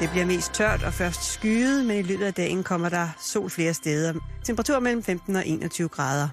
Det 0.00 0.10
bliver 0.10 0.26
mest 0.26 0.52
tørt 0.52 0.82
og 0.82 0.92
først 0.92 1.32
skyet, 1.32 1.86
men 1.86 1.98
i 1.98 2.02
løbet 2.02 2.24
af 2.24 2.34
dagen 2.34 2.64
kommer 2.64 2.88
der 2.88 3.08
sol 3.20 3.50
flere 3.50 3.74
steder. 3.74 4.14
Temperatur 4.44 4.78
mellem 4.78 5.02
15 5.02 5.36
og 5.36 5.46
21 5.46 5.88
grader. 5.88 6.28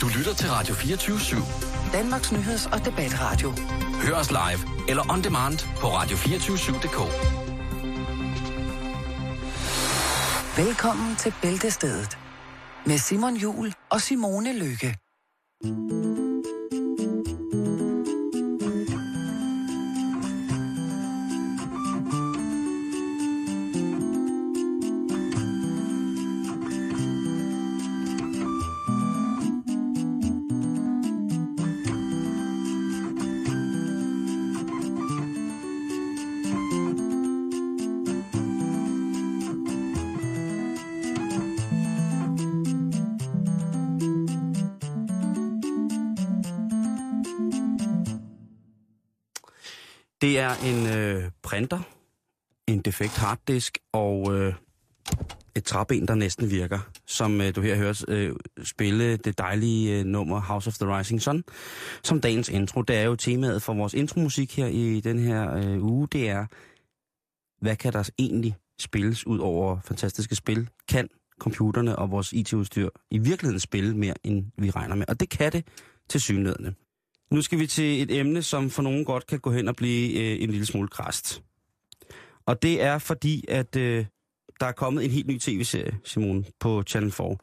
Du 0.00 0.08
lytter 0.18 0.34
til 0.34 0.48
Radio 0.50 0.74
24 0.74 1.16
/7. 1.16 1.92
Danmarks 1.92 2.32
nyheds- 2.32 2.66
og 2.72 2.84
debatradio. 2.84 3.52
Hør 4.04 4.14
os 4.14 4.30
live 4.30 4.88
eller 4.88 5.12
on 5.12 5.24
demand 5.24 5.58
på 5.76 5.86
radio247.dk. 5.86 6.98
Velkommen 10.66 11.16
til 11.16 11.34
Bæltestedet 11.42 12.18
med 12.86 12.98
Simon 12.98 13.36
Jul 13.36 13.74
og 13.90 14.00
Simone 14.00 14.58
Lykke. 14.58 14.96
Det 50.32 50.40
er 50.40 50.54
en 50.64 50.86
øh, 50.86 51.30
printer, 51.42 51.80
en 52.66 52.80
defekt 52.80 53.16
harddisk 53.16 53.78
og 53.92 54.34
øh, 54.34 54.54
et 55.56 55.64
træben, 55.64 56.08
der 56.08 56.14
næsten 56.14 56.50
virker, 56.50 56.78
som 57.06 57.40
øh, 57.40 57.54
du 57.54 57.60
her 57.60 57.76
hører 57.76 58.04
øh, 58.08 58.32
spille 58.64 59.16
det 59.16 59.38
dejlige 59.38 59.98
øh, 59.98 60.04
nummer 60.04 60.40
House 60.40 60.68
of 60.68 60.74
the 60.74 60.98
Rising 60.98 61.22
Sun 61.22 61.44
som 62.04 62.20
dagens 62.20 62.48
intro. 62.48 62.82
Det 62.82 62.96
er 62.96 63.02
jo 63.02 63.16
temaet 63.16 63.62
for 63.62 63.74
vores 63.74 63.94
intromusik 63.94 64.56
her 64.56 64.66
i 64.66 65.00
den 65.00 65.18
her 65.18 65.54
øh, 65.54 65.84
uge. 65.84 66.08
Det 66.12 66.28
er, 66.28 66.46
hvad 67.64 67.76
kan 67.76 67.92
der 67.92 68.10
egentlig 68.18 68.56
spilles 68.80 69.26
ud 69.26 69.38
over 69.38 69.80
fantastiske 69.84 70.34
spil? 70.34 70.68
Kan 70.88 71.08
computerne 71.40 71.96
og 71.96 72.10
vores 72.10 72.32
IT-udstyr 72.32 72.88
i 73.10 73.18
virkeligheden 73.18 73.60
spille 73.60 73.96
mere, 73.96 74.14
end 74.24 74.44
vi 74.58 74.70
regner 74.70 74.94
med? 74.94 75.04
Og 75.08 75.20
det 75.20 75.28
kan 75.28 75.52
det 75.52 75.66
til 76.08 76.20
synlædende. 76.20 76.74
Nu 77.32 77.42
skal 77.42 77.58
vi 77.58 77.66
til 77.66 78.02
et 78.02 78.18
emne, 78.18 78.42
som 78.42 78.70
for 78.70 78.82
nogen 78.82 79.04
godt 79.04 79.26
kan 79.26 79.40
gå 79.40 79.52
hen 79.52 79.68
og 79.68 79.76
blive 79.76 80.20
øh, 80.20 80.42
en 80.42 80.50
lille 80.50 80.66
smule 80.66 80.88
krast. 80.88 81.42
Og 82.46 82.62
det 82.62 82.82
er 82.82 82.98
fordi, 82.98 83.44
at 83.48 83.76
øh, 83.76 84.06
der 84.60 84.66
er 84.66 84.72
kommet 84.72 85.04
en 85.04 85.10
helt 85.10 85.26
ny 85.26 85.38
tv-serie, 85.38 85.98
Simon, 86.04 86.44
på 86.60 86.82
Channel 86.82 87.12
4. 87.12 87.36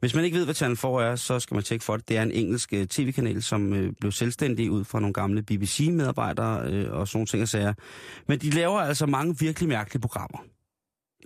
Hvis 0.00 0.14
man 0.14 0.24
ikke 0.24 0.36
ved, 0.36 0.44
hvad 0.44 0.54
Channel 0.54 0.76
4 0.76 1.04
er, 1.04 1.16
så 1.16 1.40
skal 1.40 1.54
man 1.54 1.64
tjekke 1.64 1.84
for 1.84 1.96
det. 1.96 2.08
Det 2.08 2.16
er 2.16 2.22
en 2.22 2.30
engelsk 2.30 2.72
øh, 2.72 2.86
tv-kanal, 2.86 3.42
som 3.42 3.72
øh, 3.72 3.92
blev 4.00 4.12
selvstændig 4.12 4.70
ud 4.70 4.84
fra 4.84 5.00
nogle 5.00 5.14
gamle 5.14 5.42
BBC-medarbejdere 5.42 6.72
øh, 6.72 6.92
og 6.92 7.08
sådan 7.08 7.18
nogle 7.18 7.26
ting 7.26 7.42
og 7.42 7.48
sager. 7.48 7.74
Men 8.28 8.38
de 8.38 8.50
laver 8.50 8.80
altså 8.80 9.06
mange 9.06 9.38
virkelig 9.38 9.68
mærkelige 9.68 10.00
programmer. 10.00 10.38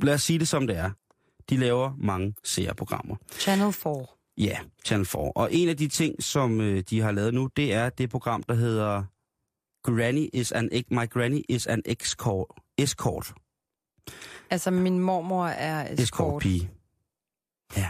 Lad 0.02 0.14
os 0.14 0.22
sige 0.22 0.39
det 0.39 0.48
som 0.48 0.66
det 0.66 0.77
er. 0.77 0.91
De 1.50 1.56
laver 1.56 1.92
mange 1.98 2.34
serieprogrammer. 2.44 3.16
Channel 3.39 3.72
4. 3.72 4.17
Ja, 4.39 4.58
Channel 4.84 5.06
4. 5.06 5.33
Og 5.34 5.53
en 5.53 5.69
af 5.69 5.77
de 5.77 5.89
ting, 5.89 6.22
som 6.22 6.61
øh, 6.61 6.83
de 6.91 7.00
har 7.00 7.12
lavet 7.12 7.34
nu, 7.34 7.50
det 7.56 7.75
er 7.75 7.89
det 7.89 8.11
program, 8.11 8.42
der 8.42 8.55
hedder 8.55 9.05
Granny 9.83 10.28
is 10.33 10.53
an 10.53 10.70
My 10.91 11.11
Granny 11.11 11.42
is 11.48 11.67
an 11.67 11.83
escort. 11.84 12.47
escort. 12.78 13.34
Altså, 14.50 14.70
min 14.70 14.98
mormor 14.98 15.47
er 15.47 15.83
escort. 15.83 16.00
Escort 16.00 16.42
pige. 16.42 16.70
Ja. 17.77 17.89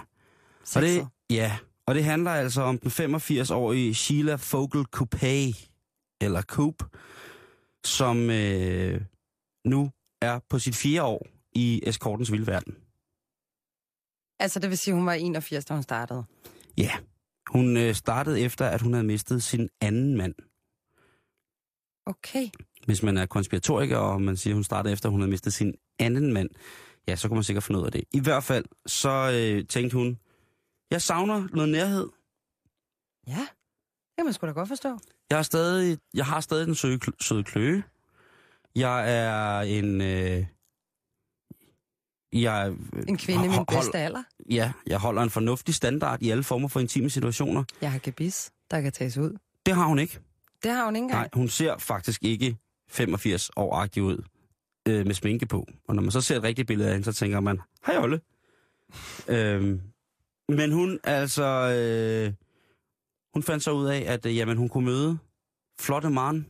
Og 0.77 0.83
det, 0.83 1.09
ja, 1.31 1.59
og 1.87 1.95
det 1.95 2.05
handler 2.05 2.31
altså 2.31 2.63
om 2.63 2.79
den 2.79 2.91
85-årige 2.91 3.95
Sheila 3.95 4.35
Fogel 4.35 4.85
Coupé, 4.97 5.57
eller 6.21 6.43
Coop, 6.43 6.83
som 7.85 8.31
øh, 8.31 9.01
nu 9.65 9.91
er 10.23 10.41
på 10.51 10.59
sit 10.59 10.77
fire 10.77 11.03
år 11.03 11.27
i 11.53 11.83
eskortens 11.87 12.33
vildverden. 12.33 12.88
Altså, 14.39 14.61
det 14.61 14.71
vil 14.71 14.79
sige, 14.79 14.95
hun 14.95 15.07
var 15.07 15.13
81, 15.13 15.65
da 15.65 15.75
hun 15.75 15.83
startede? 15.83 16.25
Ja. 16.77 16.93
Hun 17.51 17.77
øh, 17.77 17.95
startede 17.95 18.41
efter, 18.41 18.67
at 18.67 18.83
hun 18.83 18.93
havde 18.93 19.07
mistet 19.07 19.43
sin 19.43 19.69
anden 19.81 20.17
mand. 20.17 20.35
Okay. 22.07 22.49
Hvis 22.87 23.03
man 23.03 23.17
er 23.17 23.27
konspiratoriker, 23.27 23.97
og 23.97 24.23
man 24.23 24.37
siger, 24.37 24.55
at 24.55 24.57
hun 24.57 24.65
startede 24.65 24.93
efter, 24.93 25.09
at 25.09 25.11
hun 25.11 25.21
havde 25.21 25.31
mistet 25.31 25.53
sin 25.53 25.75
anden 25.99 26.33
mand, 26.33 26.51
ja, 27.09 27.17
så 27.17 27.29
kan 27.29 27.35
man 27.35 27.45
sikkert 27.45 27.65
finde 27.65 27.81
ud 27.81 27.87
af 27.87 27.93
det. 27.93 28.05
I 28.13 28.21
hvert 28.21 28.45
fald, 28.45 28.65
så 28.87 29.31
øh, 29.35 29.67
tænkte 29.67 29.97
hun, 29.97 30.19
jeg 30.91 31.03
savner 31.03 31.49
noget 31.53 31.69
nærhed. 31.69 32.09
Ja, 33.27 33.47
det 34.09 34.17
kan 34.19 34.25
man 34.25 34.33
sgu 34.33 34.47
da 34.47 34.53
godt 34.53 34.69
forstå. 34.69 34.99
Jeg 35.31 35.39
har 35.39 35.43
stadig, 35.43 35.99
jeg 36.15 36.27
har 36.27 36.41
stadig 36.41 36.67
den 36.67 36.75
søde, 36.75 36.99
søde 37.21 37.45
kløe. 37.45 37.83
Jeg 38.77 39.15
er 39.17 39.61
en... 39.61 40.01
Øh, 40.01 40.47
jeg, 42.33 42.73
en 43.09 43.17
kvinde 43.17 43.45
i 43.45 43.49
min 43.49 43.67
bedste 43.69 43.99
alder? 43.99 44.23
Ja, 44.51 44.73
jeg 44.87 44.99
holder 44.99 45.23
en 45.23 45.31
fornuftig 45.31 45.75
standard 45.75 46.23
i 46.23 46.31
alle 46.31 46.45
former 46.45 46.69
for 46.69 46.81
intime 46.81 47.11
situationer. 47.11 47.65
Jeg 47.81 47.93
har 47.93 47.99
gebis, 47.99 48.51
der 48.71 48.81
kan 48.81 48.93
tages 48.93 49.19
ud. 49.19 49.37
Det 49.67 49.75
har 49.75 49.87
hun 49.87 49.99
ikke. 49.99 50.19
Det 50.63 50.71
har 50.71 50.85
hun 50.85 50.97
ikke 50.97 51.05
engang? 51.05 51.21
Nej, 51.21 51.29
hun 51.35 51.49
ser 51.49 51.79
faktisk 51.79 52.25
ikke 52.25 52.57
85 52.89 53.51
år 53.57 53.87
ud 54.01 54.25
øh, 54.89 55.07
med 55.07 55.15
sminke 55.15 55.47
på. 55.47 55.67
Og 55.89 55.95
når 55.95 56.03
man 56.03 56.11
så 56.11 56.21
ser 56.21 56.37
et 56.37 56.43
rigtigt 56.43 56.67
billede 56.69 56.89
af 56.89 56.95
hende, 56.95 57.05
så 57.05 57.13
tænker 57.13 57.41
man, 57.41 57.61
hej 57.87 57.99
Olle. 57.99 58.21
øhm, 59.29 59.81
men 60.49 60.73
hun 60.73 60.99
altså... 61.05 61.45
Øh, 61.45 62.33
hun 63.35 63.43
fandt 63.43 63.65
så 63.65 63.71
ud 63.73 63.87
af, 63.87 64.05
at 64.07 64.27
øh, 64.27 64.37
jamen, 64.37 64.57
hun 64.57 64.69
kunne 64.69 64.85
møde 64.85 65.19
flotte 65.81 66.11
mand, 66.11 66.45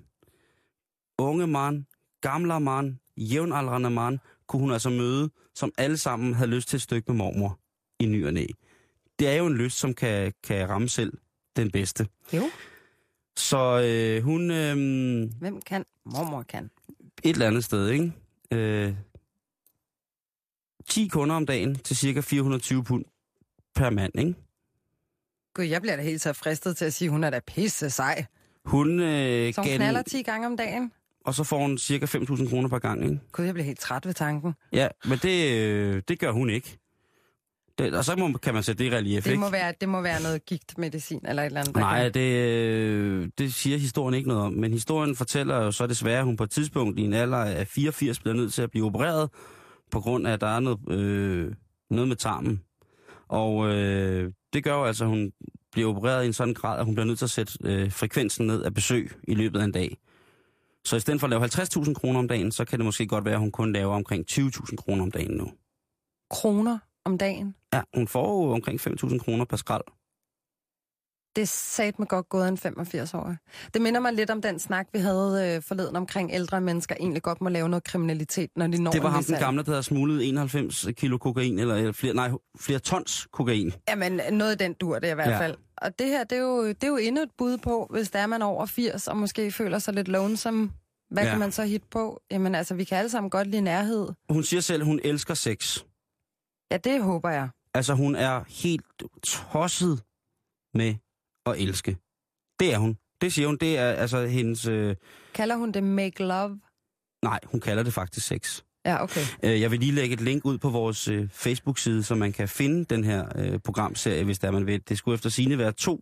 unge 1.19 1.47
mand, 1.47 1.85
gamle 2.21 2.61
mand, 2.61 2.97
jævnaldrende 3.17 3.91
mand, 3.91 4.19
kunne 4.49 4.61
hun 4.61 4.73
altså 4.73 4.91
møde, 4.91 5.31
som 5.55 5.73
alle 5.79 5.97
sammen 5.97 6.35
havde 6.35 6.51
lyst 6.51 6.69
til 6.69 6.77
et 6.77 6.83
stykke 6.83 7.13
med 7.13 7.17
mormor 7.17 7.61
i 8.01 8.07
ny 8.07 8.27
og 8.27 8.33
næ. 8.35 8.47
Det 9.19 9.29
er 9.29 9.35
jo 9.35 9.47
en 9.47 9.57
lyst, 9.57 9.79
som 9.79 9.95
kan, 9.95 10.33
kan 10.45 10.69
ramme 10.69 10.89
selv 10.89 11.13
den 11.57 11.71
bedste. 11.71 12.09
Jo. 12.33 12.43
Så 13.37 13.83
øh, 13.85 14.25
hun... 14.25 14.51
Øh, 14.51 14.77
Hvem 15.41 15.61
kan? 15.61 15.85
Mormor 16.05 16.43
kan. 16.43 16.71
Et 17.23 17.33
eller 17.35 17.47
andet 17.47 17.65
sted, 17.65 17.89
ikke? 17.89 18.13
Øh, 18.51 18.95
10 20.89 21.09
kunder 21.09 21.37
om 21.37 21.47
dagen 21.47 21.79
til 21.79 21.97
cirka 21.97 22.21
420 22.21 22.85
pund 22.85 23.05
per 23.75 23.91
mand, 23.91 24.19
ikke? 24.19 24.35
Gud, 25.55 25.65
jeg 25.65 25.83
bliver 25.83 25.97
da 25.97 26.03
helt 26.03 26.21
så 26.21 26.33
fristet 26.33 26.77
til 26.77 26.85
at 26.85 26.95
sige, 26.95 27.07
at 27.07 27.13
hun 27.13 27.25
er 27.25 27.31
da 27.31 27.41
pisse 27.47 27.91
sej. 27.91 28.25
Hun, 28.65 29.01
øh, 29.01 29.55
så 29.55 29.61
hun 29.61 29.71
knaller 29.71 30.03
10 30.03 30.23
gange 30.23 30.47
om 30.47 30.57
dagen? 30.57 30.93
Og 31.29 31.35
så 31.35 31.45
får 31.45 31.59
hun 31.59 31.79
cirka 31.79 32.07
5.000 32.07 32.51
kroner 32.51 32.69
per 32.69 32.79
gang, 32.79 33.05
ikke? 33.05 33.21
Gud, 33.33 33.45
jeg 33.45 33.55
bliver 33.55 33.65
helt 33.65 33.81
træt 33.81 34.07
ved 34.07 34.15
tanken. 34.15 34.55
Ja, 34.73 34.89
men 35.05 35.19
det, 35.19 35.59
øh, 35.61 36.03
det 36.09 36.19
gør 36.19 36.31
hun 36.31 36.51
ikke. 36.51 36.79
Det, 37.79 37.95
og 37.95 38.05
så 38.05 38.17
må, 38.17 38.39
kan 38.39 38.55
man 38.55 38.63
sætte 38.63 38.85
det 38.85 38.91
i 38.93 38.97
relief, 38.97 39.25
det 39.25 39.31
ikke? 39.31 39.41
Må 39.41 39.51
være, 39.51 39.75
det 39.81 39.89
må 39.89 40.01
være 40.01 40.23
noget 40.23 40.45
gigtmedicin 40.47 41.21
eller 41.29 41.43
et 41.43 41.47
eller 41.47 41.61
andet. 41.61 41.77
Nej, 41.77 42.09
det, 42.09 42.21
øh, 42.21 43.29
det 43.39 43.55
siger 43.55 43.79
historien 43.79 44.15
ikke 44.15 44.29
noget 44.29 44.43
om. 44.43 44.53
Men 44.53 44.73
historien 44.73 45.17
fortæller 45.17 45.57
jo 45.57 45.71
så 45.73 45.87
desværre, 45.87 46.19
at 46.19 46.25
hun 46.25 46.37
på 46.37 46.45
et 46.45 46.51
tidspunkt 46.51 46.99
i 46.99 47.03
en 47.03 47.13
alder 47.13 47.39
af 47.39 47.67
84 47.67 48.21
bliver 48.21 48.35
nødt 48.35 48.53
til 48.53 48.63
at 48.63 48.71
blive 48.71 48.87
opereret, 48.87 49.31
på 49.91 50.01
grund 50.01 50.27
af, 50.27 50.33
at 50.33 50.41
der 50.41 50.47
er 50.57 50.61
noget, 50.61 50.79
øh, 50.91 51.53
noget 51.91 52.09
med 52.09 52.17
tarmen. 52.17 52.63
Og 53.29 53.69
øh, 53.69 54.33
det 54.53 54.65
gør 54.65 54.75
jo 54.75 54.85
altså, 54.85 55.05
at 55.05 55.11
hun 55.11 55.33
bliver 55.73 55.89
opereret 55.89 56.25
i 56.25 56.27
en 56.27 56.33
sådan 56.33 56.55
grad, 56.55 56.79
at 56.79 56.85
hun 56.85 56.95
bliver 56.95 57.07
nødt 57.07 57.19
til 57.19 57.27
at 57.27 57.31
sætte 57.31 57.53
øh, 57.65 57.93
frekvensen 57.93 58.47
ned 58.47 58.63
af 58.63 58.75
besøg 58.75 59.13
i 59.29 59.35
løbet 59.35 59.61
af 59.61 59.65
en 59.65 59.73
dag. 59.73 59.97
Så 60.89 60.97
i 60.97 61.01
stedet 61.01 61.21
for 61.21 61.27
at 61.27 61.31
lave 61.31 61.45
50.000 61.45 61.95
kroner 61.95 62.19
om 62.19 62.29
dagen, 62.29 62.53
så 62.53 62.65
kan 62.65 62.79
det 62.79 62.85
måske 62.85 63.07
godt 63.07 63.25
være, 63.25 63.35
at 63.35 63.41
hun 63.41 63.51
kun 63.51 63.73
laver 63.73 63.95
omkring 63.95 64.25
20.000 64.31 64.77
kroner 64.77 65.03
om 65.03 65.11
dagen 65.11 65.31
nu. 65.31 65.51
Kroner 66.31 66.79
om 67.05 67.19
dagen? 67.19 67.55
Ja, 67.75 67.81
hun 67.95 68.09
får 68.09 68.45
jo 68.45 68.53
omkring 68.53 68.81
5.000 68.81 69.19
kroner 69.19 69.45
per 69.45 69.57
skrald. 69.57 69.85
Det 71.37 71.49
sat 71.49 71.99
med 71.99 72.07
godt 72.07 72.29
gået 72.29 72.49
en 72.49 72.59
85 72.59 73.15
år. 73.15 73.37
Det 73.75 73.83
minder 73.83 74.01
mig 74.01 74.13
lidt 74.13 74.31
om 74.31 74.43
den 74.43 74.59
snak, 74.59 74.87
vi 74.93 74.99
havde 74.99 75.55
øh, 75.57 75.63
forleden 75.63 75.97
omkring 75.97 76.31
ældre 76.33 76.61
mennesker 76.61 76.95
egentlig 77.01 77.23
godt 77.23 77.41
må 77.41 77.49
lave 77.49 77.69
noget 77.69 77.85
kriminalitet, 77.85 78.51
når 78.57 78.67
de 78.67 78.83
når 78.83 78.91
Det 78.91 79.03
var 79.03 79.09
ham 79.09 79.25
den 79.25 79.39
gamle, 79.39 79.63
der 79.63 79.71
havde 79.71 79.83
smuglet 79.83 80.29
91 80.29 80.87
kilo 80.97 81.19
kokain, 81.19 81.59
eller, 81.59 81.75
eller 81.75 81.93
flere, 81.93 82.15
nej, 82.15 82.31
flere 82.61 82.79
tons 82.79 83.29
kokain. 83.33 83.73
Jamen, 83.89 84.21
noget 84.33 84.53
af 84.53 84.59
den 84.59 84.73
dur 84.73 84.99
det 84.99 85.11
i 85.11 85.15
hvert 85.15 85.31
ja. 85.31 85.41
fald. 85.41 85.57
Og 85.83 85.99
det 85.99 86.07
her, 86.07 86.25
det 86.25 86.39
er, 86.39 86.43
jo, 86.43 86.69
det 86.69 86.85
er 86.85 86.89
jo 86.89 86.97
endnu 86.97 87.23
et 87.23 87.31
bud 87.39 87.59
på, 87.59 87.87
hvis 87.91 88.11
der 88.11 88.19
er 88.19 88.27
man 88.27 88.43
over 88.43 88.67
80, 88.67 89.09
og 89.09 89.17
måske 89.17 89.53
føler 89.53 89.79
sig 89.79 89.95
lidt 89.95 90.09
lonesome. 90.09 90.71
Hvad 91.11 91.23
ja. 91.23 91.31
kan 91.31 91.39
man 91.39 91.53
så 91.53 91.65
hit 91.65 91.85
på? 91.91 92.23
Jamen 92.31 92.55
altså, 92.55 92.75
vi 92.75 92.85
kan 92.85 92.99
alle 92.99 93.11
sammen 93.11 93.31
godt 93.31 93.47
lide 93.47 93.63
nærhed. 93.63 94.09
Hun 94.31 94.43
siger 94.43 94.61
selv, 94.61 94.85
hun 94.85 95.01
elsker 95.05 95.35
sex. 95.35 95.85
Ja, 96.71 96.77
det 96.77 97.03
håber 97.03 97.31
jeg. 97.31 97.49
Altså, 97.75 97.95
hun 97.95 98.15
er 98.17 98.45
helt 98.49 98.87
tosset 99.25 100.03
med 100.75 100.95
at 101.47 101.55
elske. 101.59 101.97
Det 102.61 102.75
er 102.75 102.79
hun. 102.79 102.99
Det 103.21 103.33
siger 103.33 103.49
hun. 103.49 103.57
Det 103.57 103.79
er 103.79 103.93
altså 103.93 104.27
hendes... 104.27 104.67
Øh... 104.67 104.97
Kalder 105.35 105.57
hun 105.57 105.73
det 105.73 105.83
make 105.83 106.23
love? 106.23 106.61
Nej, 107.23 107.41
hun 107.45 107.61
kalder 107.61 107.83
det 107.83 107.93
faktisk 107.93 108.27
sex. 108.27 108.63
Ja, 108.89 109.03
okay. 109.03 109.21
Øh, 109.43 109.61
Jeg 109.61 109.71
vil 109.71 109.81
lige 109.81 109.93
lægge 109.93 110.15
et 110.15 110.21
link 110.21 110.45
ud 110.45 110.59
på 110.59 110.71
vores 110.71 111.09
øh, 111.09 111.29
Facebook-side, 111.33 112.03
så 112.03 112.15
man 112.15 112.33
kan 112.33 112.49
finde 112.49 112.85
den 112.85 113.05
her 113.05 113.25
øh, 113.37 113.59
programserie, 113.65 114.25
hvis 114.25 114.39
der 114.39 114.51
man 114.51 114.67
vil. 114.67 114.81
Det 114.89 114.99
skulle 114.99 115.15
efter 115.15 115.31
sine 115.31 115.59
være 115.59 115.73
to, 115.73 116.01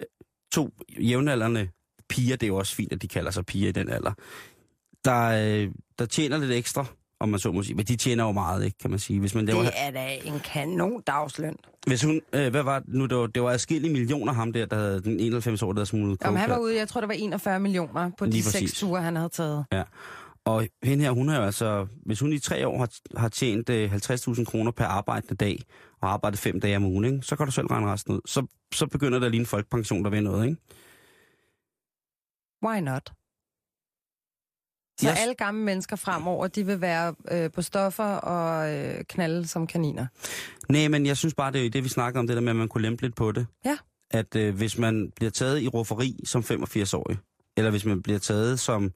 øh, 0.00 0.06
to 0.52 0.70
jævnaldrende 1.00 1.68
piger. 2.08 2.36
Det 2.36 2.46
er 2.46 2.48
jo 2.48 2.56
også 2.56 2.74
fint, 2.74 2.92
at 2.92 3.02
de 3.02 3.08
kalder 3.08 3.30
sig 3.30 3.46
piger 3.46 3.68
i 3.68 3.72
den 3.72 3.88
alder. 3.88 4.12
Der, 5.04 5.26
øh, 5.64 5.70
der 5.98 6.06
tjener 6.06 6.38
lidt 6.38 6.50
ekstra, 6.52 6.84
om 7.20 7.28
man 7.28 7.40
så 7.40 7.52
må 7.52 7.62
sige. 7.62 7.74
Men 7.76 7.84
de 7.86 7.96
tjener 7.96 8.24
jo 8.24 8.32
meget, 8.32 8.64
ikke, 8.64 8.78
kan 8.78 8.90
man 8.90 8.98
sige. 8.98 9.20
Hvis 9.20 9.34
man 9.34 9.46
laver, 9.46 9.62
Det 9.62 9.72
er 9.76 9.90
da 9.90 10.14
en 10.24 10.40
kanon 10.44 11.02
dagsløn. 11.06 11.56
hvis 11.86 12.02
hun, 12.02 12.20
øh, 12.32 12.50
hvad 12.50 12.62
var 12.62 12.78
det 12.78 12.88
nu? 12.94 13.06
Det 13.06 13.16
var, 13.16 13.26
det 13.26 13.42
var 13.42 13.50
adskillige 13.50 13.92
millioner 13.92 14.32
ham 14.32 14.52
der, 14.52 14.66
der 14.66 14.76
havde 14.76 15.00
den 15.02 15.20
91 15.20 15.62
år, 15.62 15.72
der 15.72 15.78
havde 15.78 15.86
smuglet 15.86 16.18
Jamen, 16.24 16.38
han 16.40 16.50
var 16.50 16.58
ude, 16.58 16.76
jeg 16.76 16.88
tror, 16.88 17.00
der 17.00 17.06
var 17.08 17.14
41 17.14 17.60
millioner 17.60 18.10
på 18.18 18.24
Lige 18.24 18.36
de 18.42 18.42
seks 18.42 18.72
ture, 18.72 19.02
han 19.02 19.16
havde 19.16 19.28
taget. 19.28 19.64
Og 20.44 20.68
hende 20.82 21.04
her, 21.04 21.10
hun 21.10 21.28
har 21.28 21.36
jo 21.36 21.42
altså, 21.44 21.86
hvis 22.06 22.20
hun 22.20 22.32
i 22.32 22.38
tre 22.38 22.66
år 22.68 22.78
har, 22.78 23.18
har 23.18 23.28
tjent 23.28 23.68
øh, 23.70 23.92
50.000 23.94 24.44
kroner 24.44 24.70
per 24.70 24.84
arbejdende 24.84 25.34
dag, 25.34 25.62
og 26.00 26.12
arbejdet 26.12 26.38
fem 26.38 26.60
dage 26.60 26.76
om 26.76 26.84
ugen, 26.84 27.04
ikke? 27.04 27.22
så 27.22 27.36
kan 27.36 27.46
du 27.46 27.52
selv 27.52 27.66
regne 27.66 27.86
resten 27.92 28.14
ud. 28.14 28.20
Så, 28.26 28.46
så 28.74 28.86
begynder 28.86 29.18
der 29.18 29.28
lige 29.28 29.40
en 29.40 29.46
folkepension, 29.46 30.04
der 30.04 30.10
vil 30.10 30.22
noget, 30.22 30.44
ikke? 30.48 30.60
Why 32.66 32.78
not? 32.80 33.12
Så 35.00 35.08
Yes. 35.08 35.18
alle 35.20 35.34
gamle 35.34 35.62
mennesker 35.64 35.96
fremover, 35.96 36.46
de 36.46 36.66
vil 36.66 36.80
være 36.80 37.14
øh, 37.30 37.50
på 37.50 37.62
stoffer 37.62 38.04
og 38.04 38.74
øh, 38.74 39.04
knalde 39.08 39.46
som 39.46 39.66
kaniner. 39.66 40.06
Nej, 40.68 40.88
men 40.88 41.06
jeg 41.06 41.16
synes 41.16 41.34
bare, 41.34 41.52
det 41.52 41.58
er 41.60 41.64
jo 41.64 41.70
det, 41.70 41.84
vi 41.84 41.88
snakker 41.88 42.20
om, 42.20 42.26
det 42.26 42.36
der 42.36 42.42
med, 42.42 42.50
at 42.50 42.56
man 42.56 42.68
kunne 42.68 42.82
lempe 42.82 43.02
lidt 43.02 43.16
på 43.16 43.32
det. 43.32 43.46
Ja. 43.64 43.78
At 44.10 44.36
øh, 44.36 44.54
hvis 44.54 44.78
man 44.78 45.10
bliver 45.16 45.30
taget 45.30 45.60
i 45.62 45.68
rufferi 45.68 46.20
som 46.24 46.40
85-årig, 46.42 47.18
eller 47.56 47.70
hvis 47.70 47.84
man 47.84 48.02
bliver 48.02 48.18
taget 48.18 48.60
som 48.60 48.92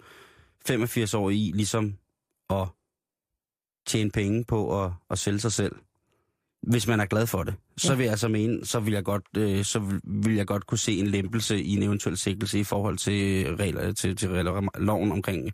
85-årig 0.70 1.36
i 1.48 1.52
ligesom 1.54 1.94
at 2.50 2.68
tjene 3.86 4.10
penge 4.10 4.44
på 4.44 4.84
at, 4.84 4.90
at 5.10 5.18
sælge 5.18 5.40
sig 5.40 5.52
selv, 5.52 5.72
hvis 6.62 6.86
man 6.86 7.00
er 7.00 7.06
glad 7.06 7.26
for 7.26 7.42
det, 7.42 7.54
så 7.76 7.94
vil 7.94 8.06
jeg 8.06 8.18
så 8.18 8.28
mene, 8.28 8.66
så 8.66 8.80
vil 8.80 8.92
jeg 8.94 9.04
godt, 9.04 9.22
øh, 9.36 9.64
så 9.64 9.78
vil- 10.04 10.36
jeg 10.36 10.46
godt 10.46 10.66
kunne 10.66 10.78
se 10.78 10.98
en 10.98 11.06
lempelse 11.06 11.62
i 11.62 11.76
en 11.76 11.82
eventuel 11.82 12.16
sigtelse 12.16 12.58
i 12.58 12.64
forhold 12.64 12.98
til 12.98 13.46
regler 13.56 13.92
til, 13.92 14.16
til 14.16 14.28
regler, 14.30 14.68
loven 14.78 15.12
omkring 15.12 15.50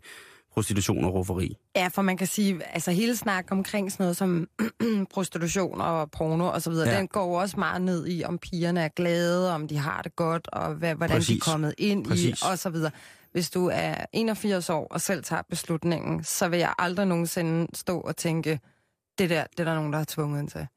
prostitution 0.53 1.03
og 1.05 1.13
rufferi. 1.13 1.55
Ja, 1.75 1.87
for 1.87 2.01
man 2.01 2.17
kan 2.17 2.27
sige, 2.27 2.63
altså 2.73 2.91
hele 2.91 3.15
snak 3.17 3.45
omkring 3.51 3.91
sådan 3.91 4.03
noget 4.03 4.17
som 4.17 4.47
prostitution 5.13 5.81
og 5.81 6.11
porno 6.11 6.45
og 6.47 6.61
så 6.61 6.69
videre, 6.69 6.89
Ja. 6.89 6.97
den 6.97 7.07
går 7.07 7.39
også 7.41 7.57
meget 7.59 7.81
ned 7.81 8.07
i, 8.07 8.23
om 8.23 8.37
pigerne 8.37 8.81
er 8.81 8.87
glade, 8.87 9.53
om 9.55 9.67
de 9.67 9.77
har 9.77 10.01
det 10.01 10.15
godt, 10.15 10.47
og 10.47 10.75
hvad, 10.75 10.95
hvordan 10.95 11.17
Præcis. 11.17 11.27
de 11.43 11.49
er 11.49 11.51
kommet 11.51 11.73
ind 11.77 12.05
Præcis. 12.05 12.41
i, 12.41 12.43
og 12.51 12.59
så 12.59 12.69
videre. 12.69 12.91
Hvis 13.33 13.49
du 13.49 13.69
er 13.73 14.05
81 14.13 14.69
år 14.69 14.87
og 14.91 15.01
selv 15.01 15.23
tager 15.23 15.41
beslutningen, 15.49 16.23
så 16.23 16.47
vil 16.47 16.59
jeg 16.59 16.73
aldrig 16.79 17.07
nogensinde 17.07 17.67
stå 17.73 17.99
og 17.99 18.17
tænke, 18.17 18.59
det 19.17 19.29
der, 19.29 19.43
det 19.51 19.59
er 19.59 19.63
der 19.63 19.75
nogen, 19.75 19.93
der 19.93 19.97
har 19.97 20.05
tvunget 20.09 20.39
ind 20.39 20.49
til. 20.49 20.67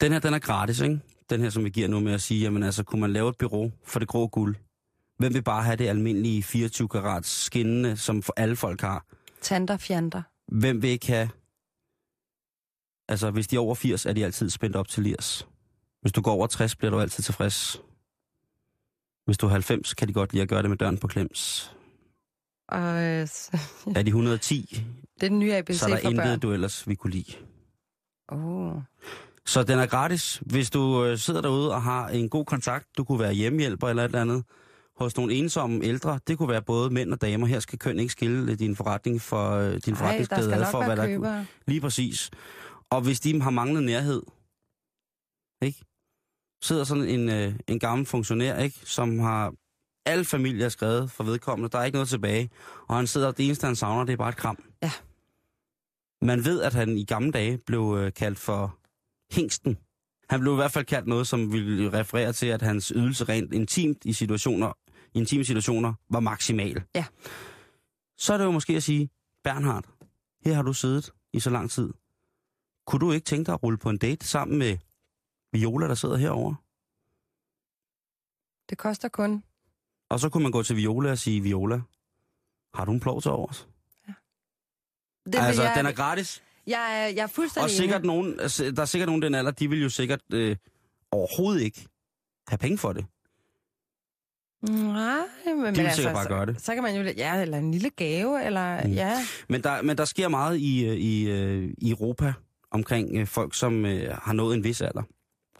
Den 0.00 0.12
her, 0.12 0.18
den 0.18 0.34
er 0.34 0.38
gratis, 0.38 0.80
ikke? 0.80 1.00
Den 1.30 1.40
her, 1.40 1.50
som 1.50 1.64
vi 1.64 1.70
giver 1.70 1.88
nu 1.88 2.00
med 2.00 2.12
at 2.12 2.20
sige, 2.22 2.40
jamen 2.40 2.62
altså, 2.62 2.82
kunne 2.82 3.00
man 3.00 3.12
lave 3.12 3.28
et 3.28 3.38
bureau 3.38 3.72
for 3.84 3.98
det 3.98 4.08
grå 4.08 4.26
guld? 4.26 4.56
Hvem 5.18 5.34
vil 5.34 5.42
bare 5.42 5.62
have 5.62 5.76
det 5.76 5.88
almindelige 5.88 6.42
24 6.42 6.88
karats 6.88 7.28
skinnende, 7.28 7.96
som 7.96 8.22
for 8.22 8.32
alle 8.36 8.56
folk 8.56 8.80
har? 8.80 9.06
Tanter, 9.40 9.76
fjanter. 9.76 10.22
Hvem 10.48 10.82
vil 10.82 10.90
ikke 10.90 11.06
have... 11.06 11.28
Altså, 13.08 13.30
hvis 13.30 13.48
de 13.48 13.56
er 13.56 13.60
over 13.60 13.74
80, 13.74 14.06
er 14.06 14.12
de 14.12 14.24
altid 14.24 14.50
spændt 14.50 14.76
op 14.76 14.88
til 14.88 15.02
lirs. 15.02 15.48
Hvis 16.00 16.12
du 16.12 16.20
går 16.20 16.32
over 16.32 16.46
60, 16.46 16.76
bliver 16.76 16.90
du 16.90 17.00
altid 17.00 17.24
tilfreds. 17.24 17.82
Hvis 19.24 19.38
du 19.38 19.46
er 19.46 19.50
90, 19.50 19.94
kan 19.94 20.08
de 20.08 20.12
godt 20.12 20.32
lide 20.32 20.42
at 20.42 20.48
gøre 20.48 20.62
det 20.62 20.70
med 20.70 20.78
døren 20.78 20.98
på 20.98 21.06
klems. 21.06 21.72
Og 22.72 23.02
øh, 23.02 23.28
Er 23.96 24.02
de 24.02 24.08
110, 24.08 24.84
det 25.14 25.26
er 25.26 25.28
den 25.28 25.38
nye 25.38 25.54
ABC 25.54 25.78
så 25.78 25.84
er 25.84 25.88
der 25.88 25.96
for 25.96 26.10
børn. 26.10 26.26
intet, 26.26 26.42
du 26.42 26.52
ellers 26.52 26.88
vi 26.88 26.94
kunne 26.94 27.10
lide. 27.10 27.32
Oh. 28.28 28.74
Så 29.46 29.62
den 29.62 29.78
er 29.78 29.86
gratis. 29.86 30.42
Hvis 30.46 30.70
du 30.70 31.04
øh, 31.04 31.18
sidder 31.18 31.40
derude 31.40 31.74
og 31.74 31.82
har 31.82 32.08
en 32.08 32.28
god 32.28 32.44
kontakt, 32.44 32.86
du 32.98 33.04
kunne 33.04 33.20
være 33.20 33.32
hjemmehjælper 33.32 33.88
eller 33.88 34.02
et 34.02 34.08
eller 34.08 34.20
andet, 34.20 34.44
hos 34.96 35.16
nogle 35.16 35.34
ensomme 35.34 35.84
ældre, 35.84 36.20
det 36.26 36.38
kunne 36.38 36.48
være 36.48 36.62
både 36.62 36.90
mænd 36.90 37.12
og 37.12 37.20
damer. 37.20 37.46
Her 37.46 37.60
skal 37.60 37.78
køn 37.78 37.98
ikke 37.98 38.12
skille 38.12 38.54
din 38.54 38.76
forretning 38.76 39.20
for 39.20 39.50
øh, 39.50 39.80
din 39.86 39.96
forretningsglæde 39.96 40.50
nok 40.50 40.66
for, 40.66 40.78
være 40.78 40.86
hvad 40.86 40.96
der 40.96 41.06
købere. 41.06 41.46
Lige 41.66 41.80
præcis. 41.80 42.30
Og 42.90 43.00
hvis 43.00 43.20
de 43.20 43.42
har 43.42 43.50
manglet 43.50 43.82
nærhed, 43.82 44.22
ikke? 45.62 45.84
sidder 46.62 46.84
sådan 46.84 47.08
en, 47.08 47.28
øh, 47.28 47.54
en 47.68 47.78
gammel 47.78 48.06
funktionær, 48.06 48.58
ikke? 48.58 48.80
som 48.84 49.18
har 49.18 49.52
alle 50.06 50.24
familier 50.24 50.68
skrevet 50.68 51.10
for 51.10 51.24
vedkommende, 51.24 51.68
der 51.68 51.78
er 51.78 51.84
ikke 51.84 51.96
noget 51.96 52.08
tilbage, 52.08 52.50
og 52.88 52.96
han 52.96 53.06
sidder, 53.06 53.30
det 53.32 53.46
eneste 53.46 53.66
han 53.66 53.76
savner, 53.76 54.04
det 54.04 54.12
er 54.12 54.16
bare 54.16 54.28
et 54.28 54.36
kram. 54.36 54.64
Ja. 54.82 54.90
Man 56.22 56.44
ved, 56.44 56.62
at 56.62 56.74
han 56.74 56.98
i 56.98 57.04
gamle 57.04 57.32
dage 57.32 57.58
blev 57.58 57.96
øh, 57.98 58.12
kaldt 58.12 58.38
for 58.38 58.78
hængsten. 59.30 59.78
Han 60.28 60.40
blev 60.40 60.52
i 60.52 60.56
hvert 60.56 60.72
fald 60.72 60.84
kaldt 60.84 61.06
noget, 61.08 61.26
som 61.26 61.52
ville 61.52 61.92
referere 61.92 62.32
til, 62.32 62.46
at 62.46 62.62
hans 62.62 62.88
ydelse 62.88 63.24
rent 63.24 63.54
intimt 63.54 64.04
i 64.04 64.12
situationer, 64.12 64.72
intime 65.14 65.44
situationer 65.44 65.94
var 66.10 66.20
maksimal. 66.20 66.82
Ja. 66.94 67.04
Så 68.18 68.32
er 68.32 68.38
det 68.38 68.44
jo 68.44 68.50
måske 68.50 68.76
at 68.76 68.82
sige, 68.82 69.10
Bernhard, 69.44 69.84
her 70.44 70.54
har 70.54 70.62
du 70.62 70.72
siddet 70.72 71.12
i 71.32 71.40
så 71.40 71.50
lang 71.50 71.70
tid. 71.70 71.92
Kunne 72.86 73.00
du 73.00 73.12
ikke 73.12 73.24
tænke 73.24 73.46
dig 73.46 73.54
at 73.54 73.62
rulle 73.62 73.78
på 73.78 73.90
en 73.90 73.98
date 73.98 74.26
sammen 74.26 74.58
med 74.58 74.78
Viola, 75.52 75.88
der 75.88 75.94
sidder 75.94 76.16
herovre? 76.16 76.56
Det 78.70 78.78
koster 78.78 79.08
kun. 79.08 79.44
Og 80.12 80.20
så 80.20 80.28
kunne 80.28 80.42
man 80.42 80.52
gå 80.52 80.62
til 80.62 80.76
Viola 80.76 81.10
og 81.10 81.18
sige, 81.18 81.40
Viola, 81.40 81.80
har 82.74 82.84
du 82.84 82.92
en 82.92 83.00
plov 83.00 83.22
til 83.22 83.30
overs? 83.30 83.68
Det 85.26 85.34
altså, 85.34 85.62
jeg, 85.62 85.72
den 85.76 85.86
er 85.86 85.92
gratis. 85.92 86.42
jeg, 86.66 87.02
er, 87.02 87.06
jeg 87.06 87.18
er 87.18 87.22
Og 87.22 87.30
fuldstændig 87.30 87.70
sikkert 87.70 88.00
enig. 88.04 88.06
nogen, 88.14 88.40
altså, 88.40 88.70
der 88.70 88.82
er 88.82 88.86
sikkert 88.86 89.08
nogen 89.08 89.22
den 89.22 89.34
alder, 89.34 89.50
de 89.50 89.68
vil 89.70 89.82
jo 89.82 89.88
sikkert 89.88 90.20
øh, 90.32 90.56
overhovedet 91.10 91.62
ikke 91.62 91.86
have 92.48 92.58
penge 92.58 92.78
for 92.78 92.92
det. 92.92 93.04
Nej, 94.70 95.18
men, 95.46 95.62
men 95.62 95.76
vil 95.76 95.80
altså, 95.80 95.96
sikkert 95.96 96.14
bare 96.14 96.24
så, 96.24 96.28
gøre 96.28 96.46
det. 96.46 96.60
Så 96.62 96.74
kan 96.74 96.82
man 96.82 96.96
jo, 96.96 97.02
ja, 97.02 97.42
eller 97.42 97.58
en 97.58 97.70
lille 97.72 97.90
gave, 97.90 98.44
eller 98.44 98.82
Mm. 98.84 98.90
mm. 98.90 98.94
ja. 98.94 99.26
Men 99.48 99.62
der, 99.62 99.82
men 99.82 99.98
der 99.98 100.04
sker 100.04 100.28
meget 100.28 100.58
i, 100.58 100.84
øh, 100.86 100.96
i, 100.96 101.30
øh, 101.30 101.74
i 101.78 101.90
Europa 101.90 102.32
omkring 102.70 103.16
øh, 103.16 103.26
folk, 103.26 103.54
som 103.54 103.86
øh, 103.86 104.16
har 104.22 104.32
nået 104.32 104.56
en 104.56 104.64
vis 104.64 104.80
alder. 104.80 105.02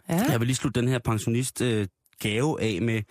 ja. 0.09 0.25
Jeg 0.31 0.39
vil 0.39 0.47
lige 0.47 0.55
slutte 0.55 0.81
den 0.81 0.89
her 0.89 0.99
pensionist 0.99 1.61
øh, 1.61 1.87
gave 2.19 2.61
af 2.61 2.81
med 2.81 3.01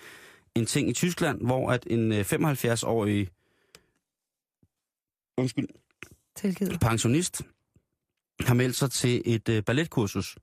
en 0.56 0.66
ting 0.66 0.88
i 0.88 0.92
Tyskland, 0.92 1.40
hvor 1.40 1.70
at 1.70 1.86
en 1.90 2.12
øh, 2.12 2.20
75-årig 2.20 3.28
undskyld, 5.36 5.68
Tilgivet. 6.36 6.80
pensionist 6.80 7.42
har 8.40 8.54
meldt 8.54 8.76
sig 8.76 8.90
til 8.90 9.22
et 9.24 9.48
øh, 9.48 9.62
balletkursus. 9.62 10.36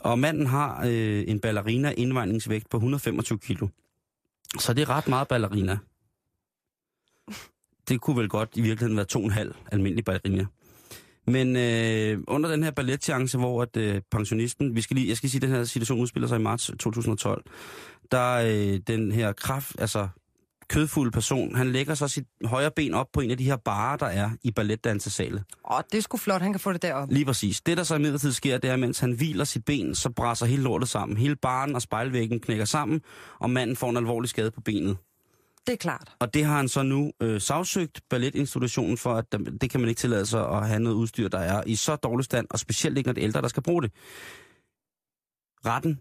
Og 0.00 0.18
manden 0.18 0.46
har 0.46 0.86
øh, 0.86 1.24
en 1.28 1.40
ballerina 1.40 1.90
indvejningsvægt 1.90 2.70
på 2.70 2.76
125 2.76 3.38
kilo. 3.38 3.68
Så 4.58 4.74
det 4.74 4.82
er 4.82 4.90
ret 4.90 5.08
meget 5.08 5.28
ballerina. 5.28 5.78
Det 7.88 8.00
kunne 8.00 8.16
vel 8.16 8.28
godt 8.28 8.50
i 8.54 8.60
virkeligheden 8.60 8.96
være 8.96 9.06
to 9.06 9.18
og 9.18 9.24
en 9.24 9.30
halv 9.30 9.54
almindelig 9.72 10.04
ballerina. 10.04 10.46
Men 11.30 11.56
øh, 11.56 12.18
under 12.28 12.50
den 12.50 12.62
her 12.62 12.70
balletchance, 12.70 13.38
hvor 13.38 13.62
at, 13.62 13.76
øh, 13.76 14.00
pensionisten, 14.10 14.76
vi 14.76 14.80
skal 14.80 14.96
lige, 14.96 15.08
jeg 15.08 15.16
skal 15.16 15.30
sige, 15.30 15.38
at 15.38 15.42
den 15.42 15.50
her 15.50 15.64
situation 15.64 16.00
udspiller 16.00 16.28
sig 16.28 16.38
i 16.38 16.42
marts 16.42 16.66
2012, 16.66 17.44
der 18.12 18.34
øh, 18.34 18.80
den 18.86 19.12
her 19.12 19.32
kraft, 19.32 19.80
altså 19.80 20.08
kødfuld 20.70 21.12
person, 21.12 21.54
han 21.56 21.72
lægger 21.72 21.94
så 21.94 22.08
sit 22.08 22.24
højre 22.44 22.70
ben 22.76 22.94
op 22.94 23.06
på 23.12 23.20
en 23.20 23.30
af 23.30 23.38
de 23.38 23.44
her 23.44 23.56
barer, 23.56 23.96
der 23.96 24.06
er 24.06 24.30
i 24.42 24.50
balletdansesale. 24.50 25.44
Åh, 25.72 25.80
det 25.92 25.98
er 25.98 26.02
sgu 26.02 26.16
flot, 26.16 26.42
han 26.42 26.52
kan 26.52 26.60
få 26.60 26.72
det 26.72 26.82
derop. 26.82 27.08
Lige 27.10 27.24
præcis. 27.24 27.60
Det, 27.60 27.76
der 27.76 27.82
så 27.82 27.94
imidlertid 27.94 28.32
sker, 28.32 28.58
det 28.58 28.70
er, 28.70 28.76
mens 28.76 28.98
han 28.98 29.12
hviler 29.12 29.44
sit 29.44 29.64
ben, 29.64 29.94
så 29.94 30.10
brænder 30.10 30.44
hele 30.44 30.62
lortet 30.62 30.88
sammen. 30.88 31.18
Hele 31.18 31.36
baren 31.36 31.74
og 31.74 31.82
spejlvæggen 31.82 32.40
knækker 32.40 32.64
sammen, 32.64 33.00
og 33.38 33.50
manden 33.50 33.76
får 33.76 33.90
en 33.90 33.96
alvorlig 33.96 34.30
skade 34.30 34.50
på 34.50 34.60
benet. 34.60 34.96
Det 35.66 35.72
er 35.72 35.76
klart. 35.76 36.12
Og 36.18 36.34
det 36.34 36.44
har 36.44 36.56
han 36.56 36.68
så 36.68 36.82
nu 36.82 37.12
øh, 37.22 37.40
sagsøgt 37.40 38.00
balletinstitutionen 38.10 38.96
for, 38.96 39.14
at 39.14 39.24
det 39.60 39.70
kan 39.70 39.80
man 39.80 39.88
ikke 39.88 39.98
tillade 39.98 40.26
sig 40.26 40.48
at 40.48 40.68
have 40.68 40.80
noget 40.80 40.96
udstyr, 40.96 41.28
der 41.28 41.38
er 41.38 41.62
i 41.66 41.76
så 41.76 41.96
dårlig 41.96 42.24
stand, 42.24 42.46
og 42.50 42.58
specielt 42.58 42.98
ikke, 42.98 43.08
når 43.08 43.12
det 43.14 43.20
er 43.20 43.24
ældre, 43.24 43.42
der 43.42 43.48
skal 43.48 43.62
bruge 43.62 43.82
det. 43.82 43.92
Retten, 45.66 46.00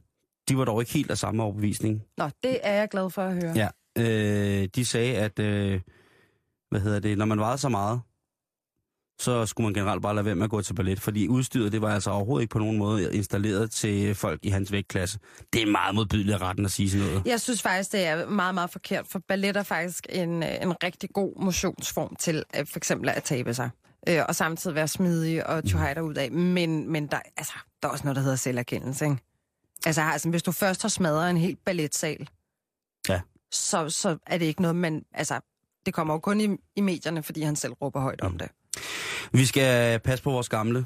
de 0.50 0.58
var 0.58 0.66
dog 0.66 0.82
ikke 0.82 0.94
helt 0.94 1.12
af 1.12 1.18
samme 1.18 1.44
overbevisning. 1.44 2.04
Nå, 2.18 2.30
det 2.44 2.60
er 2.64 2.74
jeg 2.74 2.90
glad 2.90 3.10
for 3.10 3.22
at 3.22 3.34
høre. 3.44 3.54
Ja. 3.56 3.70
Øh, 3.98 4.70
de 4.76 4.86
sagde, 4.86 5.18
at 5.18 5.40
øh, 5.40 5.82
hvad 6.70 6.82
hedder 6.82 7.00
det, 7.00 7.18
når 7.18 7.26
man 7.26 7.40
vejede 7.40 7.58
så 7.58 7.70
meget, 7.70 8.02
så 9.20 9.46
skulle 9.46 9.66
man 9.66 9.74
generelt 9.74 10.02
bare 10.02 10.16
lade 10.16 10.26
være 10.26 10.36
med 10.36 10.44
at 10.44 10.50
gå 10.50 10.62
til 10.62 10.74
ballet, 10.74 11.00
fordi 11.02 11.28
udstyret, 11.28 11.72
det 11.72 11.82
var 11.82 11.94
altså 11.94 12.10
overhovedet 12.12 12.44
ikke 12.44 12.52
på 12.52 12.60
nogen 12.60 12.78
måde 12.78 13.14
installeret 13.16 13.72
til 13.72 14.16
folk 14.16 14.40
i 14.44 14.50
hans 14.50 14.72
vægtklasse. 14.72 15.20
Det 15.54 15.62
er 15.62 15.66
meget 15.66 15.96
modbydeligt 15.96 16.36
af 16.36 16.42
retten 16.42 16.66
at 16.66 16.72
sige 16.72 16.90
sådan 16.90 17.06
noget. 17.08 17.22
Jeg 17.26 17.42
synes 17.42 17.62
faktisk, 17.62 17.92
det 17.92 18.06
er 18.06 18.26
meget, 18.30 18.54
meget 18.56 18.70
forkert, 18.70 19.08
for 19.08 19.20
ballet 19.28 19.58
er 19.58 19.64
faktisk 19.64 20.08
en, 20.10 20.44
øh, 20.44 20.50
en 20.62 20.84
rigtig 20.84 21.10
god 21.14 21.44
motionsform 21.44 22.16
til 22.16 22.44
øh, 22.60 22.66
for 22.68 22.78
eksempel 22.78 23.10
at 23.10 23.24
tabe 23.24 23.54
sig. 23.54 23.70
Øh, 24.10 24.22
og 24.28 24.36
samtidig 24.36 24.76
være 24.76 24.88
smidig 24.88 25.48
og 25.48 25.64
tjohej 25.70 26.00
ud 26.02 26.16
af. 26.16 26.32
Men, 26.32 26.92
men 26.92 27.08
der, 27.08 27.20
altså, 27.38 27.54
der 27.82 27.88
er 27.88 27.92
også 27.92 28.04
noget, 28.04 28.16
der 28.16 28.22
hedder 28.22 28.36
selverkendelse, 28.36 29.06
ikke? 29.06 29.18
Altså, 29.86 30.02
altså, 30.02 30.30
hvis 30.30 30.44
du 30.44 30.52
først 30.52 30.82
har 30.82 30.90
smadret 30.90 31.30
en 31.30 31.38
helt 31.38 31.66
balletsal, 31.66 32.30
Ja. 33.10 33.22
så, 33.52 33.90
så 33.90 34.18
er 34.28 34.38
det 34.38 34.46
ikke 34.46 34.62
noget, 34.62 34.76
man... 34.76 35.04
Altså, 35.14 35.40
det 35.86 35.94
kommer 35.94 36.14
jo 36.14 36.20
kun 36.20 36.42
i, 36.42 36.58
i 36.76 36.82
medierne, 36.82 37.24
fordi 37.24 37.42
han 37.42 37.56
selv 37.56 37.74
råber 37.74 38.00
højt 38.00 38.22
om 38.22 38.32
Mm. 38.32 38.38
det. 38.38 38.48
Vi 39.34 39.46
skal 39.46 40.00
passe 40.00 40.24
på 40.24 40.32
vores 40.32 40.50
gamle. 40.50 40.86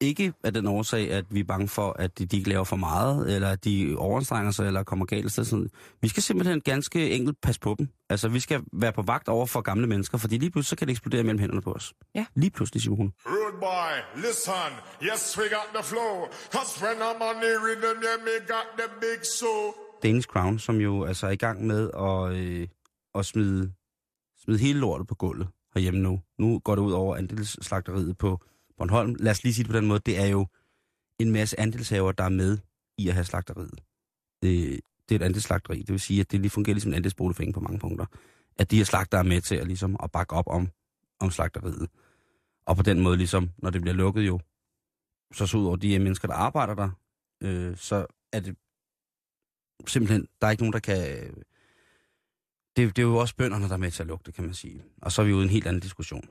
Ikke 0.00 0.32
af 0.44 0.52
den 0.54 0.66
årsag, 0.66 1.10
at 1.10 1.24
vi 1.30 1.40
er 1.40 1.44
bange 1.44 1.68
for, 1.68 1.96
at 1.98 2.18
de, 2.18 2.26
de 2.26 2.36
ikke 2.36 2.48
laver 2.48 2.64
for 2.64 2.76
meget, 2.76 3.34
eller 3.34 3.48
at 3.48 3.64
de 3.64 3.94
overanstrenger 3.98 4.50
sig, 4.50 4.66
eller 4.66 4.82
kommer 4.82 5.04
galt 5.06 5.32
sted. 5.32 5.44
Sådan. 5.44 5.68
Vi 6.00 6.08
skal 6.08 6.22
simpelthen 6.22 6.60
ganske 6.60 7.10
enkelt 7.10 7.40
passe 7.42 7.60
på 7.60 7.74
dem. 7.78 7.88
Altså, 8.10 8.28
vi 8.28 8.40
skal 8.40 8.62
være 8.72 8.92
på 8.92 9.02
vagt 9.02 9.28
over 9.28 9.46
for 9.46 9.60
gamle 9.60 9.86
mennesker, 9.86 10.18
fordi 10.18 10.38
lige 10.38 10.50
pludselig 10.50 10.68
så 10.68 10.76
kan 10.76 10.86
det 10.86 10.92
eksplodere 10.92 11.22
mellem 11.22 11.38
hænderne 11.38 11.62
på 11.62 11.72
os. 11.72 11.92
Ja. 12.14 12.26
Lige 12.34 12.50
pludselig, 12.50 12.82
Simone. 12.82 13.12
Rude 13.26 13.60
boy, 13.60 14.22
listen. 14.24 14.72
Yes, 15.02 15.38
we 15.38 15.44
got 15.44 15.68
the 15.74 15.84
flow. 15.84 16.14
Cause 16.52 16.84
when 16.84 16.96
I'm 16.96 17.22
on 17.28 17.34
the 17.42 17.52
rhythm, 17.66 18.02
yeah, 18.04 18.18
me 18.24 18.34
got 18.46 18.66
the 18.78 18.88
big 19.00 19.26
show. 19.38 19.74
Danish 20.02 20.28
Crown, 20.28 20.58
som 20.58 20.76
jo 20.76 21.04
altså 21.04 21.26
er 21.26 21.30
i 21.30 21.36
gang 21.36 21.66
med 21.66 21.90
at, 21.98 22.36
øh, 22.36 22.68
at 23.14 23.26
smide, 23.26 23.72
smide 24.44 24.58
hele 24.58 24.78
lortet 24.78 25.06
på 25.06 25.14
gulvet 25.14 25.48
herhjemme 25.74 26.00
nu. 26.00 26.20
Nu 26.38 26.58
går 26.58 26.74
det 26.74 26.82
ud 26.82 26.92
over 26.92 27.16
andelsslagteriet 27.16 28.18
på 28.18 28.40
Bornholm. 28.78 29.14
Lad 29.18 29.30
os 29.30 29.42
lige 29.42 29.54
sige 29.54 29.64
det 29.64 29.70
på 29.70 29.76
den 29.76 29.86
måde. 29.86 30.00
Det 30.06 30.18
er 30.18 30.26
jo 30.26 30.46
en 31.18 31.30
masse 31.30 31.60
andelshaver, 31.60 32.12
der 32.12 32.24
er 32.24 32.28
med 32.28 32.58
i 32.98 33.08
at 33.08 33.14
have 33.14 33.24
slagteriet. 33.24 33.80
Det, 34.42 34.80
det 35.08 35.14
er 35.14 35.18
et 35.20 35.22
andelsslagteri. 35.24 35.78
Det 35.78 35.88
vil 35.88 36.00
sige, 36.00 36.20
at 36.20 36.30
det 36.32 36.40
lige 36.40 36.50
fungerer 36.50 36.74
ligesom 36.74 36.90
en 36.90 36.94
andelsboligforening 36.94 37.54
på 37.54 37.60
mange 37.60 37.78
punkter. 37.78 38.06
At 38.58 38.70
de 38.70 38.76
her 38.76 38.84
slagter 38.84 39.18
er 39.18 39.22
med 39.22 39.40
til 39.40 39.56
at, 39.56 39.66
ligesom, 39.66 39.96
at 40.02 40.10
bakke 40.10 40.34
op 40.34 40.46
om, 40.46 40.68
om 41.20 41.30
slagteriet. 41.30 41.88
Og 42.66 42.76
på 42.76 42.82
den 42.82 43.00
måde, 43.00 43.16
ligesom, 43.16 43.50
når 43.58 43.70
det 43.70 43.80
bliver 43.80 43.94
lukket 43.94 44.26
jo, 44.26 44.40
så 45.32 45.46
så 45.46 45.58
ud 45.58 45.66
over 45.66 45.76
de 45.76 45.88
her 45.88 45.98
mennesker, 45.98 46.28
der 46.28 46.34
arbejder 46.34 46.74
der, 46.74 46.90
øh, 47.42 47.76
så 47.76 48.06
er 48.32 48.40
det 48.40 48.56
simpelthen, 49.86 50.28
der 50.40 50.46
er 50.46 50.50
ikke 50.50 50.62
nogen, 50.62 50.72
der 50.72 50.78
kan... 50.78 51.34
Det, 52.76 52.96
det 52.96 53.02
er 53.02 53.06
jo 53.06 53.16
også 53.16 53.36
bønderne, 53.36 53.64
der 53.68 53.72
er 53.72 53.76
med 53.76 53.90
til 53.90 54.02
at 54.02 54.06
lugte, 54.06 54.32
kan 54.32 54.44
man 54.44 54.54
sige. 54.54 54.82
Og 55.02 55.12
så 55.12 55.22
er 55.22 55.26
vi 55.26 55.32
ude 55.32 55.42
i 55.42 55.44
en 55.44 55.50
helt 55.50 55.66
anden 55.66 55.82
diskussion. 55.82 56.28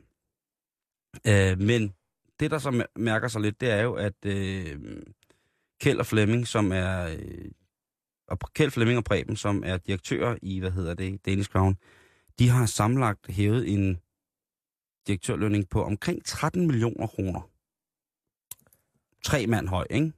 Øh, 1.27 1.59
men 1.59 1.93
det, 2.39 2.51
der 2.51 2.59
så 2.59 2.69
mær- 2.71 2.91
mærker 3.01 3.27
sig 3.27 3.41
lidt, 3.41 3.61
det 3.61 3.69
er 3.69 3.81
jo, 3.81 3.93
at 3.93 4.25
øh, 4.25 4.79
Kjeld 5.81 5.99
og 5.99 6.05
Flemming, 6.05 6.47
som 6.47 6.71
er... 6.71 7.07
Øh, 7.07 7.51
og 8.27 8.39
Kjeld 8.53 8.71
Flemming 8.71 8.97
og 8.97 9.03
Preben, 9.03 9.35
som 9.35 9.63
er 9.65 9.77
direktører 9.77 10.37
i, 10.41 10.59
hvad 10.59 10.71
hedder 10.71 10.93
det, 10.93 11.25
Danish 11.25 11.49
Crown, 11.49 11.77
de 12.39 12.49
har 12.49 12.65
sammenlagt 12.65 13.27
hævet 13.27 13.73
en 13.73 13.99
direktørlønning 15.07 15.69
på 15.69 15.83
omkring 15.83 16.25
13 16.25 16.67
millioner 16.67 17.07
kroner. 17.07 17.49
Tre 19.23 19.47
mand 19.47 19.67
høj, 19.67 19.85
ikke? 19.89 20.11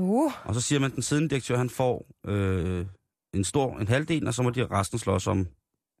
Uh, 0.00 0.32
Og 0.48 0.54
så 0.54 0.60
siger 0.60 0.78
man, 0.78 0.90
at 0.90 0.94
den 0.94 1.02
siddende 1.02 1.30
direktør, 1.30 1.56
han 1.56 1.70
får 1.70 2.06
øh, 2.26 2.86
en 3.34 3.44
stor, 3.44 3.78
en 3.78 3.88
halvdel, 3.88 4.26
og 4.26 4.34
så 4.34 4.42
må 4.42 4.50
de 4.50 4.66
resten 4.66 4.98
slås 4.98 5.26
om 5.26 5.46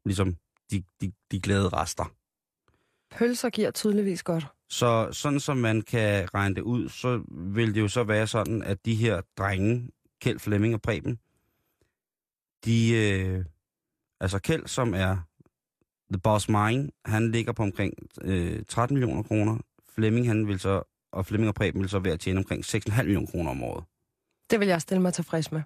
ligesom 0.08 0.36
de, 0.70 0.82
de, 1.00 1.12
de 1.30 1.40
glade 1.40 1.68
rester. 1.68 2.04
pølser 3.10 3.50
giver 3.50 3.70
tydeligvis 3.70 4.22
godt. 4.22 4.46
Så 4.68 5.08
sådan 5.12 5.40
som 5.40 5.56
man 5.56 5.82
kan 5.82 6.34
regne 6.34 6.54
det 6.54 6.62
ud, 6.62 6.88
så 6.88 7.22
vil 7.30 7.74
det 7.74 7.80
jo 7.80 7.88
så 7.88 8.04
være 8.04 8.26
sådan, 8.26 8.62
at 8.62 8.84
de 8.84 8.94
her 8.94 9.20
drenge, 9.38 9.90
Kjeld, 10.20 10.38
Flemming 10.38 10.74
og 10.74 10.82
Preben, 10.82 11.18
de, 12.64 12.90
øh, 12.94 13.44
altså 14.20 14.38
Kjeld, 14.38 14.66
som 14.66 14.94
er 14.94 15.16
The 16.12 16.20
Boss 16.20 16.48
Mine, 16.48 16.90
han 17.04 17.30
ligger 17.30 17.52
på 17.52 17.62
omkring 17.62 17.94
øh, 18.22 18.62
13 18.68 18.94
millioner 18.94 19.22
kroner. 19.22 19.58
Flemming, 19.94 20.28
han 20.28 20.48
vil 20.48 20.60
så, 20.60 20.82
og 21.12 21.26
Flemming 21.26 21.48
og 21.48 21.54
Preben 21.54 21.80
vil 21.80 21.88
så 21.88 21.98
være 21.98 22.12
at 22.12 22.20
tjene 22.20 22.38
omkring 22.38 22.64
6,5 22.64 23.02
millioner 23.02 23.26
kroner 23.26 23.50
om 23.50 23.62
året. 23.62 23.84
Det 24.50 24.60
vil 24.60 24.68
jeg 24.68 24.82
stille 24.82 25.02
mig 25.02 25.14
tilfreds 25.14 25.52
med. 25.52 25.62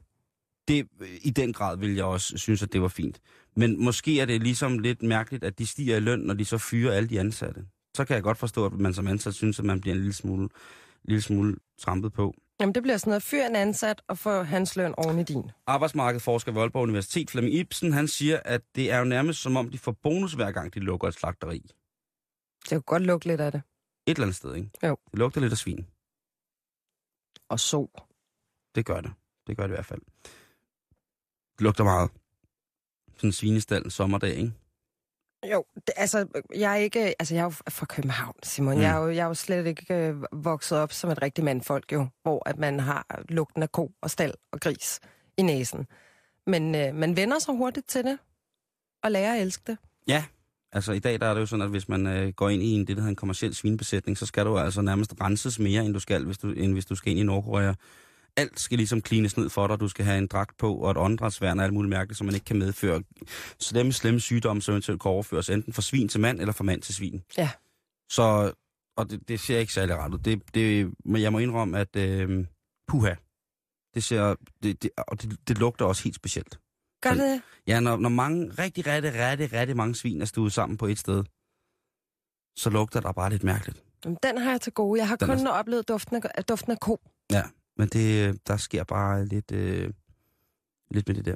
Det, 0.69 0.89
i 1.23 1.31
den 1.31 1.53
grad 1.53 1.77
vil 1.77 1.95
jeg 1.95 2.05
også 2.05 2.39
synes, 2.39 2.63
at 2.63 2.73
det 2.73 2.83
var 2.83 2.89
fint. 2.89 3.21
Men 3.57 3.85
måske 3.85 4.21
er 4.21 4.25
det 4.25 4.43
ligesom 4.43 4.79
lidt 4.79 5.03
mærkeligt, 5.03 5.45
at 5.45 5.59
de 5.59 5.67
stiger 5.67 5.97
i 5.97 6.01
løn, 6.01 6.19
når 6.19 6.35
de 6.35 6.45
så 6.45 6.59
fyrer 6.59 6.93
alle 6.93 7.09
de 7.09 7.21
ansatte. 7.21 7.65
Så 7.97 8.05
kan 8.05 8.15
jeg 8.15 8.23
godt 8.23 8.39
forstå, 8.39 8.67
at 8.67 8.73
man 8.73 8.95
som 8.95 9.07
ansat 9.07 9.35
synes, 9.35 9.59
at 9.59 9.65
man 9.65 9.81
bliver 9.81 9.95
en 9.95 10.01
lille 10.01 10.13
smule, 10.13 10.49
lille 11.05 11.23
smule 11.23 11.57
trampet 11.79 12.13
på. 12.13 12.35
Jamen, 12.61 12.75
det 12.75 12.83
bliver 12.83 12.97
sådan 12.97 13.11
noget, 13.11 13.23
fyr 13.23 13.45
en 13.45 13.57
ansat 13.57 14.03
og 14.09 14.19
få 14.19 14.43
hans 14.43 14.77
løn 14.77 14.95
oven 14.97 15.19
i 15.19 15.25
din. 15.25 15.51
Arbejdsmarkedsforsker 15.67 16.53
ved 16.53 16.61
Aalborg 16.63 16.83
Universitet, 16.83 17.31
Flemming 17.31 17.55
Ibsen, 17.55 17.93
han 17.93 18.09
siger, 18.09 18.41
at 18.45 18.63
det 18.75 18.91
er 18.91 18.99
jo 18.99 19.05
nærmest 19.05 19.43
som 19.43 19.57
om, 19.57 19.71
de 19.71 19.79
får 19.79 19.93
bonus 19.93 20.33
hver 20.33 20.53
gang, 20.53 20.75
de 20.75 20.81
lukker 20.81 21.09
et 21.09 21.15
slagteri. 21.15 21.59
Det 22.63 22.69
kan 22.69 22.83
godt 22.83 23.03
lugte 23.03 23.29
lidt 23.29 23.41
af 23.41 23.53
det. 23.53 23.63
Et 24.07 24.11
eller 24.11 24.25
andet 24.25 24.37
sted, 24.37 24.55
ikke? 24.55 24.71
Jo. 24.83 24.97
Det 25.11 25.19
lugter 25.19 25.41
lidt 25.41 25.53
af 25.53 25.59
svin. 25.59 25.87
Og 27.49 27.61
så. 27.61 28.05
Det 28.75 28.87
gør 28.87 29.01
det. 29.01 29.13
Det 29.47 29.57
gør 29.57 29.67
det 29.67 29.75
i 29.75 29.77
hvert 29.77 29.87
fald. 29.87 30.01
Det 31.53 31.61
lugter 31.61 31.85
meget. 31.85 32.11
Sådan 33.17 33.29
en 33.29 33.33
svinestal 33.33 33.91
sommerdag, 33.91 34.35
ikke? 34.35 34.53
Jo, 35.53 35.65
det, 35.75 35.91
altså, 35.97 36.27
jeg 36.55 36.73
er 36.73 36.77
ikke, 36.77 37.01
altså, 37.21 37.35
jeg 37.35 37.41
er 37.41 37.45
jo 37.45 37.51
fra 37.51 37.87
København, 37.87 38.35
Simon. 38.43 38.75
Mm. 38.75 38.79
Mm. 38.79 38.83
Jeg, 38.83 38.97
er 38.97 38.99
jo, 38.99 39.09
jeg 39.11 39.23
er 39.23 39.27
jo 39.27 39.35
slet 39.35 39.67
ikke 39.67 39.95
øh, 39.95 40.17
vokset 40.33 40.79
op 40.79 40.93
som 40.93 41.11
et 41.11 41.23
rigtigt 41.23 41.45
mandfolk, 41.45 41.93
jo, 41.93 42.07
hvor 42.23 42.49
at 42.49 42.59
man 42.59 42.81
har 42.81 43.23
lugten 43.29 43.63
af 43.63 43.73
ko 43.73 43.93
og 44.01 44.11
stald 44.11 44.35
og 44.53 44.61
gris 44.61 45.01
i 45.37 45.43
næsen. 45.43 45.87
Men 46.47 46.75
øh, 46.75 46.95
man 46.95 47.17
vender 47.17 47.39
sig 47.39 47.55
hurtigt 47.55 47.89
til 47.89 48.05
det, 48.05 48.19
og 49.03 49.11
lærer 49.11 49.35
at 49.35 49.43
elske 49.43 49.63
det. 49.67 49.79
Ja, 50.09 50.25
altså 50.73 50.93
i 50.93 50.99
dag 50.99 51.21
der 51.21 51.27
er 51.27 51.35
det 51.35 51.41
jo 51.41 51.47
sådan, 51.47 51.63
at 51.63 51.71
hvis 51.71 51.89
man 51.89 52.07
øh, 52.07 52.33
går 52.33 52.49
ind 52.49 52.63
i 52.63 52.71
en, 52.71 52.81
det, 52.81 52.89
der 52.89 52.95
hedder 52.95 53.09
en 53.09 53.17
kommersiel 53.17 53.55
svinebesætning, 53.55 54.19
så 54.19 54.27
skal 54.27 54.47
du 54.47 54.59
altså 54.59 54.83
nærmest 54.83 55.15
renses 55.21 55.59
mere, 55.59 55.85
end 55.85 55.95
du 55.95 56.01
skal, 56.01 56.25
hvis 56.25 56.39
du, 56.39 56.51
end 56.51 56.73
hvis 56.73 56.87
du 56.87 56.95
skal 56.95 57.11
ind 57.11 57.21
i 57.21 57.23
Nordkorea. 57.23 57.75
Alt 58.37 58.61
skal 58.61 58.77
ligesom 58.79 59.01
cleanes 59.07 59.37
ned 59.37 59.49
for 59.51 59.67
dig. 59.67 59.81
Du 59.81 59.89
skal 59.89 60.05
have 60.05 60.19
en 60.19 60.27
dragt 60.27 60.57
på 60.59 60.75
og 60.75 60.91
et 60.91 60.97
åndedrætsværn 60.97 61.59
og 61.59 61.65
alt 61.65 61.75
muligt 61.75 61.91
mærkeligt, 61.91 62.19
som 62.19 62.25
man 62.25 62.35
ikke 62.35 62.45
kan 62.45 62.59
medføre. 62.59 63.03
Slemme, 63.61 63.93
slemme 63.93 64.21
sygdomme, 64.21 64.63
som 64.63 64.73
eventuelt 64.73 65.03
kan 65.03 65.11
overføres 65.11 65.51
enten 65.51 65.73
fra 65.73 65.83
svin 65.83 66.09
til 66.09 66.21
mand 66.21 66.41
eller 66.41 66.53
fra 66.53 66.65
mand 66.65 66.83
til 66.83 66.95
svin. 66.95 67.23
Ja. 67.39 67.51
Så, 68.13 68.53
og 68.97 69.11
det, 69.11 69.29
det 69.29 69.41
ser 69.41 69.59
ikke 69.59 69.73
særlig 69.73 69.97
rart 69.97 70.13
ud. 70.15 70.19
Det, 70.19 70.55
det, 70.55 70.95
men 71.05 71.23
jeg 71.23 71.33
må 71.33 71.39
indrømme, 71.39 71.79
at 71.79 71.97
øh, 71.97 72.47
puha, 72.89 73.15
det 73.95 74.05
ser, 74.05 74.35
det, 74.63 74.83
det, 74.83 74.91
og 74.97 75.23
det, 75.23 75.49
det 75.49 75.59
lugter 75.59 75.85
også 75.85 76.03
helt 76.05 76.17
specielt. 76.17 76.59
Gør 77.03 77.15
Så- 77.15 77.23
det? 77.23 77.43
Ja, 77.67 77.81
når, 77.81 77.97
når 77.97 78.09
mange, 78.09 78.51
rigtig, 78.59 78.87
rigtig, 78.87 79.13
rigtig, 79.15 79.53
rigtig 79.53 79.77
mange 79.77 79.95
svin 79.95 80.21
er 80.21 80.25
stuet 80.25 80.53
sammen 80.53 80.77
på 80.79 80.87
et 80.87 80.99
sted, 80.99 81.25
så 82.57 82.71
lugter 82.71 83.01
der 83.01 83.13
bare 83.13 83.31
lidt 83.31 83.45
mærkeligt. 83.45 83.83
Jamen, 84.05 84.19
Den 84.23 84.39
har 84.39 84.51
jeg 84.51 84.61
til 84.61 84.73
gode. 84.73 84.99
Jeg 85.01 85.09
har 85.09 85.17
Den 85.17 85.29
kun 85.29 85.47
oplevet 85.47 85.89
duften 85.89 86.23
af, 86.35 86.45
duften 86.45 86.73
af 86.73 86.81
ko. 86.81 87.01
Ja, 87.33 87.43
men 87.79 87.89
det, 87.89 88.39
der 88.47 88.57
sker 88.57 88.85
bare 88.85 89.27
lidt, 89.27 89.53
øh, 89.53 89.91
lidt 90.91 91.09
med 91.09 91.17
det 91.17 91.25
der. 91.25 91.35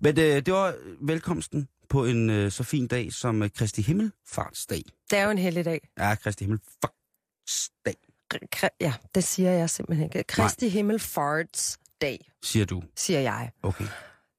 Men 0.00 0.18
øh, 0.18 0.24
det 0.46 0.52
var 0.54 0.74
velkomsten 1.00 1.68
på 1.88 2.04
en 2.04 2.30
øh, 2.30 2.50
så 2.50 2.62
fin 2.64 2.86
dag 2.86 3.12
som 3.12 3.42
øh, 3.42 3.50
Kristi 3.50 3.82
Himmelfartsdag. 3.82 4.82
Det 5.10 5.18
er 5.18 5.24
jo 5.24 5.30
en 5.30 5.38
heldig 5.38 5.64
dag. 5.64 5.88
Ja, 5.98 6.14
Kristi 6.14 6.44
Himmelfartsdag, 6.44 7.94
Ja, 8.80 8.94
det 9.14 9.24
siger 9.24 9.50
jeg 9.50 9.70
simpelthen 9.70 10.04
ikke. 10.06 10.22
Kristi 10.28 10.68
Himmel 10.68 10.98
Farts 10.98 11.78
dag, 12.00 12.30
siger 12.42 12.66
du. 12.66 12.82
siger 12.96 13.20
jeg. 13.20 13.50
Okay. 13.62 13.84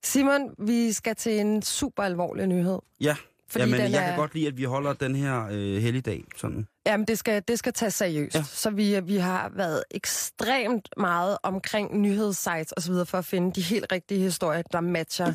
Simon, 0.04 0.56
vi 0.68 0.92
skal 0.92 1.16
til 1.16 1.40
en 1.40 1.62
super 1.62 2.04
alvorlig 2.04 2.48
nyhed. 2.48 2.80
Ja, 3.02 3.16
Fordi 3.48 3.64
Jamen, 3.64 3.92
jeg 3.92 4.04
er, 4.04 4.08
kan 4.08 4.18
godt 4.18 4.34
lide, 4.34 4.48
at 4.48 4.58
vi 4.58 4.64
holder 4.64 4.94
den 4.94 5.16
her 5.16 5.48
øh, 5.52 5.82
helligdag 5.82 6.24
sådan. 6.38 6.68
Jamen, 6.88 7.08
det 7.08 7.20
skal, 7.20 7.44
det 7.48 7.60
skal 7.60 7.74
tages 7.74 7.94
seriøst. 7.94 8.36
Ja. 8.36 8.44
Så 8.44 8.70
vi, 8.70 9.00
vi 9.00 9.18
har 9.18 9.50
været 9.50 9.84
ekstremt 9.92 10.90
meget 10.98 11.38
omkring 11.44 11.98
nyhedssites 11.98 12.72
og 12.72 12.82
så 12.82 12.92
videre 12.92 13.06
for 13.06 13.18
at 13.18 13.26
finde 13.26 13.54
de 13.54 13.62
helt 13.62 13.92
rigtige 13.92 14.20
historier, 14.20 14.62
der 14.62 14.82
matcher 14.82 15.34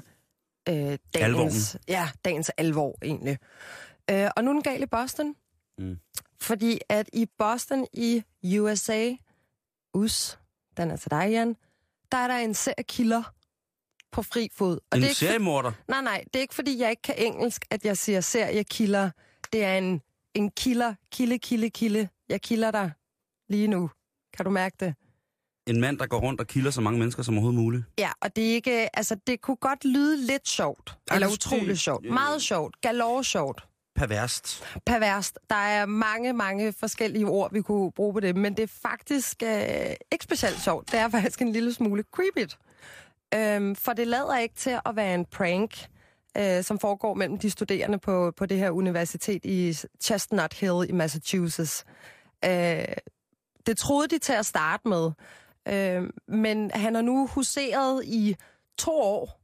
øh, 0.68 0.74
dagens, 0.74 0.98
Alvoren. 1.14 1.52
ja, 1.88 2.08
dagens 2.24 2.50
alvor 2.56 2.98
egentlig. 3.02 3.38
Øh, 4.10 4.30
og 4.36 4.44
nu 4.44 4.50
er 4.50 4.54
den 4.54 4.62
gal 4.62 4.82
i 4.82 4.86
Boston. 4.86 5.34
Mm. 5.78 5.98
Fordi 6.40 6.78
at 6.88 7.08
i 7.12 7.26
Boston 7.38 7.86
i 7.92 8.24
USA, 8.58 9.10
US, 9.94 10.38
den 10.76 10.90
er 10.90 10.96
til 10.96 11.10
dig, 11.10 11.28
Jan, 11.30 11.56
der 12.12 12.18
er 12.18 12.28
der 12.28 12.36
en 12.36 12.54
serie 12.54 12.84
kilder 12.84 13.22
på 14.12 14.22
fri 14.22 14.48
fod. 14.54 14.78
Og 14.90 14.96
En 14.96 15.02
det 15.02 15.04
er 15.04 15.08
ikke, 15.08 15.18
seriemorder. 15.18 15.72
Nej, 15.88 16.00
nej, 16.00 16.24
det 16.24 16.36
er 16.36 16.40
ikke, 16.40 16.54
fordi 16.54 16.78
jeg 16.78 16.90
ikke 16.90 17.02
kan 17.02 17.14
engelsk, 17.18 17.64
at 17.70 17.84
jeg 17.84 17.96
siger 17.98 18.20
seriekilder. 18.20 19.10
Det 19.52 19.64
er 19.64 19.78
en, 19.78 20.02
en 20.34 20.50
kilder, 20.50 20.94
kilde, 21.12 21.38
kilde, 21.38 21.70
kilde. 21.70 22.08
Jeg 22.28 22.42
kilder 22.42 22.70
dig 22.70 22.90
lige 23.48 23.66
nu. 23.68 23.90
Kan 24.36 24.44
du 24.44 24.50
mærke 24.50 24.76
det? 24.80 24.94
En 25.66 25.80
mand, 25.80 25.98
der 25.98 26.06
går 26.06 26.20
rundt 26.20 26.40
og 26.40 26.46
kilder 26.46 26.70
så 26.70 26.80
mange 26.80 26.98
mennesker 26.98 27.22
som 27.22 27.34
overhovedet 27.34 27.60
muligt. 27.60 27.84
Ja, 27.98 28.10
og 28.20 28.36
det 28.36 28.50
er 28.50 28.54
ikke, 28.54 28.96
altså 28.96 29.16
det 29.26 29.40
kunne 29.40 29.56
godt 29.56 29.84
lyde 29.84 30.26
lidt 30.26 30.48
sjovt. 30.48 30.98
Ej, 31.10 31.14
eller 31.14 31.28
utroligt 31.32 31.68
det- 31.68 31.80
sjovt. 31.80 32.04
Meget 32.10 32.42
sjovt. 32.42 32.80
Galore 32.80 33.24
sjovt. 33.24 33.66
Perverst. 33.96 34.62
Perverst. 34.86 35.38
Der 35.50 35.56
er 35.56 35.86
mange, 35.86 36.32
mange 36.32 36.72
forskellige 36.72 37.26
ord, 37.26 37.52
vi 37.52 37.62
kunne 37.62 37.92
bruge 37.92 38.12
på 38.12 38.20
det, 38.20 38.36
men 38.36 38.56
det 38.56 38.62
er 38.62 38.72
faktisk 38.82 39.42
øh, 39.42 39.50
ikke 40.12 40.24
specielt 40.24 40.60
sjovt. 40.60 40.92
Det 40.92 41.00
er 41.00 41.08
faktisk 41.18 41.42
en 41.42 41.52
lille 41.52 41.72
smule 41.72 42.04
creepy. 42.14 42.50
Øhm, 43.34 43.76
for 43.76 43.92
det 43.92 44.06
lader 44.06 44.38
ikke 44.38 44.54
til 44.54 44.78
at 44.86 44.96
være 44.96 45.14
en 45.14 45.24
prank, 45.24 45.86
øh, 46.38 46.64
som 46.64 46.78
foregår 46.78 47.14
mellem 47.14 47.38
de 47.38 47.50
studerende 47.50 47.98
på, 47.98 48.32
på 48.36 48.46
det 48.46 48.58
her 48.58 48.70
universitet 48.70 49.44
i 49.44 49.76
Chestnut 50.00 50.54
Hill 50.54 50.88
i 50.88 50.92
Massachusetts. 50.92 51.84
Øh, 52.44 52.84
det 53.66 53.78
troede 53.78 54.08
de 54.08 54.18
til 54.18 54.32
at 54.32 54.46
starte 54.46 54.88
med, 54.88 55.10
øh, 55.68 56.10
men 56.28 56.70
han 56.70 56.94
har 56.94 57.02
nu 57.02 57.26
huseret 57.26 58.04
i 58.04 58.36
to 58.78 58.92
år 58.92 59.40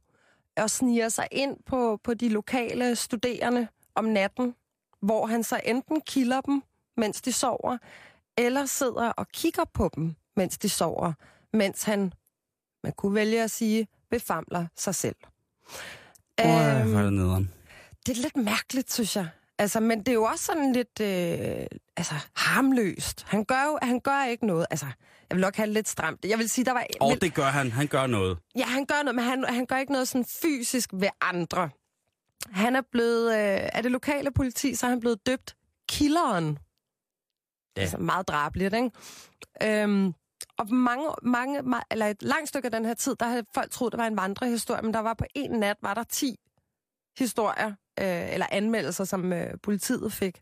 og 0.57 0.69
sniger 0.69 1.09
sig 1.09 1.27
ind 1.31 1.57
på, 1.65 1.99
på 2.03 2.13
de 2.13 2.29
lokale 2.29 2.95
studerende 2.95 3.67
om 3.95 4.05
natten, 4.05 4.55
hvor 5.01 5.25
han 5.25 5.43
så 5.43 5.61
enten 5.65 6.01
kilder 6.01 6.41
dem, 6.41 6.63
mens 6.97 7.21
de 7.21 7.33
sover, 7.33 7.77
eller 8.37 8.65
sidder 8.65 9.09
og 9.09 9.27
kigger 9.27 9.63
på 9.73 9.89
dem, 9.95 10.15
mens 10.35 10.57
de 10.57 10.69
sover, 10.69 11.13
mens 11.53 11.83
han, 11.83 12.13
man 12.83 12.93
kunne 12.97 13.15
vælge 13.15 13.43
at 13.43 13.51
sige, 13.51 13.87
befamler 14.09 14.67
sig 14.75 14.95
selv. 14.95 15.15
Øhm, 16.45 16.89
hvor 16.91 16.99
er 16.99 17.03
det 17.03 17.13
nederen. 17.13 17.51
det 18.05 18.17
er 18.17 18.21
lidt 18.21 18.35
mærkeligt, 18.37 18.93
synes 18.93 19.15
jeg. 19.15 19.27
Altså, 19.57 19.79
men 19.79 19.99
det 19.99 20.07
er 20.07 20.13
jo 20.13 20.23
også 20.23 20.45
sådan 20.45 20.73
lidt 20.73 20.99
øh, 21.01 21.65
altså, 21.97 22.13
harmløst. 22.35 23.25
Han 23.27 23.45
gør 23.45 23.63
jo 23.63 23.79
han 23.81 23.99
gør 23.99 24.25
ikke 24.25 24.47
noget. 24.47 24.65
Altså, 24.69 24.85
jeg 25.29 25.35
vil 25.35 25.41
nok 25.41 25.55
have 25.55 25.65
det 25.65 25.73
lidt 25.73 25.89
stramt. 25.89 26.25
Jeg 26.25 26.37
vil 26.37 26.49
sige, 26.49 26.65
der 26.65 26.71
var... 26.71 26.85
Og 27.01 27.09
men- 27.09 27.19
det 27.19 27.33
gør 27.33 27.43
han. 27.45 27.71
Han 27.71 27.87
gør 27.87 28.07
noget. 28.07 28.37
Ja, 28.55 28.65
han 28.65 28.85
gør 28.85 29.03
noget, 29.03 29.15
men 29.15 29.25
han, 29.25 29.45
han 29.49 29.65
gør 29.65 29.77
ikke 29.77 29.91
noget 29.91 30.07
sådan 30.07 30.25
fysisk 30.41 30.89
ved 30.93 31.09
andre. 31.21 31.69
Han 32.51 32.75
er 32.75 32.81
blevet... 32.91 33.31
Øh, 33.33 33.69
af 33.73 33.83
det 33.83 33.91
lokale 33.91 34.31
politi, 34.31 34.75
så 34.75 34.85
er 34.85 34.89
han 34.89 34.99
blevet 34.99 35.25
døbt 35.25 35.55
Killeren. 35.89 36.57
Ja. 37.77 37.81
Altså 37.81 37.97
meget 37.97 38.27
drabeligt, 38.27 38.73
ikke? 38.73 38.91
Øhm, 39.83 40.13
og 40.59 40.73
mange, 40.73 41.09
mange, 41.21 41.59
ma- 41.59 41.87
eller 41.91 42.07
et 42.07 42.23
langt 42.23 42.49
stykke 42.49 42.65
af 42.65 42.71
den 42.71 42.85
her 42.85 42.93
tid, 42.93 43.15
der 43.15 43.25
havde 43.25 43.45
folk 43.53 43.71
troet, 43.71 43.91
det 43.91 43.97
var 43.97 44.07
en 44.07 44.17
vandrehistorie, 44.17 44.81
men 44.81 44.93
der 44.93 44.99
var 44.99 45.13
på 45.13 45.25
en 45.35 45.51
nat, 45.51 45.77
var 45.81 45.93
der 45.93 46.03
10 46.03 46.35
historier, 47.17 47.67
øh, 47.99 48.33
eller 48.33 48.45
anmeldelser, 48.51 49.03
som 49.03 49.33
øh, 49.33 49.57
politiet 49.63 50.13
fik. 50.13 50.41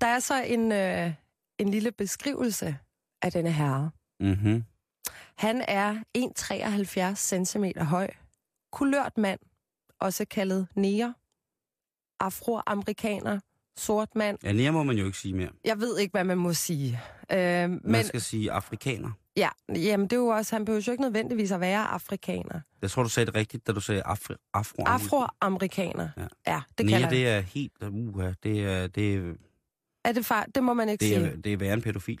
Der 0.00 0.06
er 0.06 0.18
så 0.18 0.42
en, 0.42 0.72
øh, 0.72 1.12
en 1.58 1.68
lille 1.68 1.92
beskrivelse 1.92 2.76
af 3.22 3.32
denne 3.32 3.52
herre. 3.52 3.90
Mm-hmm. 4.20 4.64
Han 5.36 5.64
er 5.68 6.02
1,73 6.18 7.44
cm 7.44 7.64
høj, 7.80 8.10
kulørt 8.72 9.18
mand, 9.18 9.40
også 10.00 10.24
kaldet 10.24 10.68
neger, 10.74 11.12
afroamerikaner, 12.20 13.40
sort 13.80 14.08
mand. 14.16 14.38
Ja, 14.44 14.52
nære 14.52 14.72
må 14.72 14.82
man 14.82 14.96
jo 14.96 15.06
ikke 15.06 15.18
sige 15.18 15.34
mere. 15.34 15.48
Jeg 15.64 15.80
ved 15.80 15.98
ikke, 15.98 16.12
hvad 16.12 16.24
man 16.24 16.38
må 16.38 16.52
sige. 16.52 17.00
Øh, 17.32 17.38
Man 17.38 17.80
men 17.84 18.04
skal 18.04 18.20
sige 18.20 18.52
afrikaner. 18.52 19.10
ja, 19.36 19.48
jamen, 19.74 20.06
det 20.06 20.12
er 20.12 20.20
jo 20.20 20.26
også, 20.26 20.54
han 20.56 20.64
behøver 20.64 20.82
jo 20.86 20.92
ikke 20.92 21.02
nødvendigvis 21.02 21.52
at 21.52 21.60
være 21.60 21.84
afrikaner. 21.84 22.60
Jeg 22.82 22.90
tror, 22.90 23.02
du 23.02 23.08
sagde 23.08 23.26
det 23.26 23.34
rigtigt, 23.34 23.66
da 23.66 23.72
du 23.72 23.80
sagde 23.80 24.02
afri, 24.02 24.34
afro. 24.54 24.82
Afroamerikaner. 24.86 26.08
Ja. 26.16 26.26
ja 26.46 26.60
det 26.78 26.86
Nære, 26.86 27.00
jeg. 27.00 27.10
det 27.10 27.28
er 27.28 27.40
helt... 27.40 27.72
Uh, 27.82 28.24
det, 28.42 28.64
er, 28.64 28.86
det, 28.86 29.14
er, 29.14 29.32
Er 30.04 30.12
det 30.12 30.26
far? 30.26 30.46
Det 30.54 30.62
må 30.64 30.74
man 30.74 30.88
ikke 30.88 31.02
det, 31.02 31.08
sige. 31.08 31.26
er, 31.30 31.36
det 31.36 31.52
er 31.52 31.56
værre 31.56 31.74
en 31.74 31.82
pædofil 31.82 32.18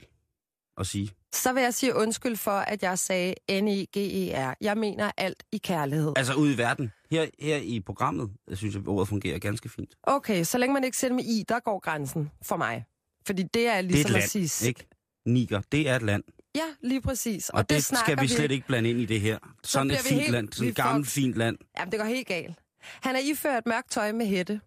at 0.78 0.86
sige. 0.86 1.10
Så 1.32 1.52
vil 1.52 1.62
jeg 1.62 1.74
sige 1.74 1.94
undskyld 1.94 2.36
for, 2.36 2.50
at 2.50 2.82
jeg 2.82 2.98
sagde 2.98 3.34
N-I-G-E-R. 3.62 4.54
Jeg 4.60 4.76
mener 4.78 5.10
alt 5.16 5.42
i 5.52 5.58
kærlighed. 5.58 6.12
Altså 6.16 6.34
ude 6.34 6.54
i 6.54 6.58
verden. 6.58 6.92
Her, 7.10 7.26
her 7.38 7.56
i 7.56 7.80
programmet, 7.80 8.30
jeg 8.48 8.56
synes 8.58 8.74
jeg, 8.74 8.88
ordet 8.88 9.08
fungerer 9.08 9.38
ganske 9.38 9.68
fint. 9.68 9.94
Okay, 10.02 10.44
så 10.44 10.58
længe 10.58 10.74
man 10.74 10.84
ikke 10.84 10.96
sætter 10.96 11.14
med 11.16 11.24
i, 11.24 11.44
der 11.48 11.60
går 11.60 11.78
grænsen 11.78 12.30
for 12.42 12.56
mig. 12.56 12.84
Fordi 13.26 13.42
det 13.42 13.66
er 13.66 13.80
ligesom 13.80 14.08
det 14.08 14.14
er 14.14 14.18
at 14.18 14.24
et 14.24 14.30
sige... 14.50 14.66
land, 14.66 14.68
ikke? 14.68 14.88
Niger, 15.26 15.60
det 15.72 15.88
er 15.88 15.96
et 15.96 16.02
land. 16.02 16.22
Ja, 16.54 16.64
lige 16.82 17.00
præcis. 17.00 17.48
Og, 17.48 17.58
og 17.58 17.70
det, 17.70 17.76
det 17.90 17.98
skal 17.98 18.20
vi 18.20 18.28
slet 18.28 18.50
ikke 18.50 18.66
blande 18.66 18.90
ind 18.90 19.00
i 19.00 19.06
det 19.06 19.20
her. 19.20 19.38
Sådan 19.64 19.90
et 19.90 19.90
bliver 19.90 20.02
vi 20.02 20.08
fint 20.08 20.20
helt- 20.20 20.32
land, 20.32 20.52
sådan 20.52 20.64
vi 20.64 20.70
et 20.70 20.76
gammelt 20.76 21.06
får- 21.06 21.10
fint 21.10 21.34
land. 21.34 21.58
Jamen, 21.78 21.92
det 21.92 22.00
går 22.00 22.06
helt 22.06 22.26
galt. 22.28 22.58
Han 22.82 23.16
er 23.16 23.20
iført 23.20 23.66
mørkt 23.66 23.90
tøj 23.90 24.12
med 24.12 24.26
hætte. 24.26 24.60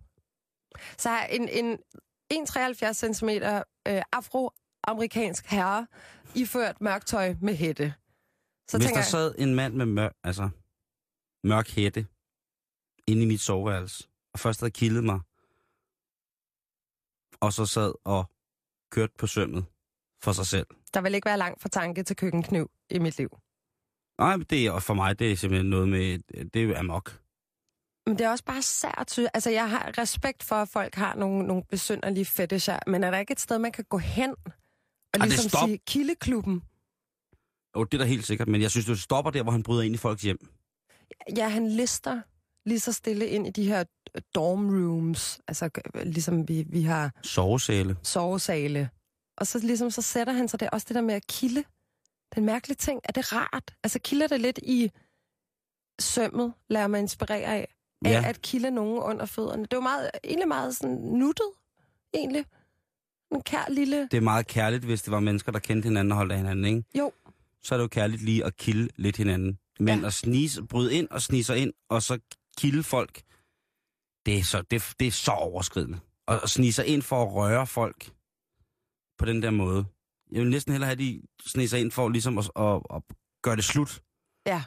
Så 0.98 1.10
er 1.10 1.26
en, 1.26 1.50
en 1.50 1.78
1,73 2.34 2.94
cm 2.94 3.30
øh, 3.88 4.02
afroamerikansk 4.12 5.46
herre 5.46 5.88
iført 6.36 6.82
mørkt 6.82 7.08
tøj 7.08 7.36
med 7.42 7.56
hætte. 7.56 7.94
Så 8.70 8.78
Hvis 8.78 8.86
tænker 8.86 8.90
der 8.96 9.00
jeg, 9.00 9.06
sad 9.06 9.36
en 9.38 9.56
mand 9.56 9.74
med 9.74 9.86
mør, 9.86 10.10
altså, 10.24 10.50
mørk 11.44 11.70
hætte 11.70 12.06
inde 13.08 13.24
i 13.24 13.26
mit 13.26 13.42
soveværelse, 13.42 14.08
og 14.34 14.40
først 14.40 14.60
havde 14.60 14.72
kildet 14.72 15.04
mig, 15.04 15.20
og 17.42 17.54
så 17.54 17.66
sad 17.66 17.94
og 18.04 18.26
kørte 18.92 19.14
på 19.18 19.28
sømmet 19.28 19.66
for 20.24 20.32
sig 20.32 20.46
selv. 20.48 20.68
der 20.94 21.02
vil 21.02 21.16
ikke 21.16 21.26
være 21.26 21.38
langt 21.38 21.62
fra 21.62 21.70
tanke 21.70 22.04
til 22.04 22.16
køkkenkniv 22.16 22.72
i 22.90 23.00
mit 23.00 23.18
liv. 23.18 23.30
Nej, 24.20 24.38
det 24.50 24.66
er 24.66 24.80
for 24.80 24.94
mig, 24.94 25.20
det 25.20 25.32
er 25.32 25.36
simpelthen 25.36 25.70
noget 25.70 25.90
med, 25.90 26.20
det 26.50 26.70
er 26.70 26.80
amok. 26.80 27.20
Men 28.06 28.18
det 28.18 28.26
er 28.26 28.30
også 28.30 28.44
bare 28.46 28.62
sært. 28.62 29.12
sy- 29.12 29.20
Altså, 29.34 29.50
jeg 29.50 29.70
har 29.70 29.98
respekt 29.98 30.44
for, 30.44 30.56
at 30.56 30.70
folk 30.70 30.96
har 30.96 31.16
nogle, 31.16 31.48
nogle 31.48 31.64
besynderlige 31.70 32.26
fetisher, 32.26 32.80
men 32.88 33.04
er 33.04 33.12
der 33.12 33.18
ikke 33.20 33.32
et 33.32 33.40
sted, 33.40 33.60
man 33.60 33.72
kan 33.72 33.84
gå 33.90 33.98
hen 33.98 34.36
og 35.14 35.20
det 35.20 35.30
ligesom 35.30 35.68
sige, 35.68 35.78
kildeklubben? 35.78 36.64
Jo, 37.76 37.84
det 37.84 37.94
er 37.94 37.98
da 37.98 38.04
helt 38.10 38.26
sikkert, 38.26 38.48
men 38.48 38.62
jeg 38.62 38.72
synes, 38.72 38.86
du 38.86 38.96
stopper 38.96 39.32
der, 39.32 39.44
hvor 39.44 39.52
han 39.52 39.64
bryder 39.64 39.82
ind 39.84 39.96
i 39.96 39.98
folks 39.98 40.22
hjem. 40.22 40.48
Ja, 41.38 41.50
han 41.50 41.68
lister 41.70 42.22
lige 42.66 42.80
så 42.80 42.92
stille 42.92 43.28
ind 43.28 43.48
i 43.48 43.50
de 43.50 43.68
her 43.68 43.84
dorm 44.36 44.70
rooms, 44.70 45.40
altså 45.48 45.70
g- 45.78 46.04
ligesom 46.04 46.48
vi, 46.48 46.66
vi 46.70 46.82
har 46.82 47.12
Sovesale. 47.24 47.96
sovesale. 48.04 48.90
Og 49.38 49.48
så 49.48 49.60
ligesom 49.60 49.92
så 49.92 50.02
sætter 50.02 50.34
han 50.34 50.48
sig 50.48 50.60
der, 50.60 50.70
også 50.70 50.86
det 50.90 50.96
der 50.96 51.02
med 51.02 51.14
at 51.16 51.28
kilde. 51.28 51.64
Den 52.36 52.46
mærkelige 52.46 52.76
ting, 52.76 53.00
er 53.04 53.12
det 53.12 53.34
rart? 53.34 53.76
Altså 53.84 54.00
kilder 54.00 54.28
det 54.28 54.42
lidt 54.42 54.60
i 54.64 54.92
sømmet, 56.00 56.54
lader 56.70 56.88
man 56.88 57.02
inspirere 57.02 57.44
af, 57.44 57.68
af 58.06 58.12
Ja. 58.12 58.30
at 58.30 58.42
kilde 58.42 58.72
nogen 58.72 58.98
under 59.00 59.26
fødderne. 59.26 59.62
Det 59.64 59.74
er 59.74 59.78
jo 59.78 59.82
meget, 59.82 60.12
egentlig 60.24 60.48
meget 60.48 60.76
sådan 60.76 60.96
nuttet, 60.96 61.46
egentlig. 62.14 62.46
En 63.32 63.42
kær 63.42 63.66
lille... 63.70 64.08
Det 64.12 64.18
er 64.18 64.22
meget 64.22 64.48
kærligt, 64.48 64.84
hvis 64.84 65.02
det 65.02 65.12
var 65.12 65.20
mennesker, 65.20 65.52
der 65.52 65.60
kendte 65.60 65.86
hinanden 65.88 66.12
og 66.12 66.18
holdt 66.18 66.32
af 66.32 66.38
hinanden, 66.38 66.66
ikke? 66.66 66.84
Jo. 67.00 67.12
Så 67.64 67.76
er 67.76 67.78
det 67.78 67.84
jo 67.84 67.88
kærligt 67.88 68.22
lige 68.22 68.46
at 68.46 68.58
kilde 68.58 68.90
lidt 68.96 69.18
hinanden. 69.18 69.60
Men 69.80 70.00
Ja. 70.00 70.06
at 70.08 70.14
snise, 70.14 70.64
bryde 70.64 70.94
ind 70.94 71.08
og 71.10 71.22
snige 71.22 71.44
sig 71.44 71.58
ind, 71.58 71.74
og 71.90 72.04
så 72.04 72.20
kilde 72.58 72.84
folk, 72.84 73.22
det 74.26 74.38
er 74.38 74.44
så, 74.44 74.62
det, 74.72 74.94
det 75.00 75.08
er 75.08 75.12
så 75.12 75.32
overskridende. 75.32 76.00
Og 76.28 76.44
at 76.44 76.50
snige 76.50 76.74
sig 76.74 76.88
ind 76.88 77.02
for 77.02 77.22
at 77.26 77.34
røre 77.34 77.68
folk 77.68 78.12
på 79.18 79.26
den 79.26 79.42
der 79.42 79.52
måde. 79.52 79.86
Jeg 80.32 80.42
vil 80.42 80.50
næsten 80.50 80.72
hellere 80.74 80.88
have, 80.88 80.96
de 80.98 81.22
snige 81.46 81.70
sig 81.70 81.80
ind 81.80 81.92
for 81.92 82.10
ligesom 82.10 82.38
at, 82.38 82.52
at, 82.56 82.82
at 82.94 83.02
gøre 83.42 83.56
det 83.56 83.64
slut. 83.64 84.02
Ja. 84.46 84.64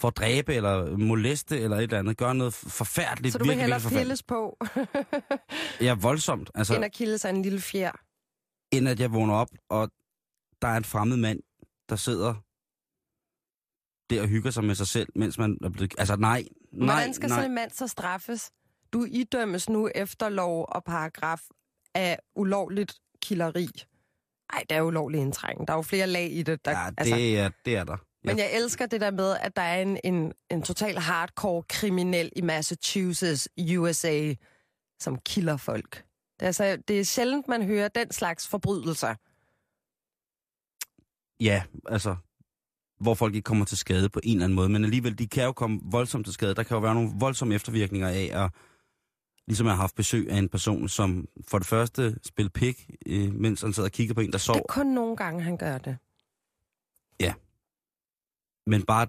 For 0.00 0.08
at 0.08 0.16
dræbe, 0.16 0.54
eller 0.54 0.96
moleste, 0.96 1.60
eller 1.60 1.76
et 1.76 1.82
eller 1.82 1.98
andet. 1.98 2.16
Gøre 2.16 2.34
noget 2.34 2.54
forfærdeligt. 2.54 3.32
Så 3.32 3.38
du 3.38 3.44
vil 3.44 3.48
virkelig, 3.48 3.62
hellere 3.62 3.80
virkelig 3.80 4.00
pilles 4.00 4.22
på. 4.22 4.58
Ja, 5.86 5.94
voldsomt. 5.94 6.50
Altså, 6.54 6.74
end 6.74 6.84
at 6.84 6.92
kilde 6.92 7.18
sig 7.18 7.30
en 7.30 7.42
lille 7.42 7.60
fjer. 7.60 7.92
end 8.72 8.88
at 8.88 9.00
jeg 9.00 9.12
vågner 9.12 9.34
op, 9.34 9.48
og 9.68 9.90
der 10.62 10.68
er 10.68 10.76
en 10.76 10.84
fremmed 10.84 11.16
mand, 11.16 11.40
der 11.88 11.96
sidder 11.96 12.34
der 14.10 14.22
og 14.22 14.28
hygger 14.28 14.50
sig 14.50 14.64
med 14.64 14.74
sig 14.74 14.86
selv, 14.86 15.08
mens 15.14 15.38
man 15.38 15.58
er 15.62 15.68
blevet... 15.68 15.94
Altså 15.98 16.16
nej, 16.16 16.44
nej, 16.78 16.94
Hvordan 16.94 17.14
skal 17.14 17.28
nej. 17.28 17.36
sådan 17.36 17.50
en 17.50 17.54
mand 17.54 17.70
så 17.70 17.86
straffes? 17.86 18.50
Du 18.92 19.04
idømmes 19.04 19.68
nu 19.68 19.88
efter 19.94 20.28
lov 20.28 20.66
og 20.68 20.84
paragraf 20.84 21.40
af 21.94 22.18
ulovligt 22.36 22.94
killeri. 23.22 23.68
Ej, 24.52 24.64
det 24.70 24.76
er 24.76 24.82
ulovlig 24.82 25.20
indtrængen. 25.20 25.66
Der 25.66 25.72
er 25.72 25.76
jo 25.76 25.82
flere 25.82 26.06
lag 26.06 26.30
i 26.32 26.42
det. 26.42 26.64
Der, 26.64 26.70
Ja, 26.70 26.86
det, 26.90 26.94
altså, 26.98 27.14
er, 27.14 27.50
det 27.64 27.76
er 27.76 27.84
der. 27.84 27.96
men 28.24 28.38
jeg 28.38 28.50
elsker 28.54 28.86
det 28.86 29.00
der 29.00 29.10
med, 29.10 29.36
at 29.40 29.56
der 29.56 29.62
er 29.62 29.82
en, 29.82 29.98
en, 30.04 30.32
en 30.50 30.62
total 30.62 30.98
hardcore 30.98 31.62
kriminel 31.68 32.32
i 32.36 32.40
Massachusetts, 32.40 33.48
USA, 33.78 34.34
som 35.00 35.18
kilder 35.18 35.56
folk. 35.56 35.94
Det 36.40 36.42
er, 36.42 36.46
altså, 36.46 36.78
det 36.88 37.00
er 37.00 37.04
sjældent, 37.04 37.48
man 37.48 37.62
hører 37.62 37.88
den 37.88 38.12
slags 38.12 38.48
forbrydelser. 38.48 39.14
Ja, 41.40 41.62
altså, 41.88 42.16
hvor 43.00 43.14
folk 43.14 43.34
ikke 43.34 43.44
kommer 43.46 43.64
til 43.64 43.78
skade 43.78 44.08
på 44.08 44.20
en 44.22 44.32
eller 44.36 44.44
anden 44.44 44.56
måde, 44.56 44.68
men 44.68 44.84
alligevel, 44.84 45.18
de 45.18 45.26
kan 45.26 45.44
jo 45.44 45.52
komme 45.52 45.80
voldsomt 45.82 46.26
til 46.26 46.34
skade. 46.34 46.54
Der 46.54 46.62
kan 46.62 46.74
jo 46.74 46.80
være 46.80 46.94
nogle 46.94 47.10
voldsomme 47.20 47.54
eftervirkninger 47.54 48.08
af 48.08 48.30
at 48.44 48.50
ligesom 49.46 49.66
at 49.66 49.72
have 49.72 49.80
haft 49.80 49.94
besøg 49.94 50.30
af 50.30 50.36
en 50.38 50.48
person, 50.48 50.88
som 50.88 51.26
for 51.48 51.58
det 51.58 51.66
første 51.66 52.16
spiller 52.24 52.50
pik, 52.50 52.90
øh, 53.06 53.34
mens 53.34 53.60
han 53.60 53.72
sidder 53.72 53.86
og 53.88 53.92
kigger 53.92 54.14
på 54.14 54.20
en, 54.20 54.26
der 54.26 54.32
Det 54.32 54.40
sover. 54.40 54.58
er 54.58 54.62
kun 54.68 54.86
nogle 54.86 55.16
gange, 55.16 55.42
han 55.42 55.56
gør 55.56 55.78
det. 55.78 55.96
Men 58.66 58.82
bare, 58.82 59.06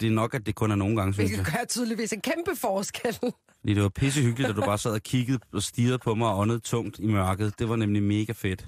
det 0.00 0.06
er 0.06 0.10
nok, 0.10 0.34
at 0.34 0.46
det 0.46 0.54
kun 0.54 0.70
er 0.70 0.74
nogle 0.76 0.96
gange, 0.96 1.14
synes 1.14 1.30
jeg. 1.30 1.36
Hvilket 1.36 1.54
gør 1.58 1.64
tydeligvis 1.64 2.12
en 2.12 2.20
kæmpe 2.20 2.56
forskel. 2.56 3.12
Fordi 3.60 3.74
det 3.74 3.82
var 3.82 3.88
pissehyggeligt, 3.88 4.50
at 4.50 4.56
du 4.56 4.60
bare 4.60 4.78
sad 4.78 4.92
og 4.92 5.02
kiggede 5.02 5.38
og 5.52 5.62
stirrede 5.62 5.98
på 5.98 6.14
mig 6.14 6.28
og 6.28 6.38
åndede 6.38 6.58
tungt 6.60 6.98
i 6.98 7.06
mørket. 7.06 7.58
Det 7.58 7.68
var 7.68 7.76
nemlig 7.76 8.02
mega 8.02 8.32
fedt. 8.32 8.66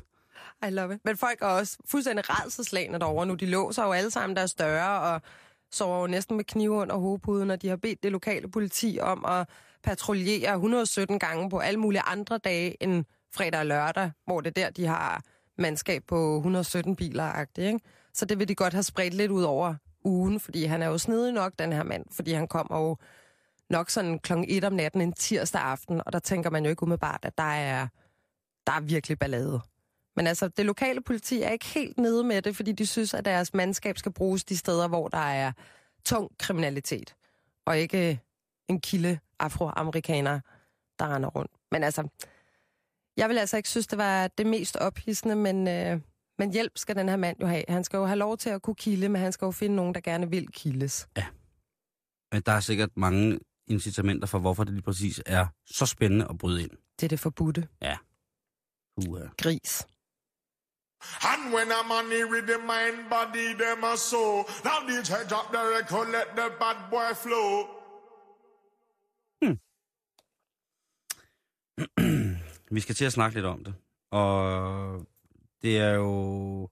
I 0.69 0.71
love 0.71 0.95
it. 0.95 1.01
Men 1.05 1.17
folk 1.17 1.43
er 1.43 1.47
også 1.47 1.77
fuldstændig 1.87 2.25
redselslagende 2.29 2.99
derovre 2.99 3.27
nu. 3.27 3.35
De 3.35 3.47
låser 3.47 3.85
jo 3.85 3.93
alle 3.93 4.11
sammen 4.11 4.37
deres 4.37 4.55
døre 4.55 5.01
og 5.01 5.23
sover 5.73 6.01
jo 6.01 6.07
næsten 6.07 6.37
med 6.37 6.45
knive 6.45 6.73
under 6.73 6.97
hovedpuden, 6.97 7.51
og 7.51 7.63
de 7.63 7.69
har 7.69 7.77
bedt 7.77 8.03
det 8.03 8.13
lokale 8.13 8.51
politi 8.51 8.99
om 9.03 9.25
at 9.25 9.49
patruljere 9.83 10.53
117 10.55 11.19
gange 11.19 11.51
på 11.51 11.59
alle 11.59 11.81
mulige 11.81 12.03
andre 12.03 12.39
dage 12.39 12.83
end 12.83 13.05
fredag 13.35 13.61
og 13.61 13.67
lørdag, 13.67 14.11
hvor 14.27 14.41
det 14.41 14.59
er 14.59 14.63
der, 14.65 14.71
de 14.71 14.87
har 14.87 15.23
mandskab 15.59 16.03
på 16.09 16.37
117 16.37 16.97
biler 16.97 17.45
ikke? 17.59 17.81
Så 18.15 18.25
det 18.25 18.39
vil 18.39 18.49
de 18.49 18.55
godt 18.55 18.73
have 18.73 18.83
spredt 18.83 19.15
lidt 19.15 19.31
ud 19.31 19.43
over 19.43 19.75
ugen, 20.05 20.41
fordi 20.41 20.65
han 20.65 20.83
er 20.83 20.87
jo 20.87 20.99
snedig 20.99 21.33
nok, 21.33 21.53
den 21.59 21.73
her 21.73 21.83
mand, 21.83 22.05
fordi 22.11 22.33
han 22.33 22.49
kommer 22.49 22.79
jo 22.79 22.97
nok 23.71 23.91
sådan 23.91 24.19
kl. 24.19 24.33
1 24.49 24.65
om 24.65 24.73
natten 24.73 25.01
en 25.01 25.13
tirsdag 25.13 25.61
aften, 25.61 26.03
og 26.07 26.13
der 26.13 26.19
tænker 26.19 26.51
man 26.51 26.65
jo 26.65 26.71
ikke 26.71 26.83
umiddelbart, 26.83 27.21
at 27.23 27.39
der 27.39 27.53
er, 27.53 27.87
der 28.67 28.73
er 28.73 28.81
virkelig 28.81 29.19
ballade. 29.19 29.61
Men 30.17 30.27
altså, 30.27 30.49
det 30.49 30.67
lokale 30.67 31.01
politi 31.01 31.43
er 31.43 31.51
ikke 31.51 31.67
helt 31.67 31.99
nede 31.99 32.25
med 32.25 32.43
det, 32.43 32.57
fordi 32.57 32.73
de 32.73 32.87
synes, 32.87 33.15
at 33.15 33.25
deres 33.25 33.55
mandskab 33.55 33.99
skal 33.99 34.13
bruges 34.13 34.45
de 34.45 34.57
steder, 34.57 34.89
hvor 34.89 35.09
der 35.09 35.19
er 35.19 35.53
tung 36.05 36.31
kriminalitet, 36.39 37.15
og 37.67 37.79
ikke 37.79 38.21
en 38.69 38.81
kilde 38.81 39.19
afroamerikaner, 39.39 40.41
der 40.99 41.15
render 41.15 41.29
rundt. 41.29 41.51
Men 41.71 41.85
altså, 41.85 42.09
jeg 43.17 43.29
vil 43.29 43.39
altså 43.39 43.57
ikke 43.57 43.69
synes, 43.69 43.87
det 43.87 43.99
var 43.99 44.29
det 44.29 44.47
mest 44.47 44.77
ophidsende, 44.77 45.37
men, 45.37 45.69
øh, 45.69 46.01
men 46.39 46.53
hjælp 46.53 46.73
skal 46.79 46.97
den 46.97 47.09
her 47.09 47.17
mand 47.17 47.37
jo 47.41 47.47
have. 47.47 47.65
Han 47.69 47.85
skal 47.85 47.97
jo 47.97 48.05
have 48.07 48.19
lov 48.19 48.37
til 48.37 48.51
at 48.51 48.63
kunne 48.63 48.75
kilde, 48.77 49.09
men 49.09 49.23
han 49.23 49.33
skal 49.33 49.47
jo 49.47 49.51
finde 49.51 49.77
nogen, 49.77 49.95
der 49.95 50.01
gerne 50.01 50.31
vil 50.31 50.49
kildes. 50.49 51.09
Men 52.33 52.43
der 52.47 52.53
er 52.53 52.61
sikkert 52.61 52.91
mange 52.97 53.39
incitamenter 53.67 54.27
for, 54.27 54.39
hvorfor 54.39 54.65
det 54.65 54.73
lige 54.73 54.83
præcis 54.83 55.23
er 55.27 55.47
så 55.67 55.87
spændende 55.87 56.27
at 56.31 56.39
bryde 56.39 56.63
ind. 56.63 56.71
Det 57.01 57.07
er 57.07 57.09
det 57.09 57.21
forbudte. 57.21 57.69
Uha. 58.97 59.25
Gris. 59.43 59.87
And 61.31 61.53
when 61.55 61.69
a 61.79 61.81
man 61.91 62.07
here 62.11 62.29
with 62.35 62.47
the 62.47 62.59
mind, 62.73 62.99
body, 63.11 63.47
them 63.63 63.85
a 63.93 63.97
soul. 63.97 64.37
Now 64.65 64.79
DJ 64.89 65.11
drop 65.29 65.47
the 65.53 65.63
record, 65.77 66.09
let 66.17 66.29
the 66.37 66.47
bad 66.61 66.77
boy 66.91 67.11
flow. 67.25 67.67
Vi 72.75 72.81
skal 72.81 72.95
til 72.95 73.05
at 73.05 73.13
snakke 73.13 73.37
lidt 73.37 73.47
om 73.47 73.65
det. 73.65 73.75
Og 74.11 75.07
det 75.63 75.79
er 75.79 75.91
jo... 75.91 76.69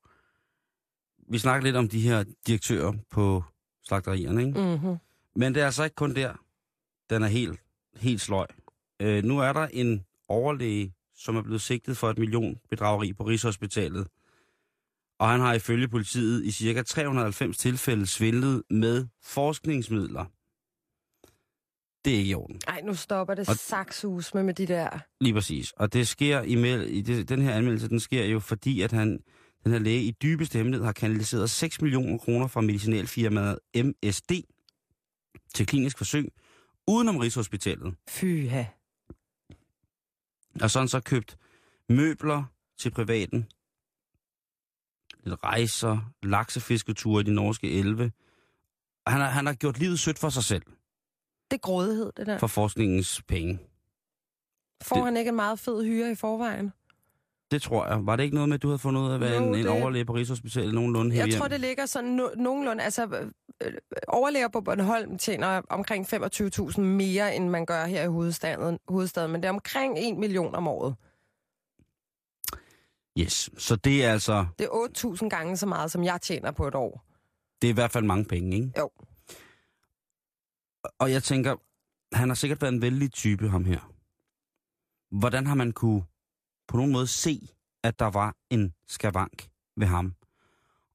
Vi 1.29 1.39
snakker 1.39 1.65
lidt 1.65 1.77
om 1.77 1.89
de 1.89 2.01
her 2.01 2.25
direktører 2.47 2.93
på 3.11 3.45
slagterierne, 3.85 4.47
ikke? 4.47 4.61
Mm-hmm. 4.61 4.97
Men 5.37 5.55
det 5.55 5.61
er 5.61 5.67
altså 5.67 5.85
ikke 5.85 5.95
kun 5.95 6.15
der. 6.15 6.35
Den 7.11 7.23
er 7.23 7.27
helt, 7.27 7.61
helt 7.97 8.21
sløj. 8.21 8.47
Øh, 9.01 9.25
nu 9.25 9.39
er 9.39 9.53
der 9.53 9.67
en 9.73 10.05
overlæge, 10.29 10.95
som 11.17 11.37
er 11.37 11.43
blevet 11.43 11.61
sigtet 11.61 11.97
for 11.97 12.11
et 12.11 12.19
million 12.19 12.61
bedrageri 12.71 13.13
på 13.13 13.23
Rigshospitalet. 13.23 14.09
Og 15.23 15.29
han 15.31 15.41
har 15.41 15.55
ifølge 15.55 15.89
politiet 15.89 16.45
i 16.45 16.51
cirka 16.51 16.83
390 16.83 17.59
tilfælde 17.59 18.07
svindlet 18.07 18.63
med 18.71 19.07
forskningsmidler. 19.25 20.25
Det 22.05 22.15
er 22.15 22.19
ikke 22.19 22.31
i 22.31 22.35
orden. 22.35 22.61
Ej, 22.69 22.81
nu 22.81 22.95
stopper 22.95 23.35
det 23.35 23.49
Og- 23.49 23.57
saksus 23.57 24.35
med, 24.35 24.43
med 24.43 24.55
de 24.55 24.67
der... 24.67 24.99
Lige 25.21 25.35
præcis. 25.35 25.73
Og 25.73 25.93
det 25.93 26.09
sker 26.09 26.43
i, 26.43 26.55
mel- 26.55 26.89
i 26.91 27.01
det, 27.01 27.29
den 27.29 27.43
her 27.43 27.55
anmeldelse, 27.55 27.89
den 27.89 28.01
sker 28.01 28.25
jo 28.25 28.41
fordi, 28.41 28.81
at 28.81 28.93
han, 28.93 29.19
den 29.65 29.73
her 29.73 29.79
læge 29.79 30.03
i 30.03 30.11
dybeste 30.23 30.59
hemmelighed 30.59 30.85
har 30.85 30.93
kanaliseret 30.93 31.51
6 31.51 31.81
millioner 31.81 32.19
kroner 32.19 32.47
fra 32.47 32.61
medicinalfirmaet 32.61 33.59
MSD 33.77 34.33
til 35.55 35.67
klinisk 35.67 35.99
forsøg 35.99 36.29
udenom 36.89 37.17
Rigshospitalet. 37.17 37.95
Fyha. 38.09 38.65
Og 40.63 40.71
så 40.71 40.79
har 40.79 40.83
han 40.83 40.89
så 40.89 41.01
købt 41.01 41.37
møbler 41.89 42.45
til 42.79 42.91
privaten, 42.91 43.47
lidt 45.25 45.45
rejser, 45.45 45.99
laksefisketure 46.23 47.21
i 47.21 47.25
de 47.25 47.35
norske 47.35 47.79
elve. 47.79 48.13
Han 49.07 49.21
har, 49.21 49.29
han 49.29 49.47
har 49.47 49.53
gjort 49.55 49.79
livet 49.79 49.99
sødt 49.99 50.19
for 50.19 50.29
sig 50.29 50.45
selv, 50.45 50.63
Det 51.51 51.57
er 51.57 51.61
grådighed, 51.61 52.13
det 52.17 52.27
der. 52.27 52.39
for 52.39 52.47
forskningens 52.47 53.23
penge. 53.29 53.59
Får 54.83 54.97
det- 54.97 55.05
han 55.05 55.17
ikke 55.17 55.29
en 55.29 55.35
meget 55.37 55.59
fed 55.59 55.85
hyre 55.85 56.11
i 56.13 56.15
forvejen? 56.15 56.73
Det 57.51 57.63
tror 57.63 57.87
jeg. 57.87 58.07
Var 58.07 58.17
det 58.17 58.23
ikke 58.25 58.35
noget 58.35 58.49
med, 58.49 58.55
at 58.55 58.63
du 58.63 58.69
havde 58.69 58.79
fundet 58.79 59.01
ud 59.01 59.11
af, 59.11 59.19
hvad 59.19 59.31
Jo, 59.37 59.43
en, 59.43 59.49
en 59.49 59.55
det- 59.55 59.69
overlæge 59.83 60.05
på 60.05 60.13
Rigshospitalet 60.15 60.75
nogenlunde 60.75 61.17
Jeg 61.17 61.25
her 61.27 61.39
tror, 61.39 61.49
det 61.49 61.61
ligger 61.61 61.87
sådan 61.87 62.21
no- 62.21 62.35
nogenlunde... 62.43 62.83
Altså, 62.85 63.07
øh, 63.63 63.73
overlæger 64.09 64.49
på 64.49 64.61
Bornholm 64.61 65.19
tjener 65.19 65.63
omkring 65.71 66.07
25.000 66.07 66.81
mere, 66.81 67.37
end 67.37 67.49
man 67.49 67.67
gør 67.67 67.85
her 67.87 68.03
i 68.03 68.07
hovedstaden, 68.07 68.79
hovedstaden. 68.89 69.33
Men 69.33 69.41
det 69.43 69.49
er 69.49 69.53
omkring 69.53 69.99
1 69.99 70.17
million 70.19 70.55
om 70.55 70.69
året. 70.69 70.95
Yes, 73.19 73.51
så 73.59 73.77
det 73.77 74.05
er 74.05 74.13
altså, 74.13 74.47
Det 74.59 74.65
er 74.65 75.15
8.000 75.23 75.29
gange 75.29 75.57
så 75.57 75.67
meget, 75.67 75.91
som 75.91 76.05
jeg 76.05 76.21
tjener 76.21 76.51
på 76.51 76.69
et 76.69 76.75
år. 76.75 77.05
det 77.63 77.69
er 77.69 77.73
i 77.73 77.75
hvert 77.75 77.91
fald 77.91 78.05
mange 78.05 78.25
penge, 78.25 78.57
ikke? 78.57 78.73
Jo. 78.79 78.91
Og 80.99 81.13
jeg 81.13 81.23
tænker, 81.23 81.57
han 82.17 82.29
har 82.29 82.35
sikkert 82.35 82.63
været 82.63 82.73
en 82.73 82.83
vældig 82.83 83.13
type, 83.13 83.49
ham 83.49 83.65
her. 83.65 83.81
Hvordan 85.19 85.47
har 85.47 85.55
man 85.55 85.73
kunne 85.73 86.05
på 86.69 86.77
nogen 86.77 86.93
måde 86.93 87.07
se, 87.07 87.49
at 87.85 87.99
der 87.99 88.11
var 88.11 88.37
en 88.51 88.75
skavank 88.89 89.49
ved 89.77 89.87
ham? 89.87 90.15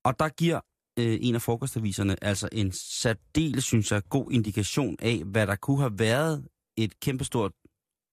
Og 0.04 0.20
der 0.20 0.30
giver 0.30 0.60
øh, 1.00 1.18
en 1.22 1.36
af 1.36 1.42
frokostaviserne 1.42 2.24
altså 2.24 2.50
en 2.52 2.72
særdeles, 2.72 3.64
synes 3.64 3.92
jeg, 3.92 4.02
god 4.10 4.32
indikation 4.32 4.96
af, 5.00 5.24
hvad 5.26 5.48
der 5.48 5.56
kunne 5.56 5.80
have 5.80 6.00
været 6.00 6.48
et 6.78 7.00
kæmpestort 7.00 7.52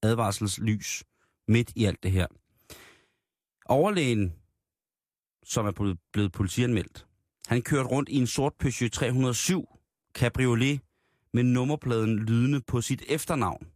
advarselslys 0.03 1.05
midt 1.49 1.73
i 1.77 1.85
alt 1.85 2.03
det 2.03 2.13
her. 2.13 2.27
Overlægen, 3.67 4.35
som 5.45 5.67
er 5.67 5.97
blevet- 6.13 6.33
politianmeldt, 6.33 7.07
han 7.47 7.63
kørte 7.63 7.89
rundt 7.89 8.09
i 8.09 8.15
en 8.17 8.27
sort 8.27 8.55
Peugeot 8.55 8.91
307 8.93 9.69
Cabriolet 10.15 10.81
med 11.33 11.43
nummerpladen 11.43 12.19
lydende 12.19 12.61
på 12.61 12.81
sit 12.81 13.03
efternavn. 13.09 13.67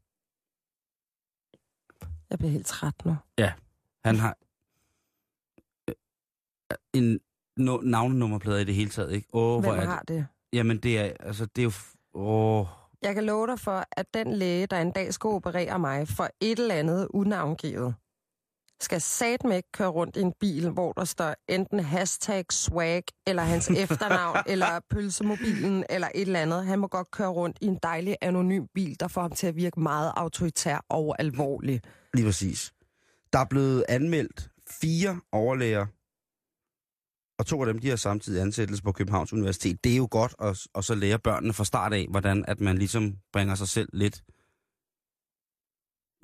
Jeg 2.30 2.38
bliver 2.38 2.50
helt 2.50 2.66
træt 2.66 3.04
nu. 3.04 3.16
Han 4.04 4.16
har 4.16 4.36
øh, 5.88 5.94
en 6.94 7.20
no, 7.56 7.76
navnenummerplade 7.80 8.62
i 8.62 8.64
det 8.64 8.74
hele 8.74 8.90
taget, 8.90 9.12
ikke? 9.12 9.28
Åh, 9.32 9.60
hvor 9.60 9.70
Hvem 9.72 9.80
er 9.82 9.86
har 9.86 9.98
det? 10.00 10.08
det? 10.08 10.26
Jamen, 10.52 10.78
det 10.78 10.98
er, 10.98 11.12
altså, 11.20 11.46
det 11.46 11.62
er 11.62 11.64
jo... 11.64 11.72
Åh, 12.14 12.66
Jeg 13.02 13.14
kan 13.14 13.24
love 13.24 13.46
dig 13.46 13.60
for, 13.60 13.84
at 13.92 14.14
den 14.14 14.34
læge, 14.36 14.66
der 14.66 14.80
en 14.80 14.92
dag 14.92 15.14
skal 15.14 15.28
operere 15.28 15.78
mig 15.78 16.08
for 16.08 16.28
et 16.40 16.58
eller 16.58 16.74
andet 16.74 17.08
unavngivet, 17.10 17.94
skal 18.80 19.00
satme 19.00 19.56
ikke 19.56 19.72
køre 19.72 19.88
rundt 19.88 20.16
i 20.16 20.20
en 20.20 20.32
bil, 20.40 20.70
hvor 20.70 20.92
der 20.92 21.04
står 21.04 21.34
enten 21.48 21.80
hashtag 21.80 22.44
swag, 22.50 23.02
eller 23.26 23.42
hans 23.42 23.70
efternavn, 23.82 24.36
eller 24.46 24.80
pølsemobilen, 24.90 25.84
eller 25.90 26.08
et 26.14 26.20
eller 26.20 26.40
andet. 26.40 26.66
Han 26.66 26.78
må 26.78 26.86
godt 26.86 27.10
køre 27.10 27.28
rundt 27.28 27.58
i 27.60 27.66
en 27.66 27.78
dejlig 27.82 28.16
anonym 28.20 28.66
bil, 28.74 29.00
der 29.00 29.08
får 29.08 29.20
ham 29.20 29.32
til 29.32 29.46
at 29.46 29.56
virke 29.56 29.80
meget 29.80 30.12
autoritær 30.16 30.84
og 30.88 31.16
alvorlig. 31.18 31.80
lige 32.14 32.26
præcis. 32.26 32.72
Der 33.32 33.38
er 33.38 33.44
blevet 33.50 33.84
anmeldt 33.88 34.50
fire 34.70 35.20
overlæger, 35.32 35.86
og 37.38 37.46
to 37.46 37.60
af 37.62 37.66
dem, 37.66 37.78
de 37.78 37.88
har 37.88 37.96
samtidig 37.96 38.42
ansættelse 38.42 38.82
på 38.82 38.92
Københavns 38.92 39.32
Universitet. 39.32 39.84
Det 39.84 39.92
er 39.92 39.96
jo 39.96 40.08
godt 40.10 40.34
at, 40.40 40.66
at 40.74 40.84
så 40.84 40.94
lære 40.94 41.18
børnene 41.18 41.52
fra 41.52 41.64
start 41.64 41.92
af, 41.92 42.06
hvordan 42.10 42.44
at 42.48 42.60
man 42.60 42.78
ligesom 42.78 43.16
bringer 43.32 43.54
sig 43.54 43.68
selv 43.68 43.88
lidt 43.92 44.22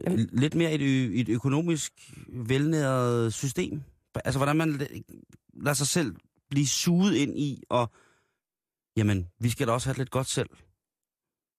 Jamen. 0.07 0.29
lidt 0.33 0.55
mere 0.55 0.73
et, 0.73 1.21
et 1.21 1.29
økonomisk 1.29 1.93
velnæret 2.29 3.35
system. 3.35 3.83
Altså, 4.25 4.39
hvordan 4.39 4.57
man 4.57 4.71
la- 4.75 5.01
lader 5.55 5.75
sig 5.75 5.87
selv 5.87 6.17
blive 6.51 6.67
suget 6.67 7.15
ind 7.15 7.39
i, 7.39 7.63
og 7.69 7.91
jamen, 8.97 9.29
vi 9.41 9.51
skal 9.51 9.67
da 9.67 9.73
også 9.73 9.89
have 9.89 9.93
det 9.93 9.99
lidt 9.99 10.11
godt 10.11 10.27
selv. 10.27 10.51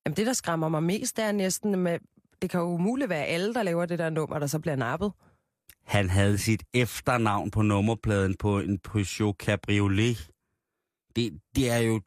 Jamen, 0.06 0.18
det, 0.18 0.26
der 0.28 0.34
skræmmer 0.34 0.70
mig 0.70 0.84
mest, 0.84 1.18
det 1.18 1.26
er 1.26 1.32
næsten 1.32 1.76
med... 1.80 2.00
Det 2.42 2.50
kan 2.50 2.60
jo 2.60 2.66
umuligt 2.66 3.10
være 3.10 3.26
alle, 3.26 3.54
der 3.54 3.64
laver 3.64 3.86
det 3.86 4.00
der 4.00 4.10
nummer, 4.10 4.40
der 4.40 4.48
så 4.48 4.60
bliver 4.60 4.76
nappet. 4.76 5.12
Han 5.84 6.10
havde 6.10 6.38
sit 6.38 6.64
efternavn 6.74 7.52
på 7.52 7.62
nummerpladen 7.62 8.36
på 8.38 8.60
en 8.60 8.80
Peugeot 8.80 9.36
Cabriolet. 9.36 10.30
Det, 11.16 11.40
det 11.56 11.70
er 11.70 11.78
jo 11.78 12.02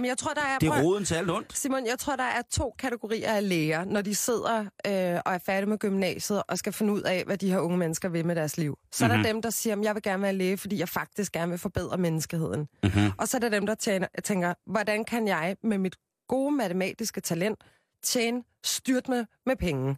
Jamen, 0.00 0.08
jeg 0.08 0.18
tror, 0.18 0.34
der 0.34 0.40
er... 0.40 0.58
det 0.58 0.68
er 0.68 0.82
roden 0.82 1.04
til 1.04 1.14
alt 1.14 1.30
ondt. 1.30 1.58
Simon, 1.58 1.86
jeg 1.86 1.98
tror, 1.98 2.16
der 2.16 2.24
er 2.24 2.42
to 2.50 2.74
kategorier 2.78 3.32
af 3.32 3.48
læger, 3.48 3.84
når 3.84 4.02
de 4.02 4.14
sidder 4.14 4.58
øh, 4.60 5.20
og 5.26 5.34
er 5.34 5.38
færdige 5.46 5.68
med 5.68 5.78
gymnasiet 5.78 6.42
og 6.48 6.58
skal 6.58 6.72
finde 6.72 6.92
ud 6.92 7.02
af, 7.02 7.24
hvad 7.24 7.38
de 7.38 7.50
her 7.50 7.58
unge 7.58 7.78
mennesker 7.78 8.08
vil 8.08 8.26
med 8.26 8.36
deres 8.36 8.58
liv. 8.58 8.78
Så 8.92 9.04
mm-hmm. 9.04 9.12
er 9.12 9.16
Mhm. 9.16 9.24
der 9.24 9.32
dem, 9.32 9.42
der 9.42 9.50
siger, 9.50 9.76
at 9.76 9.84
jeg 9.84 9.94
vil 9.94 10.02
gerne 10.02 10.22
være 10.22 10.32
læge, 10.32 10.56
fordi 10.58 10.78
jeg 10.78 10.88
faktisk 10.88 11.32
gerne 11.32 11.50
vil 11.50 11.58
forbedre 11.58 11.98
menneskeheden. 11.98 12.68
Mm-hmm. 12.82 13.10
Og 13.18 13.28
så 13.28 13.36
er 13.36 13.40
der 13.40 13.48
dem, 13.48 13.66
der 13.66 13.74
tjener, 13.74 14.06
tænker, 14.24 14.54
hvordan 14.66 15.04
kan 15.04 15.28
jeg 15.28 15.56
med 15.62 15.78
mit 15.78 15.96
gode 16.28 16.52
matematiske 16.52 17.20
talent 17.20 17.58
tjene 18.02 18.42
styrt 18.64 19.08
med, 19.08 19.24
med 19.46 19.56
penge? 19.56 19.96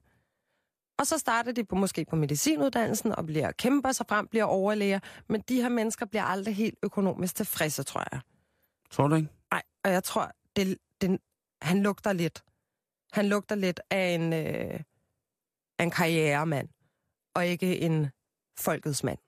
Og 0.98 1.06
så 1.06 1.18
starter 1.18 1.52
de 1.52 1.64
på, 1.64 1.74
måske 1.74 2.04
på 2.10 2.16
medicinuddannelsen 2.16 3.12
og 3.12 3.26
bliver 3.26 3.52
kæmper 3.52 3.92
sig 3.92 4.06
frem, 4.08 4.26
bliver 4.26 4.44
overlæger. 4.44 4.98
Men 5.28 5.40
de 5.48 5.62
her 5.62 5.68
mennesker 5.68 6.06
bliver 6.06 6.24
aldrig 6.24 6.56
helt 6.56 6.78
økonomisk 6.82 7.34
tilfredse, 7.34 7.82
tror 7.82 8.04
jeg. 8.12 8.20
Tror 8.90 9.08
du 9.08 9.14
ikke? 9.14 9.28
Nej, 9.52 9.62
og 9.84 9.90
jeg 9.90 10.04
tror, 10.04 10.32
det, 10.56 10.78
det, 11.00 11.20
han 11.62 11.82
lugter 11.82 12.12
lidt. 12.12 12.44
Han 13.12 13.28
lugter 13.28 13.54
lidt 13.54 13.80
af 13.90 14.14
en, 14.14 14.32
øh, 14.32 14.80
af 15.78 15.84
en 15.84 15.90
karrieremand, 15.90 16.68
og 17.34 17.46
ikke 17.46 17.78
en 17.78 18.06
folkets 18.58 19.04
mand. 19.04 19.18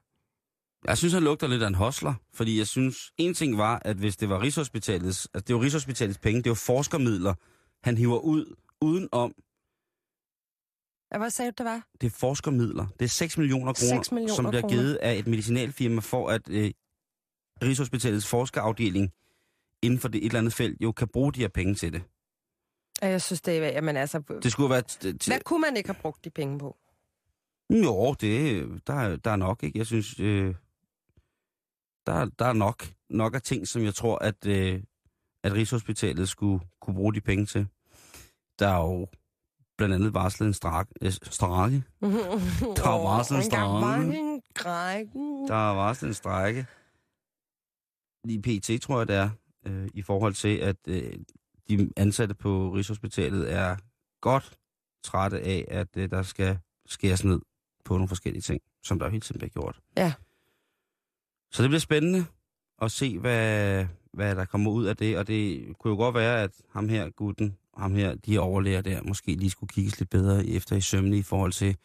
Jeg 0.86 0.98
synes, 0.98 1.12
han 1.14 1.22
lugter 1.22 1.46
lidt 1.46 1.62
af 1.62 1.66
en 1.66 1.74
hostler, 1.74 2.14
fordi 2.34 2.58
jeg 2.58 2.66
synes, 2.66 3.12
en 3.18 3.34
ting 3.34 3.58
var, 3.58 3.82
at 3.84 3.96
hvis 3.96 4.16
det 4.16 4.28
var 4.28 4.40
Rigshospitalets, 4.42 5.28
altså 5.34 5.44
det 5.46 5.54
var 5.56 5.62
Rigshospitalets 5.62 6.18
penge, 6.18 6.42
det 6.42 6.48
var 6.50 6.54
forskermidler, 6.66 7.34
han 7.84 7.96
hiver 7.98 8.18
ud 8.18 8.54
udenom, 8.80 9.34
Ja, 11.12 11.18
Hvad 11.18 11.30
sagde 11.30 11.52
du, 11.52 11.54
det 11.64 11.70
var? 11.70 11.86
det 12.00 12.06
er 12.06 12.10
forskermidler. 12.10 12.86
Det 12.98 13.04
er 13.04 13.08
6 13.08 13.38
millioner 13.38 13.72
kroner, 13.72 13.96
6 13.96 14.12
millioner 14.12 14.34
som 14.34 14.44
bliver 14.48 14.60
kroner. 14.60 14.76
givet 14.76 14.94
af 14.94 15.14
et 15.14 15.26
medicinalfirma 15.26 16.00
for, 16.00 16.28
at 16.28 16.48
øh, 16.50 16.70
Rigshospitalets 17.62 18.26
forskerafdeling 18.26 19.12
inden 19.84 20.00
for 20.00 20.08
det 20.08 20.18
et 20.18 20.24
eller 20.24 20.38
andet 20.38 20.52
felt 20.54 20.80
jo 20.82 20.92
kan 20.92 21.08
bruge 21.08 21.32
de 21.32 21.40
her 21.40 21.48
penge 21.48 21.74
til 21.74 21.92
det. 21.92 22.02
Jeg 23.02 23.22
synes, 23.22 23.40
det 23.40 23.58
er... 23.58 23.66
Jamen, 23.66 23.96
altså, 23.96 24.18
Det 24.42 24.52
skulle 24.52 24.70
være... 24.70 24.82
T- 24.92 25.26
hvad 25.26 25.40
kunne 25.44 25.60
man 25.60 25.76
ikke 25.76 25.88
have 25.88 26.00
brugt 26.02 26.24
de 26.24 26.30
penge 26.30 26.58
på? 26.58 26.76
Jo, 27.70 28.14
det, 28.20 28.68
der, 28.86 28.94
er- 28.94 29.16
der 29.16 29.30
er 29.30 29.36
nok, 29.36 29.62
ikke? 29.62 29.78
Jeg 29.78 29.86
synes, 29.86 30.20
øh, 30.20 30.54
der, 32.06 32.24
der 32.38 32.44
er 32.44 32.52
nok, 32.52 32.86
nok 33.10 33.34
af 33.34 33.42
ting, 33.42 33.68
som 33.68 33.82
jeg 33.82 33.94
tror, 33.94 34.18
at, 34.18 34.46
øh, 34.46 34.82
at 35.44 35.52
Rigshospitalet 35.52 36.28
skulle 36.28 36.64
kunne 36.80 36.94
bruge 36.96 37.14
de 37.14 37.20
penge 37.20 37.46
til. 37.46 37.66
Der 38.58 38.68
er 38.68 38.76
jo 38.80 39.06
blandt 39.78 39.94
andet 39.94 40.14
varslet 40.14 40.46
en 40.46 40.54
strak, 40.54 40.88
øh, 41.02 41.12
strake. 41.12 41.82
Der 42.76 42.88
er 42.90 43.02
varslet 43.02 43.36
en 43.36 43.42
strake. 43.44 44.16
Der 45.48 45.70
er 45.70 45.74
varslet 45.74 46.08
en 46.08 46.14
strække. 46.14 46.66
I 48.28 48.38
PT 48.38 48.82
tror 48.82 48.98
jeg, 48.98 49.08
det 49.08 49.16
er, 49.16 49.30
øh, 49.66 49.88
i 49.94 50.02
forhold 50.02 50.34
til, 50.34 50.56
at 50.56 50.76
øh, 50.88 51.12
de 51.68 51.90
ansatte 51.96 52.34
på 52.34 52.74
Rigshospitalet 52.74 53.52
er 53.52 53.76
godt 54.20 54.58
trætte 55.04 55.40
af, 55.40 55.64
at 55.68 55.88
øh, 55.96 56.10
der 56.10 56.22
skal 56.22 56.58
skæres 56.86 57.24
ned 57.24 57.40
på 57.84 57.94
nogle 57.94 58.08
forskellige 58.08 58.42
ting, 58.42 58.60
som 58.82 58.98
der 58.98 59.06
jo 59.06 59.10
hele 59.10 59.20
tiden 59.20 59.38
bliver 59.38 59.50
gjort. 59.50 59.80
Ja. 59.96 60.12
Så 61.52 61.62
det 61.62 61.70
bliver 61.70 61.80
spændende 61.80 62.24
at 62.82 62.92
se, 62.92 63.18
hvad, 63.18 63.86
hvad 64.12 64.36
der 64.36 64.44
kommer 64.44 64.70
ud 64.70 64.84
af 64.84 64.96
det, 64.96 65.18
og 65.18 65.26
det 65.26 65.66
kunne 65.78 65.90
jo 65.90 65.96
godt 65.96 66.14
være, 66.14 66.42
at 66.42 66.50
ham 66.70 66.88
her, 66.88 67.10
gutten, 67.10 67.56
ham 67.76 67.94
her, 67.94 68.14
de 68.14 68.38
overlæger 68.38 68.80
der, 68.80 69.02
måske 69.02 69.34
lige 69.34 69.50
skulle 69.50 69.70
kigges 69.74 69.98
lidt 69.98 70.10
bedre 70.10 70.46
efter 70.46 70.76
i 70.76 70.80
sømne 70.80 71.18
i 71.18 71.22
forhold 71.22 71.52
til, 71.52 71.76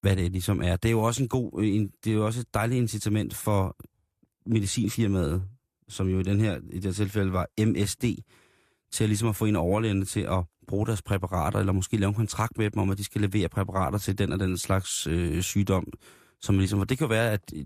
hvad 0.00 0.16
det 0.16 0.32
ligesom 0.32 0.62
er. 0.62 0.76
Det 0.76 0.88
er 0.88 0.92
jo 0.92 1.02
også 1.02 1.22
en 1.22 1.28
god, 1.28 1.62
en, 1.62 1.92
det 2.04 2.10
er 2.10 2.14
jo 2.14 2.26
også 2.26 2.40
et 2.40 2.54
dejligt 2.54 2.78
incitament 2.78 3.34
for 3.34 3.76
medicinfirmaet, 4.46 5.48
som 5.88 6.08
jo 6.08 6.20
i 6.20 6.22
den 6.22 6.40
her, 6.40 6.56
i 6.70 6.74
det 6.74 6.84
her 6.84 6.92
tilfælde 6.92 7.32
var 7.32 7.46
MSD, 7.60 8.04
til 8.92 9.04
at 9.04 9.08
ligesom 9.08 9.28
at 9.28 9.36
få 9.36 9.44
en 9.44 9.56
overlægerne 9.56 10.04
til 10.04 10.20
at 10.20 10.44
bruge 10.66 10.86
deres 10.86 11.02
præparater, 11.02 11.58
eller 11.58 11.72
måske 11.72 11.96
lave 11.96 12.08
en 12.08 12.14
kontrakt 12.14 12.58
med 12.58 12.70
dem 12.70 12.78
om, 12.78 12.90
at 12.90 12.98
de 12.98 13.04
skal 13.04 13.20
levere 13.20 13.48
præparater 13.48 13.98
til 13.98 14.18
den 14.18 14.32
og 14.32 14.40
den 14.40 14.58
slags 14.58 15.06
øh, 15.06 15.42
sygdom. 15.42 15.86
Som 16.40 16.58
ligesom, 16.58 16.80
og 16.80 16.88
det 16.88 16.98
kan 16.98 17.10
være, 17.10 17.32
at 17.32 17.52
øh, 17.54 17.64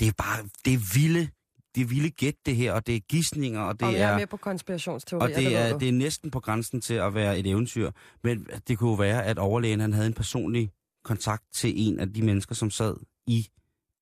det 0.00 0.08
er 0.08 0.12
bare, 0.18 0.48
det 0.64 0.72
er 0.74 0.94
vilde, 0.94 1.28
det 1.74 1.82
er 1.82 1.86
vilde 1.86 2.10
gæt 2.10 2.34
det 2.46 2.56
her, 2.56 2.72
og 2.72 2.86
det 2.86 2.96
er 2.96 3.00
gissninger, 3.00 3.60
og 3.60 3.80
det 3.80 3.88
og 3.88 3.94
er... 3.94 4.18
med 4.18 4.26
på 4.26 4.36
konspirationsteorier, 4.36 5.28
Og 5.28 5.42
det 5.42 5.50
ved 5.50 5.56
er, 5.56 5.78
det 5.78 5.88
er 5.88 5.92
næsten 5.92 6.30
på 6.30 6.40
grænsen 6.40 6.80
til 6.80 6.94
at 6.94 7.14
være 7.14 7.38
et 7.38 7.46
eventyr. 7.46 7.90
Men 8.22 8.46
det 8.68 8.78
kunne 8.78 8.90
jo 8.90 8.96
være, 8.96 9.24
at 9.24 9.38
overlægen 9.38 9.80
han 9.80 9.92
havde 9.92 10.06
en 10.06 10.14
personlig 10.14 10.70
kontakt 11.04 11.44
til 11.54 11.72
en 11.76 12.00
af 12.00 12.12
de 12.12 12.22
mennesker, 12.22 12.54
som 12.54 12.70
sad 12.70 12.96
i 13.26 13.46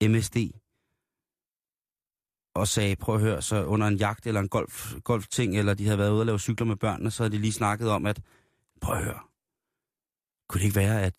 MSD. 0.03 0.37
Og 2.55 2.67
sagde, 2.67 2.95
prøv 2.95 3.15
at 3.15 3.21
høre, 3.21 3.41
så 3.41 3.63
under 3.65 3.87
en 3.87 3.95
jagt 3.97 4.27
eller 4.27 4.41
en 4.41 4.49
golf, 4.49 4.93
golfting, 5.03 5.57
eller 5.57 5.73
de 5.73 5.85
havde 5.85 5.97
været 5.97 6.11
ude 6.11 6.19
og 6.21 6.25
lave 6.25 6.39
cykler 6.39 6.67
med 6.67 6.75
børnene, 6.75 7.11
så 7.11 7.23
havde 7.23 7.35
de 7.35 7.41
lige 7.41 7.53
snakket 7.53 7.89
om, 7.89 8.05
at 8.05 8.21
prøv 8.81 8.95
at 8.97 9.03
høre, 9.03 9.19
kunne 10.49 10.59
det 10.59 10.65
ikke 10.65 10.75
være, 10.75 11.01
at 11.03 11.13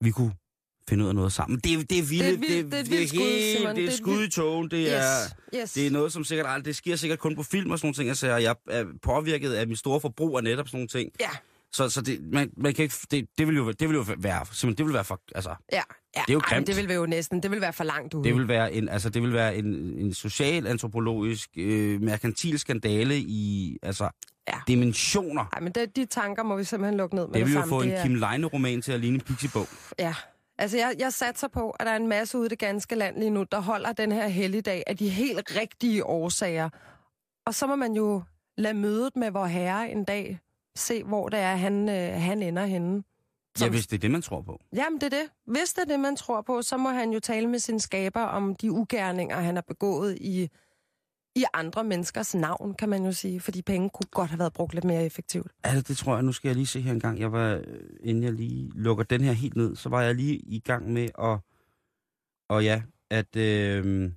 vi 0.00 0.10
kunne 0.10 0.34
finde 0.88 1.04
ud 1.04 1.08
af 1.08 1.14
noget 1.14 1.32
sammen? 1.32 1.58
Det, 1.60 1.72
er- 1.74 1.84
det 1.84 1.98
er 1.98 2.02
vildt, 2.02 2.40
Det 2.40 2.58
er 2.58 2.62
det 2.62 2.74
er 2.74 2.80
et 2.80 2.90
vildt 2.90 3.08
skud, 3.08 3.18
helt- 3.20 3.58
Simon. 3.58 3.76
det 3.76 3.82
er 3.84 3.86
Det 3.86 3.92
er 3.92 3.96
skud 3.96 4.22
i 4.24 4.30
togen, 4.30 4.70
det 4.70 4.92
er... 4.92 5.02
Yes, 5.54 5.60
yes. 5.60 5.72
Det 5.72 5.86
er 5.86 5.90
noget, 5.90 6.12
som 6.12 6.24
sikkert 6.24 6.46
aldrig, 6.46 6.64
det 6.64 6.76
sker 6.76 6.96
sikkert 6.96 7.18
kun 7.18 7.36
på 7.36 7.42
film 7.42 7.70
og 7.70 7.78
sådan 7.78 7.86
nogle 7.86 7.94
ting, 7.94 8.08
jeg 8.08 8.16
siger, 8.16 8.36
jeg 8.36 8.56
er 8.68 8.84
påvirket 9.02 9.52
af 9.52 9.66
mit 9.68 9.78
store 9.78 10.00
forbrug 10.00 10.36
af 10.38 10.44
netop 10.44 10.68
sådan 10.68 10.78
nogle 10.78 10.88
ting. 10.88 11.10
Ja, 11.20 11.30
Så, 11.72 11.88
så 11.88 12.00
det, 12.02 12.20
man, 12.32 12.50
man 12.56 12.74
kan 12.74 12.82
ikke, 12.82 12.94
det, 13.10 13.28
det, 13.38 13.46
vil 13.46 13.56
jo, 13.56 13.72
det 13.72 13.88
vil 13.88 13.94
jo 13.94 14.04
være, 14.18 14.46
simpelthen, 14.46 14.74
det 14.78 14.86
vil 14.86 14.94
være 14.94 15.04
for, 15.04 15.20
altså, 15.34 15.54
ja. 15.72 15.82
Ja. 16.16 16.20
Det 16.26 16.28
er 16.30 16.32
jo 16.34 16.40
grimt. 16.44 16.66
det 16.66 16.76
vil 16.76 16.94
jo 16.94 17.06
næsten, 17.06 17.42
det 17.42 17.50
vil 17.50 17.60
være 17.60 17.72
for 17.72 17.84
langt 17.84 18.14
ude. 18.14 18.24
det 18.28 18.34
vil 18.34 18.48
være 18.48 18.72
en, 18.72 18.88
altså, 18.88 19.10
det 19.10 19.22
vil 19.22 19.32
være 19.32 19.56
en, 19.56 19.66
en 19.98 20.14
social, 20.14 20.66
antropologisk, 20.66 21.50
øh, 21.56 22.02
merkantil 22.02 22.58
skandale 22.58 23.18
i, 23.18 23.78
altså, 23.82 24.08
Ja. 24.48 24.58
dimensioner. 24.68 25.44
Nej, 25.52 25.60
men 25.60 25.72
det, 25.72 25.96
de 25.96 26.04
tanker 26.04 26.42
må 26.42 26.56
vi 26.56 26.64
simpelthen 26.64 26.96
lukke 26.96 27.14
ned 27.14 27.26
med 27.26 27.34
Det 27.34 27.40
det, 27.40 27.46
vil 27.46 27.54
jo 27.60 27.66
få 27.68 27.80
en 27.82 27.90
er- 27.90 28.02
Kim 28.02 28.14
Leine-roman 28.14 28.82
til 28.82 28.92
at 28.92 29.00
ligne 29.00 29.14
en 29.14 29.20
pixiebog. 29.20 29.66
Ja. 29.98 30.14
Altså, 30.58 30.76
jeg, 30.76 30.94
jeg 30.98 31.12
satser 31.12 31.48
på, 31.48 31.70
at 31.70 31.86
der 31.86 31.92
er 31.92 31.96
en 31.96 32.08
masse 32.08 32.38
ude 32.38 32.46
i 32.46 32.48
det 32.48 32.58
ganske 32.58 32.94
land 32.94 33.18
lige 33.18 33.30
nu, 33.30 33.44
der 33.52 33.60
holder 33.60 33.92
den 33.92 34.12
her 34.12 34.28
helligdag 34.28 34.82
af 34.86 34.96
de 34.96 35.08
helt 35.08 35.56
rigtige 35.60 36.04
årsager. 36.06 36.68
Og 37.46 37.54
så 37.54 37.66
må 37.66 37.76
man 37.76 37.92
jo 37.92 38.22
lade 38.58 38.74
mødet 38.74 39.16
med 39.16 39.30
vor 39.30 39.46
herre 39.46 39.90
en 39.90 40.04
dag 40.04 40.38
se, 40.76 41.02
hvor 41.04 41.28
det 41.28 41.38
er, 41.40 41.56
han, 41.56 41.88
øh, 41.88 42.20
han 42.22 42.42
ender 42.42 42.66
henne. 42.66 43.02
Ja, 43.60 43.68
hvis 43.68 43.86
det 43.86 43.96
er 43.96 44.00
det, 44.00 44.10
man 44.10 44.22
tror 44.22 44.42
på. 44.42 44.60
Jamen, 44.72 45.00
det 45.00 45.06
er 45.06 45.18
det. 45.18 45.30
Hvis 45.46 45.72
det 45.72 45.82
er 45.82 45.86
det, 45.86 46.00
man 46.00 46.16
tror 46.16 46.42
på, 46.42 46.62
så 46.62 46.76
må 46.76 46.88
han 46.90 47.10
jo 47.10 47.20
tale 47.20 47.46
med 47.46 47.58
sin 47.58 47.80
skaber 47.80 48.20
om 48.20 48.54
de 48.54 48.72
ugerninger, 48.72 49.40
han 49.40 49.54
har 49.54 49.62
begået 49.68 50.18
i, 50.20 50.48
i 51.36 51.44
andre 51.54 51.84
menneskers 51.84 52.34
navn, 52.34 52.74
kan 52.74 52.88
man 52.88 53.04
jo 53.04 53.12
sige. 53.12 53.40
Fordi 53.40 53.62
penge 53.62 53.90
kunne 53.90 54.06
godt 54.10 54.30
have 54.30 54.38
været 54.38 54.52
brugt 54.52 54.74
lidt 54.74 54.84
mere 54.84 55.04
effektivt. 55.04 55.52
Ja, 55.64 55.76
det, 55.76 55.88
det 55.88 55.96
tror 55.96 56.14
jeg. 56.14 56.22
Nu 56.22 56.32
skal 56.32 56.48
jeg 56.48 56.56
lige 56.56 56.66
se 56.66 56.80
her 56.80 56.92
en 56.92 57.00
gang. 57.00 57.20
Jeg 57.20 57.32
var, 57.32 57.54
øh, 57.54 57.62
inden 58.00 58.22
jeg 58.22 58.32
lige 58.32 58.70
lukker 58.74 59.04
den 59.04 59.20
her 59.20 59.32
helt 59.32 59.56
ned, 59.56 59.76
så 59.76 59.88
var 59.88 60.02
jeg 60.02 60.14
lige 60.14 60.36
i 60.36 60.58
gang 60.60 60.92
med 60.92 61.08
at... 61.18 61.38
Og 62.48 62.64
ja, 62.64 62.82
at 63.10 63.36
øh, 63.36 64.10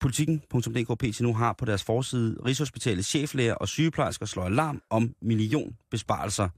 politikken.dk 0.00 0.98
PC 0.98 1.20
nu 1.20 1.34
har 1.34 1.52
på 1.52 1.64
deres 1.64 1.84
forside 1.84 2.36
Rigshospitalets 2.44 3.08
cheflæger 3.08 3.54
og 3.54 3.68
sygeplejersker 3.68 4.26
slår 4.26 4.44
alarm 4.44 4.82
om 4.90 5.14
millionbesparelser. 5.22 6.48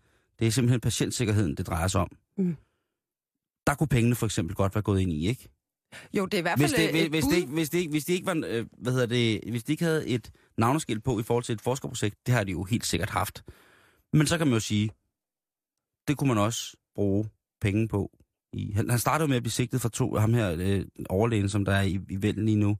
Det 0.42 0.48
er 0.48 0.52
simpelthen 0.52 0.80
patientsikkerheden, 0.80 1.54
det 1.56 1.66
drejer 1.66 1.88
sig 1.88 2.00
om. 2.00 2.08
Mm. 2.38 2.56
Der 3.66 3.74
kunne 3.74 3.88
pengene 3.88 4.14
for 4.14 4.26
eksempel 4.26 4.56
godt 4.56 4.74
være 4.74 4.82
gået 4.82 5.00
ind 5.00 5.12
i, 5.12 5.26
ikke? 5.28 5.48
Jo, 6.14 6.26
det 6.26 6.34
er 6.34 6.38
i 6.38 6.42
hvert 6.42 6.58
Hvis 6.58 6.74
fald 6.74 6.80
det, 6.82 6.88
øh, 6.88 6.92
hvis, 6.92 7.02
et 7.04 7.10
hvis, 7.10 7.24
bud. 7.24 7.32
det, 7.32 7.48
hvis, 7.48 7.70
det, 7.70 7.78
ikke- 7.78 7.90
hvis 7.90 8.04
det 8.04 8.12
ikke 8.14 8.26
var, 8.26 8.42
øh, 8.46 8.66
hvad 8.78 8.92
hedder 8.92 9.06
det, 9.06 9.40
hvis 9.50 9.64
de 9.64 9.72
ikke 9.72 9.84
havde 9.84 10.06
et 10.08 10.30
navneskilt 10.58 11.04
på 11.04 11.20
i 11.20 11.22
forhold 11.22 11.44
til 11.44 11.52
et 11.52 11.60
forskerprojekt, 11.60 12.16
det 12.26 12.34
har 12.34 12.44
de 12.44 12.52
jo 12.52 12.62
helt 12.64 12.86
sikkert 12.86 13.10
haft. 13.10 13.44
Men 14.12 14.26
så 14.26 14.38
kan 14.38 14.46
man 14.46 14.54
jo 14.54 14.60
sige, 14.60 14.90
det 16.08 16.16
kunne 16.18 16.28
man 16.28 16.38
også 16.38 16.76
bruge 16.94 17.28
penge 17.60 17.88
på. 17.88 18.10
I, 18.52 18.72
han, 18.72 18.90
han 18.90 18.98
startede 18.98 19.28
med 19.28 19.36
at 19.36 19.42
blive 19.42 19.50
sigtet 19.52 19.80
for 19.80 19.88
to, 19.88 20.14
ham 20.14 20.34
her 20.34 20.56
øh, 20.58 20.84
overlægen, 21.08 21.48
som 21.48 21.64
der 21.64 21.72
er 21.72 21.82
i, 21.82 22.00
i 22.10 22.22
vælden 22.22 22.44
lige 22.44 22.56
nu. 22.56 22.76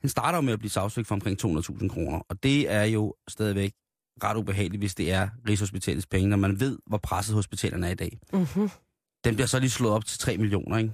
Han 0.00 0.10
starter 0.10 0.40
med 0.40 0.52
at 0.52 0.58
blive 0.58 0.70
sagsøgt 0.70 1.06
for 1.06 1.14
omkring 1.14 1.44
200.000 1.44 1.88
kroner, 1.88 2.18
og 2.28 2.42
det 2.42 2.70
er 2.72 2.84
jo 2.84 3.14
stadigvæk 3.28 3.72
ret 4.22 4.36
ubehageligt, 4.36 4.80
hvis 4.80 4.94
det 4.94 5.12
er 5.12 5.28
Rigshospitalets 5.48 6.06
penge, 6.06 6.28
når 6.28 6.36
man 6.36 6.60
ved, 6.60 6.78
hvor 6.86 6.98
presset 6.98 7.34
hospitalerne 7.34 7.86
er 7.86 7.90
i 7.90 7.94
dag. 7.94 8.18
Mm-hmm. 8.32 8.70
Den 9.24 9.34
bliver 9.34 9.46
så 9.46 9.58
lige 9.58 9.70
slået 9.70 9.94
op 9.94 10.04
til 10.04 10.18
3 10.18 10.36
millioner, 10.38 10.78
ikke? 10.78 10.92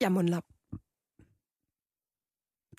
Jeg 0.00 0.12
mundlam. 0.12 0.42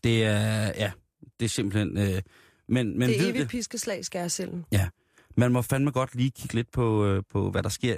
Det 0.03 0.23
er, 0.23 0.65
ja, 0.67 0.91
det 1.39 1.45
er 1.45 1.49
simpelthen... 1.49 1.97
Øh, 1.97 2.21
men 2.67 2.99
men 2.99 3.09
det 3.09 3.15
er 3.15 3.21
ved 3.21 3.29
evigt 3.29 3.41
det, 3.41 3.49
piskeslag, 3.49 4.05
skærsilden. 4.05 4.65
man 5.37 5.51
må 5.51 5.61
fandme 5.61 5.91
godt 5.91 6.15
lige 6.15 6.31
kigge 6.31 6.55
lidt 6.55 6.71
på, 6.71 7.05
øh, 7.05 7.23
på 7.29 7.51
hvad 7.51 7.63
der 7.63 7.69
sker 7.69 7.97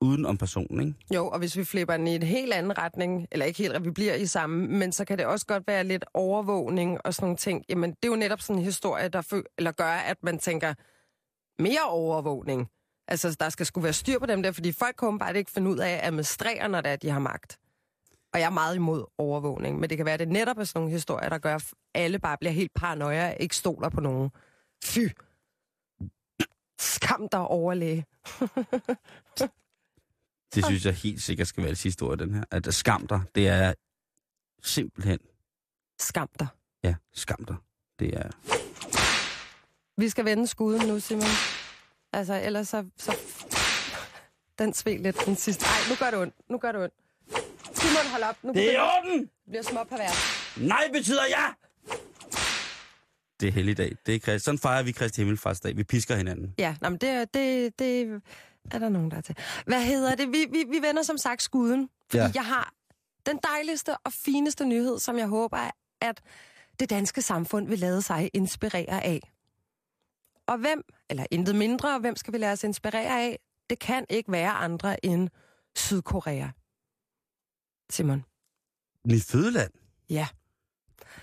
uden 0.00 0.26
om 0.26 0.36
personen, 0.38 0.80
ikke? 0.88 1.14
Jo, 1.14 1.28
og 1.28 1.38
hvis 1.38 1.56
vi 1.56 1.64
flipper 1.64 1.96
den 1.96 2.06
i 2.06 2.14
en 2.14 2.22
helt 2.22 2.52
anden 2.52 2.78
retning, 2.78 3.26
eller 3.30 3.46
ikke 3.46 3.58
helt, 3.58 3.84
vi 3.84 3.90
bliver 3.90 4.14
i 4.14 4.26
samme, 4.26 4.66
men 4.68 4.92
så 4.92 5.04
kan 5.04 5.18
det 5.18 5.26
også 5.26 5.46
godt 5.46 5.66
være 5.66 5.84
lidt 5.84 6.04
overvågning 6.14 6.98
og 7.06 7.14
sådan 7.14 7.24
nogle 7.24 7.36
ting. 7.36 7.64
Jamen, 7.68 7.90
det 7.90 8.04
er 8.04 8.08
jo 8.08 8.16
netop 8.16 8.40
sådan 8.40 8.58
en 8.58 8.64
historie, 8.64 9.08
der 9.08 9.22
fø- 9.22 9.54
eller 9.58 9.72
gør, 9.72 9.90
at 9.92 10.16
man 10.22 10.38
tænker, 10.38 10.74
mere 11.62 11.84
overvågning. 11.88 12.68
Altså, 13.08 13.36
der 13.40 13.48
skal 13.48 13.66
skulle 13.66 13.84
være 13.84 13.92
styr 13.92 14.18
på 14.18 14.26
dem 14.26 14.42
der, 14.42 14.52
fordi 14.52 14.72
folk 14.72 14.96
kommer 14.96 15.18
bare 15.18 15.38
ikke 15.38 15.50
finde 15.50 15.70
ud 15.70 15.78
af 15.78 15.90
at 15.90 16.00
administrere, 16.02 16.68
når 16.68 16.80
det 16.80 16.92
er, 16.92 16.96
de 16.96 17.10
har 17.10 17.18
magt. 17.18 17.58
Og 18.32 18.40
jeg 18.40 18.46
er 18.46 18.50
meget 18.50 18.76
imod 18.76 19.04
overvågning, 19.18 19.80
men 19.80 19.90
det 19.90 19.96
kan 19.96 20.04
være, 20.06 20.14
at 20.14 20.20
det 20.20 20.28
netop 20.28 20.58
er 20.58 20.64
sådan 20.64 20.80
nogle 20.80 20.92
historier, 20.92 21.28
der 21.28 21.38
gør, 21.38 21.54
at 21.54 21.74
alle 21.94 22.18
bare 22.18 22.36
bliver 22.40 22.52
helt 22.52 22.74
paranoia 22.74 23.30
ikke 23.30 23.56
stoler 23.56 23.88
på 23.88 24.00
nogen. 24.00 24.30
Fy! 24.84 24.98
Skam 26.80 27.28
dig 27.28 27.40
overlæge. 27.40 28.04
Det 30.54 30.64
synes 30.64 30.84
jeg 30.84 30.94
helt 30.94 31.22
sikkert 31.22 31.48
skal 31.48 31.62
være 31.62 31.70
det 31.70 31.78
sidste 31.78 32.02
ord, 32.02 32.18
den 32.18 32.34
her. 32.34 32.44
At 32.50 32.74
skam 32.74 33.06
dig, 33.06 33.20
det 33.34 33.48
er 33.48 33.74
simpelthen, 34.62 35.18
Skam 36.00 36.28
dig. 36.38 36.46
ja, 36.84 36.94
skam 37.14 37.44
dig. 37.44 37.56
Det 37.98 38.08
er, 38.16 38.30
Vi 40.00 40.08
skal 40.08 40.24
vende 40.24 40.46
skuden 40.46 40.88
nu, 40.88 41.00
Simon. 41.00 41.22
Altså, 42.12 42.34
ellers 42.44 42.68
så... 42.68 42.84
så... 42.96 43.16
Den 44.58 44.74
sved 44.74 44.98
lidt 44.98 45.16
den 45.26 45.36
sidste. 45.36 45.64
Ej, 45.64 45.70
nu 45.90 45.94
gør 45.98 46.10
det 46.10 46.20
ondt. 46.20 46.34
Nu 46.50 46.58
gør 46.58 46.72
det 46.72 46.82
ondt. 46.82 46.94
Simon, 47.78 48.06
hold 48.10 48.22
op. 48.22 48.36
Nu 48.44 48.52
det 48.52 48.62
er 48.62 48.66
begynder- 48.66 48.82
orden! 48.98 49.20
det 49.20 49.30
bliver 49.48 49.62
små 49.62 49.84
pervers. 49.84 50.16
Nej 50.56 50.88
betyder 50.92 51.22
ja! 51.28 51.46
Det 53.40 53.48
er 53.48 53.52
helligdag. 53.52 53.96
Det 54.06 54.14
er 54.14 54.18
Christ. 54.18 54.44
Sådan 54.44 54.58
fejrer 54.58 54.82
vi 54.82 54.92
Kristi 54.92 55.20
Himmelfartsdag. 55.20 55.76
Vi 55.76 55.84
pisker 55.84 56.16
hinanden. 56.16 56.54
Ja, 56.58 56.76
nå, 56.80 56.88
men 56.88 56.98
det, 56.98 57.08
er- 57.08 57.24
det, 57.24 57.78
det 57.78 58.22
er 58.74 58.78
der 58.78 58.88
nogen, 58.88 59.10
der 59.10 59.16
er 59.16 59.20
til. 59.20 59.36
Hvad 59.66 59.82
hedder 59.84 60.14
det? 60.14 60.28
Vi, 60.28 60.46
vi, 60.50 60.64
vi 60.70 60.82
vender 60.82 61.02
som 61.02 61.18
sagt 61.18 61.42
skuden. 61.42 61.88
Fordi 62.10 62.22
Ja. 62.22 62.30
jeg 62.34 62.44
har 62.46 62.72
den 63.26 63.38
dejligste 63.42 63.96
og 63.96 64.12
fineste 64.12 64.64
nyhed, 64.64 64.98
som 64.98 65.18
jeg 65.18 65.26
håber, 65.28 65.70
at 66.00 66.20
det 66.80 66.90
danske 66.90 67.22
samfund 67.22 67.68
vil 67.68 67.78
lade 67.78 68.02
sig 68.02 68.30
inspirere 68.34 69.04
af. 69.04 69.32
Og 70.46 70.58
hvem, 70.58 70.82
eller 71.10 71.26
intet 71.30 71.54
mindre, 71.54 71.98
hvem 71.98 72.16
skal 72.16 72.32
vi 72.32 72.38
lade 72.38 72.52
os 72.52 72.64
inspirere 72.64 73.20
af? 73.22 73.38
Det 73.70 73.78
kan 73.78 74.04
ikke 74.10 74.32
være 74.32 74.50
andre 74.50 75.04
end 75.04 75.28
Sydkorea. 75.76 76.48
Simon. 77.90 78.24
Mit 79.04 79.24
fødeland. 79.24 79.70
Ja. 80.10 80.28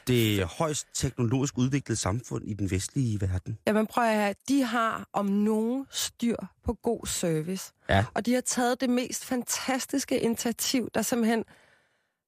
Det 0.07 0.43
højst 0.43 0.87
teknologisk 0.93 1.57
udviklede 1.57 1.99
samfund 1.99 2.47
i 2.47 2.53
den 2.53 2.71
vestlige 2.71 3.21
verden. 3.21 3.57
Jamen 3.67 3.87
prøv 3.87 4.03
at 4.03 4.15
høre, 4.15 4.33
de 4.47 4.63
har 4.63 5.09
om 5.13 5.25
nogen 5.25 5.85
styr 5.91 6.35
på 6.65 6.73
god 6.73 7.05
service. 7.07 7.73
Ja. 7.89 8.05
Og 8.13 8.25
de 8.25 8.33
har 8.33 8.41
taget 8.41 8.81
det 8.81 8.89
mest 8.89 9.25
fantastiske 9.25 10.19
initiativ, 10.19 10.89
der 10.93 11.01
simpelthen... 11.01 11.43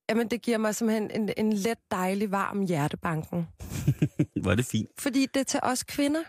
Jamen, 0.10 0.27
det 0.27 0.41
giver 0.41 0.58
mig 0.58 0.75
simpelthen 0.75 1.12
en, 1.12 1.30
en 1.38 1.53
let, 1.53 1.77
dejlig, 1.91 2.32
varm 2.32 2.62
hjertebanken. 2.65 3.47
Hvor 4.41 4.51
er 4.51 4.56
det 4.56 4.65
fint. 4.65 4.89
Fordi 4.99 5.25
det 5.34 5.39
er 5.39 5.43
til 5.43 5.60
os 5.63 5.84
kvinder. 5.84 6.21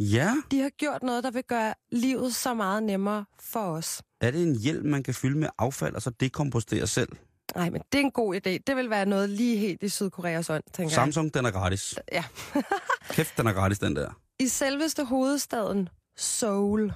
Ja, 0.00 0.34
De 0.50 0.60
har 0.60 0.70
gjort 0.70 1.02
noget, 1.02 1.24
der 1.24 1.30
vil 1.30 1.42
gøre 1.44 1.74
livet 1.92 2.34
så 2.34 2.54
meget 2.54 2.82
nemmere 2.82 3.24
for 3.40 3.60
os. 3.60 4.02
er 4.20 4.30
det 4.30 4.42
en 4.42 4.56
hjelm, 4.56 4.86
man 4.86 5.02
kan 5.02 5.14
fylde 5.14 5.38
med 5.38 5.48
affald, 5.58 5.94
og 5.94 6.02
så 6.02 6.10
dekompostere 6.10 6.86
selv? 6.86 7.08
Nej, 7.56 7.70
men 7.70 7.82
det 7.92 7.98
er 8.00 8.04
en 8.04 8.10
god 8.10 8.34
idé. 8.34 8.58
Det 8.66 8.76
vil 8.76 8.90
være 8.90 9.06
noget 9.06 9.30
lige 9.30 9.56
helt 9.56 9.82
i 9.82 9.88
Sydkoreas 9.88 10.50
ånd, 10.50 10.62
tænker 10.72 10.94
Samsung, 10.94 11.34
den 11.34 11.46
er 11.46 11.50
gratis. 11.50 11.94
jeg. 12.12 12.24
Ja. 12.54 12.60
Kæft, 13.14 13.36
den 13.38 13.46
er 13.46 13.52
gratis, 13.52 13.78
den 13.78 13.96
der. 13.96 14.10
I 14.38 14.48
selveste 14.48 15.04
hovedstaden 15.04 15.88
Seoul, 16.16 16.92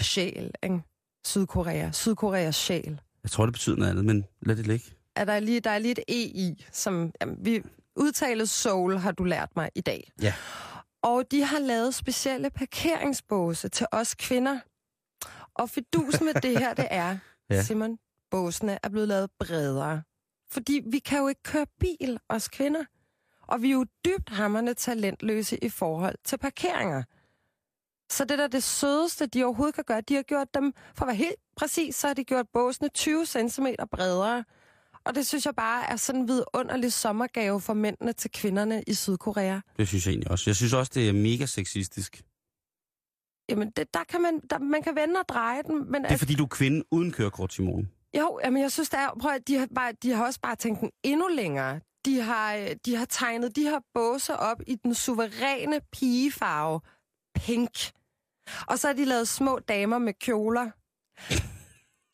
sjæl, 0.00 0.50
ikke? 0.62 0.80
Sydkorea, 1.26 1.90
Sydkoreas 1.92 2.56
sjæl, 2.56 3.00
Jeg 3.22 3.30
tror, 3.30 3.46
det 3.46 3.52
betyder 3.52 3.76
noget 3.76 3.90
andet, 3.90 4.04
men 4.04 4.24
lad 4.42 4.56
det 4.56 4.66
ligge. 4.66 4.84
er 5.16 5.24
der 5.24 5.40
lige, 5.40 5.60
der 5.60 5.70
er 5.70 5.78
lige 5.78 5.92
et 5.92 5.98
E 6.08 6.22
i, 6.22 6.66
som 6.72 7.12
jamen, 7.20 7.36
vi 7.40 7.62
udtales 7.96 8.50
Seoul, 8.50 8.96
har 8.98 9.12
du 9.12 9.24
lært 9.24 9.48
mig 9.56 9.70
i 9.74 9.80
dag. 9.80 10.10
Ja. 10.22 10.34
Og 11.02 11.24
de 11.30 11.44
har 11.44 11.58
lavet 11.58 11.94
specielle 11.94 12.50
parkeringsbåse 12.50 13.68
til 13.68 13.86
os 13.92 14.14
kvinder. 14.14 14.58
Og 15.54 15.70
fidusen 15.70 16.24
med 16.24 16.34
det 16.34 16.58
her, 16.58 16.74
det 16.74 16.86
er, 16.90 17.16
ja. 17.50 17.62
Simon, 17.62 17.98
båsene 18.34 18.78
er 18.82 18.88
blevet 18.88 19.08
lavet 19.08 19.30
bredere. 19.38 20.02
Fordi 20.50 20.82
vi 20.86 20.98
kan 20.98 21.18
jo 21.18 21.28
ikke 21.28 21.42
køre 21.42 21.66
bil, 21.80 22.18
os 22.28 22.48
kvinder. 22.48 22.84
Og 23.42 23.62
vi 23.62 23.68
er 23.68 23.72
jo 23.72 23.86
dybt 24.04 24.28
hammerne 24.28 24.74
talentløse 24.74 25.64
i 25.64 25.68
forhold 25.68 26.14
til 26.24 26.38
parkeringer. 26.38 27.02
Så 28.10 28.24
det 28.24 28.38
der 28.38 28.44
er 28.44 28.48
det 28.48 28.62
sødeste, 28.62 29.26
de 29.26 29.44
overhovedet 29.44 29.74
kan 29.74 29.84
gøre, 29.84 30.00
de 30.00 30.14
har 30.14 30.22
gjort 30.22 30.54
dem, 30.54 30.72
for 30.94 31.04
at 31.04 31.06
være 31.06 31.16
helt 31.16 31.40
præcis, 31.56 31.96
så 31.96 32.06
har 32.06 32.14
de 32.14 32.24
gjort 32.24 32.46
båsene 32.52 32.88
20 32.88 33.26
cm 33.26 33.66
bredere. 33.90 34.44
Og 35.04 35.14
det 35.14 35.26
synes 35.26 35.46
jeg 35.46 35.54
bare 35.54 35.90
er 35.90 35.96
sådan 35.96 36.20
en 36.20 36.28
vidunderlig 36.28 36.92
sommergave 36.92 37.60
for 37.60 37.74
mændene 37.74 38.12
til 38.12 38.30
kvinderne 38.30 38.82
i 38.86 38.94
Sydkorea. 38.94 39.60
Det 39.76 39.88
synes 39.88 40.06
jeg 40.06 40.12
egentlig 40.12 40.30
også. 40.30 40.50
Jeg 40.50 40.56
synes 40.56 40.72
også, 40.72 40.92
det 40.94 41.08
er 41.08 41.12
mega 41.12 41.46
sexistisk. 41.46 42.22
Jamen, 43.48 43.70
det, 43.70 43.94
der 43.94 44.04
kan 44.08 44.22
man, 44.22 44.40
der, 44.50 44.58
man 44.58 44.82
kan 44.82 44.96
vende 44.96 45.20
og 45.20 45.28
dreje 45.28 45.62
den, 45.62 45.90
men 45.92 46.02
Det 46.02 46.12
er 46.12 46.16
fordi, 46.16 46.34
du 46.34 46.44
er 46.44 46.48
kvinde 46.48 46.84
uden 46.90 47.12
kørekort, 47.12 47.52
Simone. 47.52 47.88
Jo, 48.18 48.40
jamen 48.44 48.62
jeg 48.62 48.72
synes, 48.72 48.90
der 48.90 48.98
er, 48.98 49.10
prøv, 49.20 49.32
at 49.32 49.48
de, 49.48 49.58
har 49.58 49.68
bare, 49.74 49.92
de 50.02 50.10
har 50.10 50.24
også 50.24 50.40
bare 50.40 50.56
tænkt 50.56 50.80
den 50.80 50.90
endnu 51.02 51.28
længere. 51.28 51.80
De 52.04 52.20
har, 52.20 52.54
øh, 52.54 52.76
de 52.84 52.96
har 52.96 53.04
tegnet 53.04 53.56
de 53.56 53.62
her 53.62 53.80
båse 53.94 54.36
op 54.36 54.62
i 54.66 54.74
den 54.74 54.94
suveræne 54.94 55.80
pigefarve, 55.92 56.80
pink. 57.34 57.90
Og 58.66 58.78
så 58.78 58.86
har 58.86 58.94
de 58.94 59.04
lavet 59.04 59.28
små 59.28 59.58
damer 59.58 59.98
med 59.98 60.12
kjoler. 60.14 60.70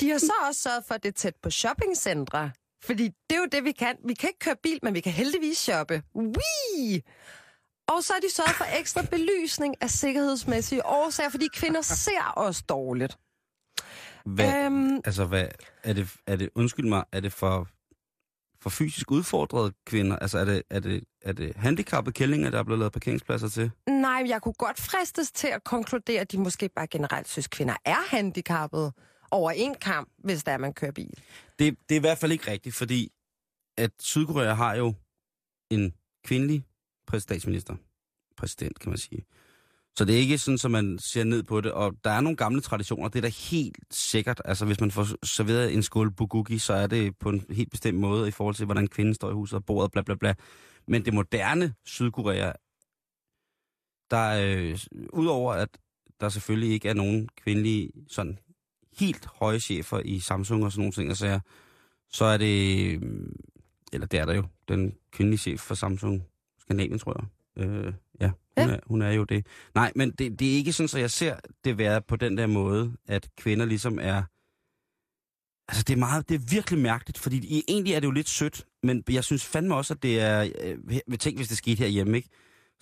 De 0.01 0.11
har 0.11 0.19
så 0.19 0.33
også 0.49 0.63
sørget 0.63 0.85
for, 0.85 0.95
at 0.95 1.03
det 1.03 1.09
er 1.09 1.13
tæt 1.13 1.37
på 1.43 1.51
shoppingcentre. 1.51 2.51
Fordi 2.85 3.05
det 3.31 3.37
er 3.37 3.41
jo 3.41 3.47
det, 3.53 3.65
vi 3.65 3.73
kan. 3.73 3.97
Vi 4.05 4.15
kan 4.15 4.29
ikke 4.29 4.39
køre 4.39 4.57
bil, 4.63 4.79
men 4.83 4.95
vi 4.95 5.01
kan 5.01 5.13
heldigvis 5.13 5.59
shoppe. 5.59 6.03
Wee! 6.15 7.03
Og 7.89 8.05
så 8.05 8.13
har 8.13 8.21
de 8.21 8.31
sørget 8.31 8.57
for 8.57 8.79
ekstra 8.79 9.03
belysning 9.03 9.75
af 9.83 9.91
sikkerhedsmæssige 9.91 10.87
årsager, 10.87 11.31
fordi 11.31 11.49
kvinder 11.55 11.83
ser 11.83 12.33
os 12.37 12.63
dårligt. 12.63 13.19
Hvad, 14.25 14.65
Øhm, 14.65 14.97
altså, 15.05 15.25
hvad, 15.25 15.49
er 15.85 15.93
det, 15.93 16.17
er 16.27 16.37
det, 16.37 16.51
undskyld 16.55 16.89
mig, 16.89 17.05
er 17.13 17.21
det 17.21 17.33
for, 17.33 17.69
for 18.61 18.71
fysisk 18.71 19.11
udfordrede 19.11 19.73
kvinder? 19.87 20.17
Altså, 20.17 20.39
er 20.39 20.45
det, 20.45 20.63
er 20.71 20.81
det, 20.81 21.05
er 21.23 21.33
det 21.33 21.57
handicappede 21.57 22.13
kællinger, 22.15 22.51
der 22.51 22.59
er 22.59 22.63
blevet 22.63 22.79
lavet 22.79 22.93
parkeringspladser 22.93 23.49
til? 23.49 23.71
Nej, 23.89 24.23
jeg 24.27 24.43
kunne 24.43 24.55
godt 24.55 24.81
fristes 24.81 25.33
til 25.33 25.49
at 25.49 25.65
konkludere, 25.65 26.21
at 26.21 26.33
de 26.33 26.39
måske 26.39 26.69
bare 26.69 26.87
generelt 26.87 27.29
synes, 27.29 27.47
at 27.47 27.51
kvinder 27.51 27.77
er 27.85 28.09
handicappede 28.17 28.93
over 29.31 29.51
en 29.51 29.75
kamp, 29.75 30.09
hvis 30.19 30.45
der 30.45 30.53
er, 30.53 30.59
man 30.59 30.73
kører 30.73 30.93
bil. 30.93 31.15
Det, 31.59 31.77
det 31.89 31.95
er 31.95 31.99
i 31.99 32.01
hvert 32.01 32.19
fald 32.19 32.33
ikke 32.33 32.51
rigtigt, 32.51 32.75
fordi 32.75 33.13
at 33.79 33.91
Sydkorea 34.01 34.53
har 34.55 34.75
jo 34.75 34.95
en 35.71 35.95
kvindelig 36.25 36.65
præsidentminister. 37.07 37.77
Præsident, 38.37 38.79
kan 38.79 38.89
man 38.91 38.99
sige. 38.99 39.25
Så 39.97 40.05
det 40.05 40.15
er 40.15 40.19
ikke 40.19 40.39
sådan, 40.39 40.59
at 40.65 40.71
man 40.71 40.99
ser 40.99 41.25
ned 41.25 41.43
på 41.43 41.61
det. 41.61 41.73
Og 41.73 41.93
der 42.05 42.11
er 42.11 42.21
nogle 42.21 42.37
gamle 42.37 42.61
traditioner, 42.61 43.09
det 43.09 43.19
er 43.19 43.23
da 43.23 43.29
helt 43.51 43.77
sikkert. 43.91 44.43
Altså, 44.45 44.67
hvis 44.67 44.81
man 44.81 44.91
får 44.91 45.27
serveret 45.27 45.75
en 45.75 45.83
skål 45.83 46.11
bugugi, 46.11 46.59
så 46.59 46.73
er 46.73 46.87
det 46.87 47.19
på 47.19 47.29
en 47.29 47.45
helt 47.51 47.71
bestemt 47.71 47.99
måde 47.99 48.29
i 48.29 48.31
forhold 48.31 48.55
til, 48.55 48.65
hvordan 48.65 48.89
kvinden 48.89 49.15
står 49.15 49.31
i 49.31 49.35
huset 49.35 49.57
og 49.57 49.65
bordet, 49.65 49.93
bla 49.93 50.03
bla 50.03 50.15
bla. 50.15 50.35
Men 50.89 51.05
det 51.05 51.15
moderne 51.15 51.75
Sydkorea, 51.85 52.53
der 54.11 54.43
øh, 54.43 54.79
udover 55.13 55.53
at 55.53 55.69
der 56.21 56.29
selvfølgelig 56.29 56.73
ikke 56.73 56.89
er 56.89 56.95
nogen 56.95 57.29
kvindelige 57.37 57.91
sådan 58.09 58.39
helt 58.99 59.27
høje 59.27 59.61
chefer 59.61 60.01
i 60.05 60.21
Samsung 60.21 60.65
og 60.65 60.73
sådan 60.73 60.81
nogle 60.81 60.93
ting, 60.93 61.17
så, 61.17 61.41
så 62.09 62.25
er 62.25 62.37
det, 62.37 63.03
mm, 63.03 63.37
eller 63.93 64.07
det 64.07 64.21
er 64.21 64.25
der 64.25 64.35
jo, 64.35 64.45
den 64.69 64.95
kvindelige 65.13 65.39
chef 65.39 65.61
for 65.61 65.75
Samsung 65.75 66.23
Skandinavien, 66.59 66.99
tror 66.99 67.17
jeg. 67.21 67.40
Øh, 67.59 67.93
ja, 68.21 68.27
hun, 68.27 68.35
Ja. 68.57 68.69
Er, 68.75 68.79
hun 68.87 69.03
er 69.03 69.11
jo 69.11 69.25
det. 69.25 69.47
Nej, 69.75 69.93
men 69.97 70.11
det, 70.11 70.39
det 70.39 70.53
er 70.53 70.57
ikke 70.57 70.73
sådan, 70.73 70.89
så 70.89 70.99
jeg 70.99 71.11
ser 71.11 71.37
det 71.65 71.79
være 71.79 72.03
på 72.03 72.17
den 72.17 72.37
der 72.37 72.47
måde, 72.47 72.93
at 73.09 73.29
kvinder 73.37 73.67
ligesom 73.67 73.99
er... 73.99 74.23
Altså, 75.71 75.83
det 75.87 75.93
er, 75.93 75.97
meget, 75.97 76.29
det 76.29 76.35
er 76.35 76.45
virkelig 76.51 76.79
mærkeligt, 76.81 77.19
fordi 77.19 77.37
i- 77.59 77.65
egentlig 77.69 77.95
er 77.95 78.01
det 78.01 78.07
jo 78.07 78.11
lidt 78.13 78.29
sødt, 78.29 78.65
men 78.83 79.05
jeg 79.11 79.25
synes 79.25 79.45
fandme 79.45 79.75
også, 79.75 79.95
at 79.95 80.03
det 80.03 80.21
er... 80.21 80.51
Øh, 80.61 81.19
tænk, 81.19 81.37
hvis 81.37 81.49
det 81.49 81.57
skete 81.57 81.79
herhjemme, 81.79 82.17
ikke? 82.17 82.29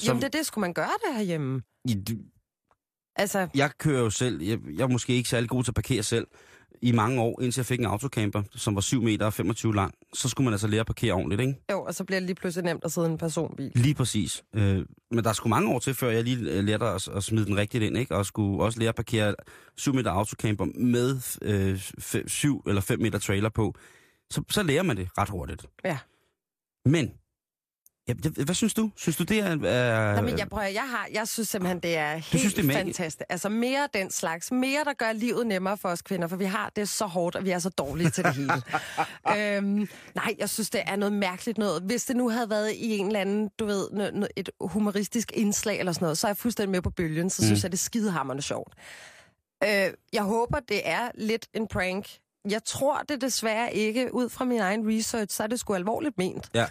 Som... 0.00 0.06
Jamen, 0.06 0.22
det, 0.22 0.32
det 0.32 0.46
skulle 0.46 0.60
man 0.62 0.72
gøre 0.74 0.90
det 1.06 1.16
herhjemme. 1.16 1.62
i, 1.84 1.96
Altså, 3.16 3.48
jeg 3.54 3.70
kører 3.78 4.00
jo 4.00 4.10
selv, 4.10 4.42
jeg, 4.42 4.58
jeg 4.76 4.82
er 4.82 4.86
måske 4.88 5.12
ikke 5.12 5.28
særlig 5.28 5.48
god 5.48 5.64
til 5.64 5.70
at 5.70 5.74
parkere 5.74 6.02
selv, 6.02 6.26
i 6.82 6.92
mange 6.92 7.20
år, 7.20 7.40
indtil 7.42 7.60
jeg 7.60 7.66
fik 7.66 7.80
en 7.80 7.86
autocamper, 7.86 8.42
som 8.54 8.74
var 8.74 8.80
7 8.80 9.02
meter 9.02 9.26
og 9.26 9.32
25 9.32 9.74
lang. 9.74 9.94
Så 10.14 10.28
skulle 10.28 10.44
man 10.44 10.54
altså 10.54 10.66
lære 10.66 10.80
at 10.80 10.86
parkere 10.86 11.12
ordentligt, 11.12 11.40
ikke? 11.40 11.54
jo, 11.72 11.82
og 11.82 11.94
så 11.94 12.04
bliver 12.04 12.20
det 12.20 12.26
lige 12.26 12.34
pludselig 12.34 12.64
nemt 12.64 12.84
at 12.84 12.92
sidde 12.92 13.08
i 13.08 13.10
en 13.10 13.18
personbil. 13.18 13.72
Lige 13.74 13.94
præcis. 13.94 14.44
Øh, 14.54 14.86
men 15.10 15.24
der 15.24 15.32
skulle 15.32 15.50
mange 15.50 15.70
år 15.70 15.78
til, 15.78 15.94
før 15.94 16.10
jeg 16.10 16.24
lige 16.24 16.52
øh, 16.52 16.64
lærte 16.64 16.84
at, 16.84 17.08
at 17.08 17.24
smide 17.24 17.46
den 17.46 17.56
rigtigt 17.56 17.84
ind, 17.84 17.98
ikke? 17.98 18.14
Og 18.16 18.26
skulle 18.26 18.64
også 18.64 18.78
lære 18.78 18.88
at 18.88 18.94
parkere 18.94 19.34
7 19.76 19.94
meter 19.94 20.10
autocamper 20.10 20.64
med 20.64 21.38
øh, 21.42 21.92
7 22.26 22.62
eller 22.66 22.80
5 22.80 23.00
meter 23.00 23.18
trailer 23.18 23.48
på. 23.48 23.74
Så, 24.30 24.42
så 24.50 24.62
lærer 24.62 24.82
man 24.82 24.96
det 24.96 25.08
ret 25.18 25.28
hurtigt. 25.28 25.66
Ja. 25.84 25.98
Men, 26.84 27.12
ja, 28.08 28.44
hvad 28.44 28.54
synes 28.54 28.74
du? 28.74 28.90
Synes 28.96 29.16
du, 29.16 29.24
det 29.24 29.38
er... 29.38 29.56
er 29.64 30.16
Nå, 30.16 30.22
men 30.22 30.38
jeg, 30.38 30.48
prøver, 30.48 30.66
jeg, 30.66 30.82
har, 30.90 31.08
jeg 31.12 31.28
synes 31.28 31.48
simpelthen, 31.48 31.80
det 31.80 31.96
er 31.96 32.12
helt 32.12 32.40
synes, 32.40 32.54
det 32.54 32.64
er 32.64 32.72
fantastisk. 32.72 33.26
Altså 33.28 33.48
mere 33.48 33.88
den 33.94 34.10
slags. 34.10 34.52
Mere, 34.52 34.84
der 34.84 34.92
gør 34.92 35.12
livet 35.12 35.46
nemmere 35.46 35.76
for 35.76 35.88
os 35.88 36.02
kvinder, 36.02 36.28
for 36.28 36.36
vi 36.36 36.44
har 36.44 36.72
det 36.76 36.88
så 36.88 37.06
hårdt, 37.06 37.36
og 37.36 37.44
vi 37.44 37.50
er 37.50 37.58
så 37.58 37.68
dårlige 37.68 38.10
til 38.10 38.24
det 38.24 38.34
hele. 38.34 38.52
øhm, 39.36 39.88
nej, 40.14 40.34
jeg 40.38 40.50
synes, 40.50 40.70
det 40.70 40.82
er 40.86 40.96
noget 40.96 41.12
mærkeligt 41.12 41.58
noget. 41.58 41.82
Hvis 41.82 42.04
det 42.04 42.16
nu 42.16 42.28
havde 42.30 42.50
været 42.50 42.72
i 42.72 42.98
en 42.98 43.06
eller 43.06 43.20
anden, 43.20 43.50
du 43.58 43.66
ved, 43.66 43.88
et 44.36 44.50
humoristisk 44.60 45.32
indslag 45.34 45.78
eller 45.78 45.92
sådan 45.92 46.04
noget, 46.04 46.18
så 46.18 46.26
er 46.26 46.28
jeg 46.28 46.36
fuldstændig 46.36 46.70
med 46.70 46.82
på 46.82 46.90
bølgen, 46.90 47.30
så 47.30 47.42
mm. 47.42 47.46
synes 47.46 47.62
jeg, 47.62 47.72
det 47.72 47.78
er 47.78 47.82
skidehammerende 47.82 48.42
sjovt. 48.42 48.74
Øh, 49.64 49.90
jeg 50.12 50.22
håber, 50.22 50.60
det 50.60 50.80
er 50.84 51.10
lidt 51.14 51.48
en 51.54 51.66
prank. 51.66 52.06
Jeg 52.50 52.64
tror 52.64 53.02
det 53.02 53.20
desværre 53.20 53.74
ikke. 53.74 54.14
Ud 54.14 54.28
fra 54.28 54.44
min 54.44 54.60
egen 54.60 54.96
research, 54.96 55.36
så 55.36 55.42
er 55.42 55.46
det 55.46 55.60
sgu 55.60 55.74
alvorligt 55.74 56.18
ment. 56.18 56.50
Ja. 56.54 56.66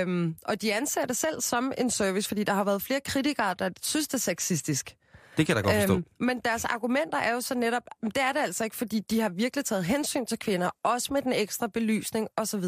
Øhm, 0.00 0.36
og 0.44 0.62
de 0.62 0.74
anser 0.74 1.06
det 1.06 1.16
selv 1.16 1.40
som 1.40 1.72
en 1.78 1.90
service, 1.90 2.28
fordi 2.28 2.44
der 2.44 2.52
har 2.54 2.64
været 2.64 2.82
flere 2.82 3.00
kritikere, 3.00 3.54
der 3.58 3.70
synes, 3.82 4.08
det 4.08 4.14
er 4.14 4.18
sexistisk. 4.18 4.96
Det 5.36 5.46
kan 5.46 5.56
jeg 5.56 5.64
da 5.64 5.70
godt 5.70 5.80
forstå. 5.80 5.94
Øhm, 5.94 6.04
men 6.20 6.40
deres 6.44 6.64
argumenter 6.64 7.18
er 7.18 7.32
jo 7.32 7.40
så 7.40 7.54
netop, 7.54 7.82
det 8.02 8.18
er 8.20 8.32
det 8.32 8.40
altså 8.40 8.64
ikke, 8.64 8.76
fordi 8.76 9.00
de 9.00 9.20
har 9.20 9.28
virkelig 9.28 9.64
taget 9.64 9.84
hensyn 9.84 10.26
til 10.26 10.38
kvinder, 10.38 10.70
også 10.82 11.12
med 11.12 11.22
den 11.22 11.32
ekstra 11.32 11.66
belysning 11.66 12.28
osv. 12.36 12.64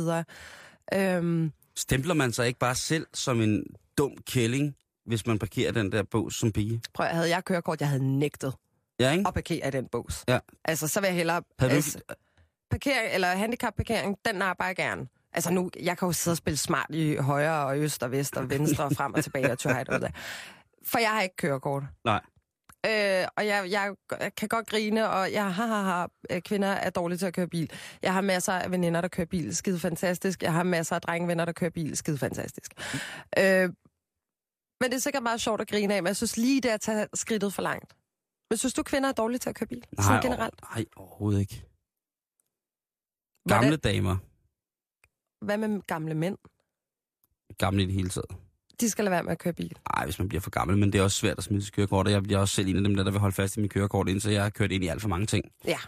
Øhm, 0.94 1.52
Stempler 1.76 2.14
man 2.14 2.32
sig 2.32 2.46
ikke 2.46 2.58
bare 2.58 2.74
selv 2.74 3.06
som 3.14 3.40
en 3.40 3.64
dum 3.98 4.12
kælling, 4.26 4.74
hvis 5.06 5.26
man 5.26 5.38
parkerer 5.38 5.72
den 5.72 5.92
der 5.92 6.02
bås 6.02 6.34
som 6.34 6.52
pige? 6.52 6.80
prøv, 6.94 7.06
havde 7.06 7.28
jeg 7.28 7.44
kørekort, 7.44 7.80
jeg 7.80 7.88
havde 7.88 8.18
nægtet 8.18 8.54
Ja, 9.00 9.12
ikke? 9.12 9.28
at 9.28 9.34
parkere 9.34 9.68
i 9.68 9.70
den 9.70 9.88
bås. 9.88 10.24
Ja. 10.28 10.38
Altså, 10.64 10.88
så 10.88 11.00
vil 11.00 11.06
jeg 11.06 11.16
hellere... 11.16 11.42
Havde 11.58 11.72
altså, 11.72 11.98
parkering, 12.70 13.14
eller 13.14 13.28
handicapparkering, 13.28 14.16
den 14.24 14.42
arbejder 14.42 14.68
jeg 14.68 14.76
gerne. 14.76 15.06
Altså 15.32 15.52
nu, 15.52 15.70
jeg 15.82 15.98
kan 15.98 16.06
jo 16.06 16.12
sidde 16.12 16.32
og 16.32 16.38
spille 16.38 16.56
smart 16.56 16.86
i 16.90 17.16
højre 17.16 17.66
og 17.66 17.78
øst 17.78 18.02
og 18.02 18.10
vest 18.10 18.36
og 18.36 18.50
venstre 18.50 18.84
og 18.84 18.92
frem 18.92 19.14
og 19.14 19.24
tilbage 19.24 19.52
og 19.52 19.58
tørhejt 19.58 19.88
ud 19.88 20.00
af. 20.00 20.12
For 20.86 20.98
jeg 20.98 21.10
har 21.10 21.22
ikke 21.22 21.36
kørekort. 21.36 21.82
Nej. 22.04 22.20
Øh, 22.86 23.26
og 23.36 23.46
jeg, 23.46 23.70
jeg, 23.70 23.94
jeg 24.20 24.34
kan 24.34 24.48
godt 24.48 24.66
grine, 24.68 25.08
og 25.08 25.32
jeg 25.32 25.54
har, 25.54 25.66
har, 25.66 25.82
har 25.82 26.10
øh, 26.30 26.42
kvinder 26.42 26.68
er 26.68 26.90
dårlige 26.90 27.18
til 27.18 27.26
at 27.26 27.34
køre 27.34 27.48
bil. 27.48 27.70
Jeg 28.02 28.12
har 28.12 28.20
masser 28.20 28.52
af 28.52 28.70
veninder, 28.70 29.00
der 29.00 29.08
kører 29.08 29.26
bil, 29.26 29.56
skide 29.56 29.78
fantastisk. 29.78 30.42
Jeg 30.42 30.52
har 30.52 30.62
masser 30.62 30.94
af 30.94 31.02
drengevenner, 31.02 31.44
der 31.44 31.52
kører 31.52 31.70
bil, 31.70 31.96
skide 31.96 32.18
fantastisk. 32.18 32.72
Øh, 33.38 33.68
men 34.80 34.90
det 34.90 34.94
er 34.94 34.98
sikkert 34.98 35.22
meget 35.22 35.40
sjovt 35.40 35.60
at 35.60 35.68
grine 35.68 35.94
af, 35.94 36.02
men 36.02 36.06
jeg 36.06 36.16
synes 36.16 36.36
lige 36.36 36.60
det 36.60 36.70
er 36.70 36.74
at 36.74 36.80
tage 36.80 37.06
skridtet 37.14 37.54
for 37.54 37.62
langt. 37.62 37.96
Men 38.50 38.56
synes 38.56 38.74
du, 38.74 38.82
kvinder 38.82 39.08
er 39.08 39.12
dårlige 39.12 39.38
til 39.38 39.48
at 39.48 39.54
køre 39.56 39.66
bil? 39.66 39.84
Nej, 39.98 40.04
Sådan 40.06 40.22
generelt. 40.22 40.60
Nej, 40.62 40.84
overhovedet 40.96 41.40
ikke. 41.40 41.64
Hvordan- 43.44 43.62
Gamle 43.62 43.76
damer. 43.76 44.16
Hvad 45.44 45.58
med 45.58 45.80
gamle 45.82 46.14
mænd? 46.14 46.38
Gamle 47.58 47.82
i 47.82 47.86
det 47.86 47.94
hele 47.94 48.08
taget. 48.08 48.30
De 48.80 48.90
skal 48.90 49.04
lade 49.04 49.10
være 49.12 49.22
med 49.22 49.32
at 49.32 49.38
køre 49.38 49.52
bil. 49.52 49.78
Nej, 49.96 50.04
hvis 50.04 50.18
man 50.18 50.28
bliver 50.28 50.40
for 50.40 50.50
gammel, 50.50 50.78
men 50.78 50.92
det 50.92 50.98
er 50.98 51.02
også 51.02 51.16
svært 51.16 51.38
at 51.38 51.44
smide 51.44 51.62
sit 51.64 51.72
kørekort, 51.74 52.06
og 52.06 52.12
jeg 52.12 52.22
bliver 52.22 52.38
også 52.38 52.54
selv 52.54 52.68
en 52.68 52.76
af 52.76 52.82
dem, 52.82 52.94
der, 52.94 53.04
der 53.04 53.10
vil 53.10 53.20
holde 53.20 53.34
fast 53.34 53.56
i 53.56 53.60
mit 53.60 53.70
kørekort, 53.70 54.08
indtil 54.08 54.32
jeg 54.32 54.42
har 54.42 54.50
kørt 54.50 54.72
ind 54.72 54.84
i 54.84 54.86
alt 54.86 55.02
for 55.02 55.08
mange 55.08 55.26
ting. 55.26 55.52
Ja. 55.64 55.78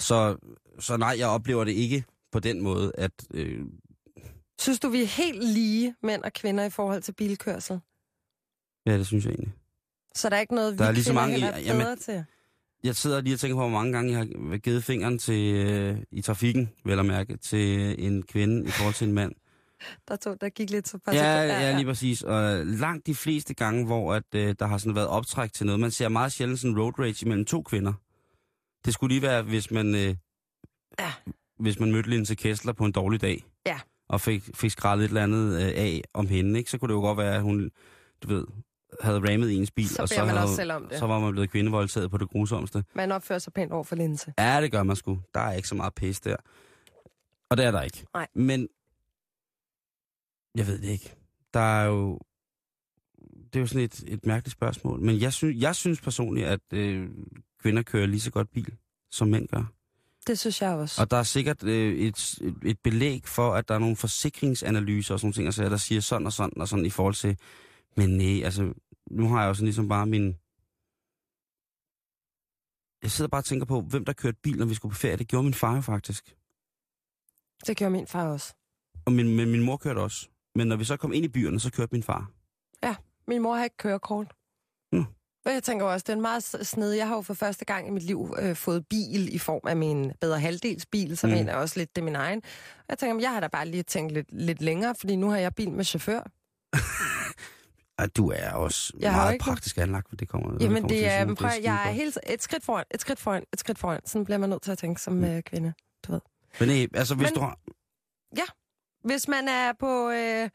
Så, 0.00 0.36
så 0.78 0.96
nej, 0.96 1.14
jeg 1.18 1.28
oplever 1.28 1.64
det 1.64 1.72
ikke 1.72 2.04
på 2.32 2.40
den 2.40 2.60
måde, 2.60 2.92
at... 2.98 3.12
Øh, 3.34 3.66
Synes 4.60 4.80
du, 4.80 4.88
vi 4.88 5.02
er 5.02 5.06
helt 5.06 5.44
lige 5.44 5.94
mænd 6.02 6.22
og 6.24 6.32
kvinder 6.32 6.64
i 6.64 6.70
forhold 6.70 7.02
til 7.02 7.12
bilkørsel? 7.12 7.80
ja, 8.86 8.98
det 8.98 9.06
synes 9.06 9.24
jeg 9.24 9.30
egentlig. 9.32 9.54
Så 10.14 10.28
der 10.28 10.36
er 10.36 10.40
ikke 10.40 10.54
noget, 10.54 10.72
vi 10.72 10.78
Der 10.78 10.84
er 10.84 10.92
lige 10.92 11.04
så 11.04 11.12
mange 11.12 11.40
er 11.46 11.58
jamen- 11.58 11.82
bedre 11.82 11.96
til? 11.96 12.24
Jeg 12.84 12.96
sidder 12.96 13.20
lige 13.20 13.34
og 13.34 13.40
tænker 13.40 13.54
på, 13.56 13.60
hvor 13.60 13.68
mange 13.78 13.92
gange 13.92 14.10
jeg 14.10 14.18
har 14.50 14.58
givet 14.58 14.84
fingeren 14.84 15.18
til, 15.18 15.54
øh, 15.54 15.98
i 16.12 16.22
trafikken, 16.22 16.70
vel 16.84 16.98
at 16.98 17.06
mærke, 17.06 17.36
til 17.36 17.94
en 18.06 18.22
kvinde 18.22 18.64
i 18.68 18.70
forhold 18.70 18.94
til 18.94 19.08
en 19.08 19.14
mand. 19.14 19.32
Der, 20.08 20.16
tog, 20.16 20.40
der 20.40 20.48
gik 20.48 20.70
lidt 20.70 20.88
så 20.88 20.98
pas. 20.98 21.14
Ja, 21.14 21.42
ja, 21.42 21.76
lige 21.76 21.86
præcis. 21.86 22.22
Og 22.22 22.66
langt 22.66 23.06
de 23.06 23.14
fleste 23.14 23.54
gange, 23.54 23.86
hvor 23.86 24.14
at, 24.14 24.22
øh, 24.34 24.54
der 24.58 24.66
har 24.66 24.78
sådan 24.78 24.94
været 24.94 25.08
optræk 25.08 25.52
til 25.52 25.66
noget, 25.66 25.80
man 25.80 25.90
ser 25.90 26.08
meget 26.08 26.32
sjældent 26.32 26.60
sådan 26.60 26.78
road 26.78 26.98
rage 26.98 27.26
imellem 27.26 27.44
to 27.44 27.62
kvinder. 27.62 27.92
Det 28.84 28.94
skulle 28.94 29.14
lige 29.14 29.22
være, 29.22 29.42
hvis 29.42 29.70
man, 29.70 29.94
øh, 29.94 30.14
Ja. 30.98 31.12
hvis 31.58 31.78
man 31.80 31.92
mødte 31.92 32.10
Linse 32.10 32.34
Kessler 32.34 32.72
på 32.72 32.84
en 32.84 32.92
dårlig 32.92 33.20
dag. 33.20 33.44
Ja. 33.66 33.80
Og 34.08 34.20
fik, 34.20 34.42
fik 34.54 34.70
skrællet 34.70 35.04
et 35.04 35.08
eller 35.08 35.22
andet 35.22 35.54
øh, 35.62 35.66
af 35.68 36.02
om 36.14 36.26
hende, 36.26 36.58
ikke? 36.58 36.70
så 36.70 36.78
kunne 36.78 36.88
det 36.88 36.94
jo 36.94 37.00
godt 37.00 37.18
være, 37.18 37.34
at 37.34 37.42
hun, 37.42 37.70
du 38.22 38.28
ved, 38.28 38.44
havde 39.00 39.32
rammet 39.32 39.56
ens 39.56 39.70
bil, 39.70 39.88
Så 39.88 40.02
og 40.02 40.08
så, 40.08 40.18
man 40.18 40.28
havde, 40.28 40.42
også 40.42 40.56
selv 40.56 40.72
om 40.72 40.86
det. 40.90 40.98
så 40.98 41.06
var 41.06 41.18
man 41.20 41.32
blevet 41.32 41.50
kvindevoldtaget 41.50 42.10
på 42.10 42.18
det 42.18 42.28
grusomste. 42.30 42.84
Man 42.94 43.12
opfører 43.12 43.38
sig 43.38 43.52
pænt 43.52 43.72
over 43.72 43.84
for 43.84 43.96
linse. 43.96 44.34
Ja, 44.38 44.60
det 44.60 44.72
gør 44.72 44.82
man 44.82 44.96
sgu. 44.96 45.20
Der 45.34 45.40
er 45.40 45.52
ikke 45.52 45.68
så 45.68 45.74
meget 45.74 45.94
pis 45.94 46.20
der. 46.20 46.36
Og 47.50 47.56
det 47.56 47.64
er 47.64 47.70
der 47.70 47.82
ikke. 47.82 48.06
Nej. 48.14 48.26
Men, 48.34 48.68
jeg 50.54 50.66
ved 50.66 50.78
det 50.78 50.88
ikke. 50.88 51.14
Der 51.54 51.60
er 51.60 51.84
jo, 51.84 52.18
det 53.52 53.56
er 53.56 53.60
jo 53.60 53.66
sådan 53.66 53.82
et, 53.84 54.04
et 54.06 54.26
mærkeligt 54.26 54.52
spørgsmål. 54.52 55.00
Men 55.00 55.20
jeg 55.20 55.32
synes, 55.32 55.62
jeg 55.62 55.76
synes 55.76 56.00
personligt, 56.00 56.46
at 56.46 56.60
øh, 56.72 57.08
kvinder 57.62 57.82
kører 57.82 58.06
lige 58.06 58.20
så 58.20 58.30
godt 58.30 58.50
bil, 58.52 58.74
som 59.10 59.28
mænd 59.28 59.48
gør. 59.48 59.72
Det 60.26 60.38
synes 60.38 60.62
jeg 60.62 60.70
også. 60.70 61.02
Og 61.02 61.10
der 61.10 61.16
er 61.16 61.22
sikkert 61.22 61.64
øh, 61.64 61.94
et, 61.98 62.38
et, 62.40 62.54
et 62.64 62.78
belæg 62.84 63.22
for, 63.26 63.54
at 63.54 63.68
der 63.68 63.74
er 63.74 63.78
nogle 63.78 63.96
forsikringsanalyser 63.96 65.14
og 65.14 65.20
sådan 65.20 65.26
nogle 65.26 65.34
ting, 65.34 65.46
altså, 65.46 65.64
der 65.64 65.76
siger 65.76 66.00
sådan 66.00 66.26
og 66.26 66.32
sådan 66.32 66.60
og 66.60 66.68
sådan 66.68 66.86
i 66.86 66.90
forhold 66.90 67.14
til... 67.14 67.36
Men 67.96 68.10
nej, 68.10 68.42
altså, 68.44 68.72
nu 69.10 69.28
har 69.28 69.44
jeg 69.44 69.56
sådan 69.56 69.64
ligesom 69.66 69.88
bare 69.88 70.06
min... 70.06 70.26
Jeg 73.02 73.10
sidder 73.10 73.28
bare 73.28 73.40
og 73.40 73.44
tænker 73.44 73.66
på, 73.66 73.80
hvem 73.80 74.04
der 74.04 74.12
kørte 74.12 74.38
bil, 74.42 74.58
når 74.58 74.66
vi 74.66 74.74
skulle 74.74 74.92
på 74.92 74.98
ferie. 74.98 75.16
Det 75.16 75.28
gjorde 75.28 75.44
min 75.44 75.54
far 75.54 75.74
jo 75.74 75.80
faktisk. 75.80 76.36
Det 77.66 77.76
gjorde 77.76 77.90
min 77.90 78.06
far 78.06 78.28
også. 78.28 78.54
Og 79.06 79.12
min, 79.12 79.36
men 79.36 79.50
min 79.50 79.62
mor 79.62 79.76
kørte 79.76 79.98
også. 79.98 80.28
Men 80.54 80.66
når 80.66 80.76
vi 80.76 80.84
så 80.84 80.96
kom 80.96 81.12
ind 81.12 81.24
i 81.24 81.28
byerne, 81.28 81.60
så 81.60 81.72
kørte 81.72 81.92
min 81.94 82.02
far. 82.02 82.30
Min 83.28 83.42
mor 83.42 83.54
har 83.56 83.64
ikke 83.64 83.76
kørekort. 83.76 84.34
Mm. 84.92 85.04
Og 85.46 85.52
jeg 85.52 85.62
tænker 85.62 85.86
også, 85.86 86.04
det 86.04 86.08
er 86.12 86.16
en 86.16 86.22
meget 86.22 86.42
sned. 86.42 86.92
Jeg 86.92 87.08
har 87.08 87.14
jo 87.14 87.22
for 87.22 87.34
første 87.34 87.64
gang 87.64 87.88
i 87.88 87.90
mit 87.90 88.02
liv 88.02 88.34
øh, 88.38 88.56
fået 88.56 88.86
bil 88.86 89.34
i 89.34 89.38
form 89.38 89.60
af 89.66 89.76
min 89.76 90.12
bedre 90.20 90.40
halvdelsbil, 90.40 91.16
så 91.16 91.26
Mm. 91.26 91.32
mm. 91.32 91.38
jeg 91.38 91.54
også 91.56 91.80
lidt, 91.80 91.96
det 91.96 92.02
er 92.02 92.04
min 92.04 92.16
egen. 92.16 92.42
Og 92.78 92.84
jeg 92.88 92.98
tænker, 92.98 93.20
jeg 93.20 93.32
har 93.32 93.40
da 93.40 93.48
bare 93.48 93.68
lige 93.68 93.82
tænkt 93.82 94.12
lidt, 94.12 94.26
lidt 94.32 94.62
længere, 94.62 94.94
fordi 94.94 95.16
nu 95.16 95.30
har 95.30 95.36
jeg 95.36 95.54
bil 95.54 95.70
med 95.70 95.84
chauffør. 95.84 96.22
Og 97.98 98.16
du 98.16 98.30
er 98.30 98.52
også 98.52 98.92
Jeg 98.98 99.12
meget 99.12 99.32
ikke- 99.32 99.42
praktisk 99.42 99.78
anlagt, 99.78 100.08
hvad 100.08 100.16
det 100.16 100.28
kommer. 100.28 100.56
Jamen 100.60 100.82
kommer 100.82 100.88
det 100.88 101.06
er, 101.08 101.34
prøv, 101.34 101.50
jeg 101.62 101.88
er 101.88 101.92
helt 101.92 102.18
et 102.26 102.42
skridt 102.42 102.64
foran, 102.64 102.84
et 102.94 103.00
skridt 103.00 103.18
foran, 103.18 103.44
et 103.52 103.60
skridt 103.60 103.78
foran. 103.78 104.00
Sådan 104.06 104.24
bliver 104.24 104.38
man 104.38 104.50
nødt 104.50 104.62
til 104.62 104.70
at 104.72 104.78
tænke 104.78 105.00
som 105.00 105.24
øh, 105.24 105.42
kvinde. 105.42 105.72
Men 106.60 106.68
nej, 106.68 106.86
altså 106.94 107.14
hvis 107.14 107.26
Men- 107.26 107.34
du 107.34 107.40
har... 107.40 107.58
Hvis 109.04 109.28
man 109.28 109.48
er 109.48 109.72
på, 109.80 110.10
øh, 110.10 110.50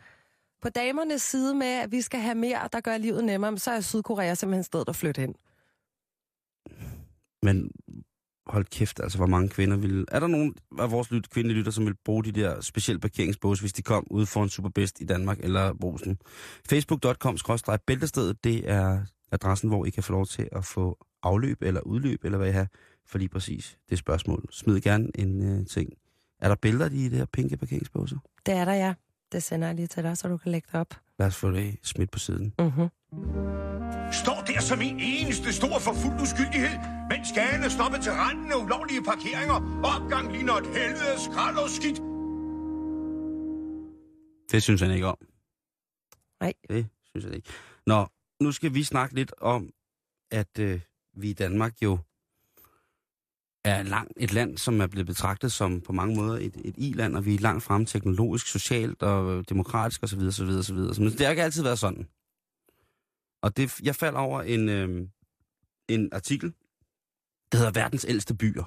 på 0.61 0.69
damernes 0.69 1.21
side 1.21 1.55
med, 1.55 1.67
at 1.67 1.91
vi 1.91 2.01
skal 2.01 2.19
have 2.19 2.35
mere, 2.35 2.69
der 2.73 2.79
gør 2.81 2.97
livet 2.97 3.23
nemmere, 3.23 3.57
så 3.57 3.71
er 3.71 3.81
Sydkorea 3.81 4.33
simpelthen 4.33 4.63
stedet 4.63 4.89
at 4.89 4.95
flytte 4.95 5.21
hen. 5.21 5.35
Men 7.41 7.71
hold 8.47 8.65
kæft, 8.65 8.99
altså 8.99 9.17
hvor 9.17 9.27
mange 9.27 9.49
kvinder 9.49 9.77
vil... 9.77 10.05
Er 10.11 10.19
der 10.19 10.27
nogen 10.27 10.55
af 10.79 10.91
vores 10.91 11.11
lyt, 11.11 11.29
kvindelige 11.29 11.57
lytter, 11.57 11.71
som 11.71 11.85
vil 11.85 11.95
bruge 12.05 12.23
de 12.23 12.31
der 12.31 12.61
specielle 12.61 12.99
parkeringsbås, 12.99 13.59
hvis 13.59 13.73
de 13.73 13.81
kom 13.81 14.07
ud 14.11 14.25
for 14.25 14.43
en 14.43 14.49
Superbest 14.49 15.01
i 15.01 15.05
Danmark 15.05 15.39
eller 15.39 15.73
Brosen? 15.73 16.17
Facebook.com 16.69 17.37
bæltestedet, 17.87 18.43
det 18.43 18.69
er 18.69 19.05
adressen, 19.31 19.69
hvor 19.69 19.85
I 19.85 19.89
kan 19.89 20.03
få 20.03 20.11
lov 20.11 20.25
til 20.25 20.49
at 20.51 20.65
få 20.65 21.05
afløb 21.23 21.61
eller 21.61 21.81
udløb, 21.81 22.23
eller 22.23 22.37
hvad 22.37 22.49
I 22.49 22.51
har, 22.51 22.67
for 23.05 23.17
lige 23.17 23.29
præcis 23.29 23.77
det 23.89 23.97
spørgsmål. 23.97 24.45
Smid 24.51 24.81
gerne 24.81 25.07
en 25.15 25.59
uh, 25.59 25.65
ting. 25.65 25.89
Er 26.41 26.47
der 26.47 26.55
billeder 26.55 26.89
i 26.89 27.09
de 27.09 27.17
her 27.17 27.25
pinke 27.25 27.57
parkeringsbåser? 27.57 28.17
Det 28.45 28.53
er 28.53 28.65
der, 28.65 28.73
ja. 28.73 28.93
Det 29.31 29.43
sender 29.43 29.67
jeg 29.67 29.75
lige 29.75 29.87
til 29.87 30.03
dig, 30.03 30.17
så 30.17 30.27
du 30.27 30.37
kan 30.37 30.51
lægge 30.51 30.67
det 30.71 30.79
op. 30.79 30.93
Lad 31.19 31.27
os 31.27 31.35
få 31.35 31.51
det 31.51 31.75
smidt 31.83 32.11
på 32.11 32.19
siden. 32.19 32.53
Mm-hmm. 32.59 32.87
Står 34.23 34.43
der 34.47 34.61
som 34.61 34.81
en 34.81 34.99
eneste 34.99 35.53
stor 35.53 35.79
for 35.79 35.93
fuld 35.93 36.21
uskyldighed, 36.21 36.75
mens 37.09 37.27
gaden 37.35 37.63
er 37.63 37.69
stoppet 37.69 38.01
til 38.01 38.11
randen 38.11 38.51
af 38.51 38.57
ulovlige 38.63 39.03
parkeringer, 39.03 39.57
og 39.83 39.89
opgang 39.95 40.31
ligner 40.31 40.53
et 40.53 40.67
helvede 40.67 41.17
skrald 41.27 41.57
og 41.57 41.69
skidt. 41.69 41.99
Det 44.51 44.63
synes 44.63 44.81
han 44.81 44.91
ikke 44.91 45.07
om. 45.07 45.17
Nej. 46.41 46.53
Det 46.69 46.87
synes 47.05 47.25
jeg 47.25 47.35
ikke. 47.35 47.49
Nå, 47.87 48.07
nu 48.39 48.51
skal 48.51 48.73
vi 48.73 48.83
snakke 48.83 49.15
lidt 49.15 49.33
om, 49.41 49.69
at 50.31 50.59
øh, 50.59 50.79
vi 51.17 51.29
i 51.29 51.33
Danmark 51.33 51.73
jo 51.81 51.97
er 53.65 53.83
lang, 53.83 54.11
et 54.17 54.33
land, 54.33 54.57
som 54.57 54.81
er 54.81 54.87
blevet 54.87 55.07
betragtet 55.07 55.51
som 55.51 55.81
på 55.81 55.93
mange 55.93 56.15
måder 56.15 56.37
et, 56.37 56.55
et 56.65 56.75
i-land, 56.77 57.15
og 57.15 57.25
vi 57.25 57.35
er 57.35 57.39
langt 57.39 57.63
fremme 57.63 57.85
teknologisk, 57.85 58.47
socialt 58.47 59.03
og 59.03 59.49
demokratisk 59.49 60.03
osv. 60.03 60.19
osv., 60.19 60.47
osv. 60.47 60.75
Men 61.03 61.11
det 61.11 61.21
har 61.21 61.29
ikke 61.29 61.43
altid 61.43 61.63
været 61.63 61.79
sådan. 61.79 62.07
Og 63.43 63.57
det, 63.57 63.81
jeg 63.81 63.95
faldt 63.95 64.17
over 64.17 64.41
en, 64.41 64.69
øh, 64.69 65.07
en 65.89 66.09
artikel, 66.13 66.53
der 67.51 67.57
hedder 67.57 67.71
Verdens 67.71 68.05
ældste 68.09 68.35
byer. 68.35 68.63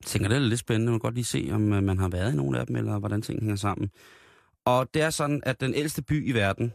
Jeg 0.00 0.06
tænker, 0.06 0.28
det 0.28 0.36
er 0.36 0.40
lidt 0.40 0.60
spændende. 0.60 0.90
Man 0.90 1.00
kan 1.00 1.06
godt 1.08 1.14
lige 1.14 1.24
se, 1.24 1.48
om 1.52 1.72
øh, 1.72 1.82
man 1.82 1.98
har 1.98 2.08
været 2.08 2.32
i 2.32 2.36
nogle 2.36 2.60
af 2.60 2.66
dem, 2.66 2.76
eller 2.76 2.98
hvordan 2.98 3.22
ting 3.22 3.40
hænger 3.40 3.56
sammen. 3.56 3.90
Og 4.64 4.94
det 4.94 5.02
er 5.02 5.10
sådan, 5.10 5.42
at 5.46 5.60
den 5.60 5.74
ældste 5.74 6.02
by 6.02 6.28
i 6.28 6.32
verden, 6.32 6.72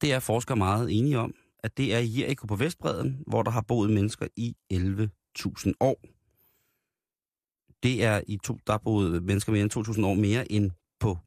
det 0.00 0.12
er 0.12 0.20
forskere 0.20 0.56
meget 0.56 0.98
enige 0.98 1.18
om, 1.18 1.34
at 1.58 1.76
det 1.76 1.94
er 1.94 1.98
Jericho 1.98 2.46
på 2.46 2.56
Vestbreden, 2.56 3.24
hvor 3.26 3.42
der 3.42 3.50
har 3.50 3.62
boet 3.62 3.90
mennesker 3.90 4.26
i 4.36 4.56
11.000 4.72 5.72
år. 5.80 6.00
Det 7.82 8.04
er 8.04 8.20
i 8.26 8.38
to, 8.44 8.58
der 8.66 8.72
har 8.72 8.78
boet 8.78 9.22
mennesker 9.22 9.52
mere 9.52 9.62
end 9.62 9.76
2.000 9.76 10.06
år 10.06 10.14
mere 10.14 10.52
end 10.52 10.70
på 11.00 11.18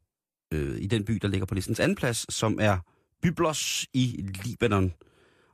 øh, 0.52 0.80
i 0.80 0.86
den 0.86 1.04
by, 1.04 1.12
der 1.12 1.28
ligger 1.28 1.46
på 1.46 1.54
listens 1.54 1.80
anden 1.80 1.96
plads, 1.96 2.34
som 2.34 2.58
er 2.60 2.78
Byblos 3.22 3.86
i 3.92 4.30
Libanon. 4.44 4.94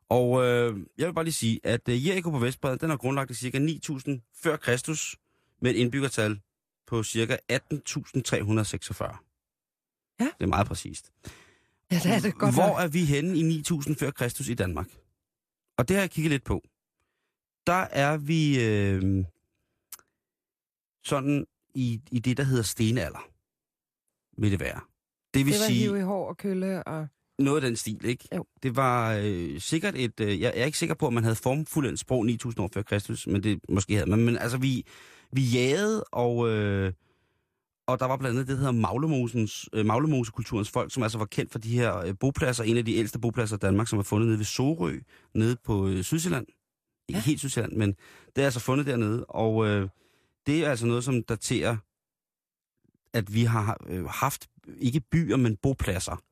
Og 0.08 0.44
øh, 0.44 0.80
jeg 0.98 1.06
vil 1.06 1.14
bare 1.14 1.24
lige 1.24 1.34
sige, 1.34 1.60
at 1.64 1.88
øh, 1.88 2.06
Jericho 2.06 2.30
på 2.30 2.38
Vestbreden, 2.38 2.78
den 2.78 2.90
er 2.90 2.96
grundlagt 2.96 3.30
i 3.30 3.34
ca. 3.34 3.58
9.000 3.58 4.32
før 4.42 4.56
Kristus, 4.56 5.16
med 5.60 5.70
et 5.70 5.76
indbyggertal 5.76 6.40
på 6.86 7.02
ca. 7.04 7.38
18.346. 7.52 9.24
Ja. 10.20 10.24
Det 10.24 10.34
er 10.40 10.46
meget 10.46 10.66
præcist. 10.66 11.12
Ja, 11.90 11.96
det 11.96 12.06
er 12.06 12.20
det 12.20 12.34
godt 12.34 12.54
Hvor 12.54 12.78
er 12.78 12.88
vi 12.88 13.04
henne 13.04 13.38
i 13.38 13.42
9000 13.42 13.96
før 13.96 14.10
Kristus 14.10 14.48
i 14.48 14.54
Danmark? 14.54 14.86
Og 15.78 15.88
det 15.88 15.96
har 15.96 16.02
jeg 16.02 16.10
kigget 16.10 16.30
lidt 16.30 16.44
på. 16.44 16.62
Der 17.66 17.86
er 17.90 18.16
vi 18.16 18.64
øh, 18.64 19.24
sådan 21.04 21.46
i, 21.74 22.00
i 22.12 22.18
det, 22.18 22.36
der 22.36 22.42
hedder 22.42 22.62
stenalder, 22.62 23.28
vil 24.38 24.50
det 24.50 24.60
være. 24.60 24.80
Det 25.34 25.46
vil 25.46 25.52
Det 25.52 25.60
var 25.60 25.66
sige 25.66 25.78
hive 25.78 25.98
i 25.98 26.02
hår 26.02 26.28
og 26.28 26.36
kølle 26.36 26.82
og... 26.82 27.08
noget 27.38 27.56
af 27.56 27.68
den 27.68 27.76
stil, 27.76 28.04
ikke? 28.04 28.28
Jo. 28.36 28.44
Det 28.62 28.76
var 28.76 29.20
øh, 29.22 29.60
sikkert 29.60 29.94
et... 29.96 30.20
Øh, 30.20 30.40
jeg 30.40 30.52
er 30.56 30.64
ikke 30.64 30.78
sikker 30.78 30.94
på, 30.94 31.06
at 31.06 31.12
man 31.12 31.22
havde 31.22 31.36
formfuldendt 31.36 32.00
sprog 32.00 32.26
9000 32.26 32.64
år 32.64 32.70
før 32.74 32.82
Kristus, 32.82 33.26
men 33.26 33.42
det 33.42 33.60
måske 33.68 33.94
havde 33.94 34.10
man. 34.10 34.18
Men 34.24 34.38
altså, 34.38 34.58
vi, 34.58 34.84
vi 35.32 35.42
jagede, 35.42 36.04
og, 36.04 36.48
øh, 36.48 36.92
og 37.86 38.00
der 38.00 38.06
var 38.06 38.16
blandt 38.16 38.34
andet 38.34 38.48
det, 38.48 38.52
der 38.54 38.58
hedder 38.58 38.80
Maglemosens, 38.80 39.68
øh, 39.72 39.86
Maglemosekulturens 39.86 40.70
folk, 40.70 40.92
som 40.92 41.02
altså 41.02 41.18
var 41.18 41.24
kendt 41.24 41.52
for 41.52 41.58
de 41.58 41.68
her 41.78 41.96
øh, 41.98 42.14
bopladser, 42.20 42.64
en 42.64 42.76
af 42.76 42.84
de 42.84 42.94
ældste 42.94 43.18
bopladser 43.18 43.56
i 43.56 43.58
Danmark, 43.58 43.88
som 43.88 43.98
er 43.98 44.02
fundet 44.02 44.26
nede 44.28 44.38
ved 44.38 44.44
Sorø, 44.44 44.98
nede 45.34 45.56
på 45.64 45.88
øh, 45.88 46.02
Sydsjælland. 46.04 46.46
Ikke 47.08 47.18
Ja. 47.18 47.22
helt 47.22 47.38
Sydsjælland, 47.40 47.72
men 47.72 47.94
det 48.36 48.42
er 48.42 48.44
altså 48.44 48.60
fundet 48.60 48.86
dernede, 48.86 49.24
og 49.24 49.66
øh, 49.66 49.88
det 50.46 50.64
er 50.64 50.70
altså 50.70 50.86
noget, 50.86 51.04
som 51.04 51.22
daterer, 51.22 51.76
at 53.12 53.34
vi 53.34 53.44
har 53.44 53.84
øh, 53.86 54.04
haft, 54.04 54.46
ikke 54.78 55.00
byer, 55.00 55.36
men 55.36 55.56
bopladser. 55.56 56.22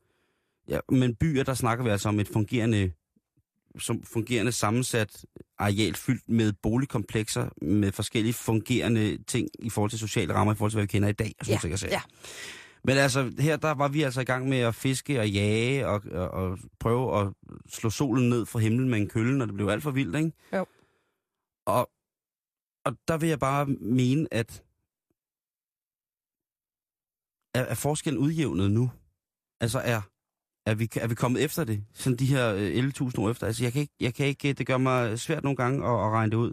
Ja, 0.69 0.81
men 0.89 1.15
byer, 1.15 1.43
der 1.43 1.55
snakker 1.55 1.85
vi 1.85 1.91
altså 1.91 2.09
om 2.09 2.21
et 2.21 2.29
fungerende, 2.29 2.93
som 3.79 4.03
fungerende 4.03 4.53
sammensat 4.53 5.25
areal 5.59 5.95
fyldt 5.95 6.29
med 6.29 6.53
boligkomplekser, 6.53 7.49
med 7.63 7.93
forskellige 7.93 8.33
fungerende 8.33 9.23
ting 9.23 9.49
i 9.59 9.71
forhold 9.71 9.91
til 9.91 9.99
sociale 9.99 10.35
rammer, 10.35 10.53
i 10.53 10.57
forhold 10.57 10.71
til, 10.71 10.77
hvad 10.77 10.85
vi 10.85 10.91
kender 10.91 11.09
i 11.09 11.13
dag. 11.13 11.35
Sådan 11.43 11.71
Ja, 11.71 11.77
ting, 11.77 11.91
ja. 11.91 12.03
Men 12.85 12.97
altså, 12.97 13.33
her 13.39 13.57
der 13.57 13.71
var 13.71 13.89
vi 13.89 14.03
altså 14.03 14.21
i 14.21 14.25
gang 14.25 14.49
med 14.49 14.59
at 14.59 14.75
fiske 14.75 15.21
og 15.21 15.31
jage 15.31 15.87
og, 15.89 16.03
og, 16.13 16.31
og 16.31 16.59
prøve 16.81 17.21
at 17.21 17.33
slå 17.69 17.91
solen 17.91 18.29
ned 18.29 18.47
fra 18.47 18.59
himlen 18.59 18.89
med 18.89 18.99
en 18.99 19.09
kølle, 19.09 19.39
når 19.39 19.47
det 19.47 19.55
blev 19.55 19.69
alt 19.69 19.83
for 19.83 19.91
vildt, 19.91 20.17
ikke? 20.17 20.33
Jo. 20.53 20.67
Og, 21.67 21.91
og 22.85 22.97
der 23.09 23.19
vil 23.19 23.29
jeg 23.29 23.39
bare 23.39 23.67
mene, 23.67 24.29
at 24.31 24.65
er, 27.55 27.63
er 27.63 27.75
forskellen 27.75 28.23
udjævnet 28.23 28.71
nu? 28.71 28.91
Altså 29.61 29.79
er, 29.79 30.01
er, 30.67 30.75
vi, 30.75 30.89
er 30.97 31.07
vi 31.07 31.15
kommet 31.15 31.45
efter 31.45 31.65
det? 31.65 31.85
Sådan 31.95 32.17
de 32.17 32.27
her 32.27 32.55
øh, 32.55 32.89
11.000 32.89 33.13
år 33.19 33.31
efter? 33.31 33.47
Altså 33.47 33.65
jeg 33.65 33.73
kan 33.73 33.81
ikke, 33.81 33.95
jeg 34.01 34.15
kan 34.15 34.27
ikke, 34.27 34.53
det 34.53 34.67
gør 34.67 34.77
mig 34.77 35.19
svært 35.19 35.43
nogle 35.43 35.57
gange 35.57 35.87
at, 35.87 35.93
at 35.93 36.11
regne 36.11 36.31
det 36.31 36.37
ud. 36.37 36.53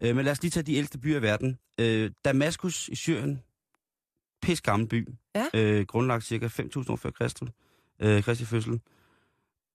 Øh, 0.00 0.16
men 0.16 0.24
lad 0.24 0.32
os 0.32 0.42
lige 0.42 0.50
tage 0.50 0.64
de 0.64 0.74
ældste 0.74 0.98
byer 0.98 1.18
i 1.18 1.22
verden. 1.22 1.58
Øh, 1.80 2.10
Damaskus 2.24 2.88
i 2.88 2.94
Syrien, 2.94 3.42
pis 4.42 4.60
gammel 4.60 4.88
by. 4.88 5.08
Ja. 5.34 5.46
Øh, 5.54 5.86
grundlagt 5.86 6.24
cirka 6.24 6.46
5.000 6.46 6.92
år 6.92 6.96
før 6.96 7.10
Kristus, 7.10 7.48
øh, 8.00 8.22
Kristi 8.22 8.44
fødsel. 8.44 8.80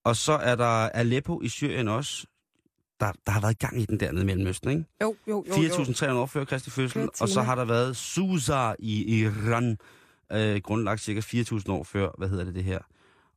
Og 0.04 0.16
så 0.16 0.32
er 0.32 0.54
der 0.54 0.88
Aleppo 0.88 1.42
i 1.42 1.48
Syrien 1.48 1.88
også. 1.88 2.26
Der, 3.00 3.12
der 3.26 3.32
har 3.32 3.40
været 3.40 3.58
gang 3.58 3.80
i 3.80 3.84
den 3.84 4.00
dernede 4.00 4.22
i 4.22 4.26
Mellemøsten, 4.26 4.70
ikke? 4.70 4.84
Jo, 5.02 5.16
jo, 5.28 5.44
jo. 5.48 5.62
jo. 5.62 5.68
4.300 5.68 6.12
år 6.12 6.26
før 6.26 6.44
Kristi 6.44 6.70
fødsel, 6.70 7.08
og 7.20 7.28
så 7.28 7.42
har 7.42 7.54
der 7.54 7.64
været 7.64 7.96
Susa 7.96 8.74
i 8.78 9.20
Iran, 9.20 9.78
øh, 10.32 10.60
grundlagt 10.60 11.00
cirka 11.00 11.20
4.000 11.20 11.72
år 11.72 11.84
før, 11.84 12.10
hvad 12.18 12.28
hedder 12.28 12.44
det 12.44 12.54
det 12.54 12.64
her. 12.64 12.78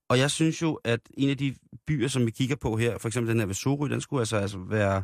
Og 0.10 0.20
jeg 0.20 0.32
synes 0.32 0.62
jo, 0.62 0.74
at 0.74 1.00
en 1.18 1.30
af 1.30 1.38
de 1.38 1.56
byer, 1.88 2.08
som 2.08 2.26
vi 2.26 2.32
kigger 2.32 2.56
på 2.56 2.78
her, 2.78 2.98
for 2.98 3.08
eksempel 3.08 3.32
den 3.32 3.40
her 3.40 3.46
ved 3.48 3.90
den 3.90 4.02
skulle 4.02 4.22
altså, 4.22 4.38
altså 4.38 4.58
være, 4.58 5.04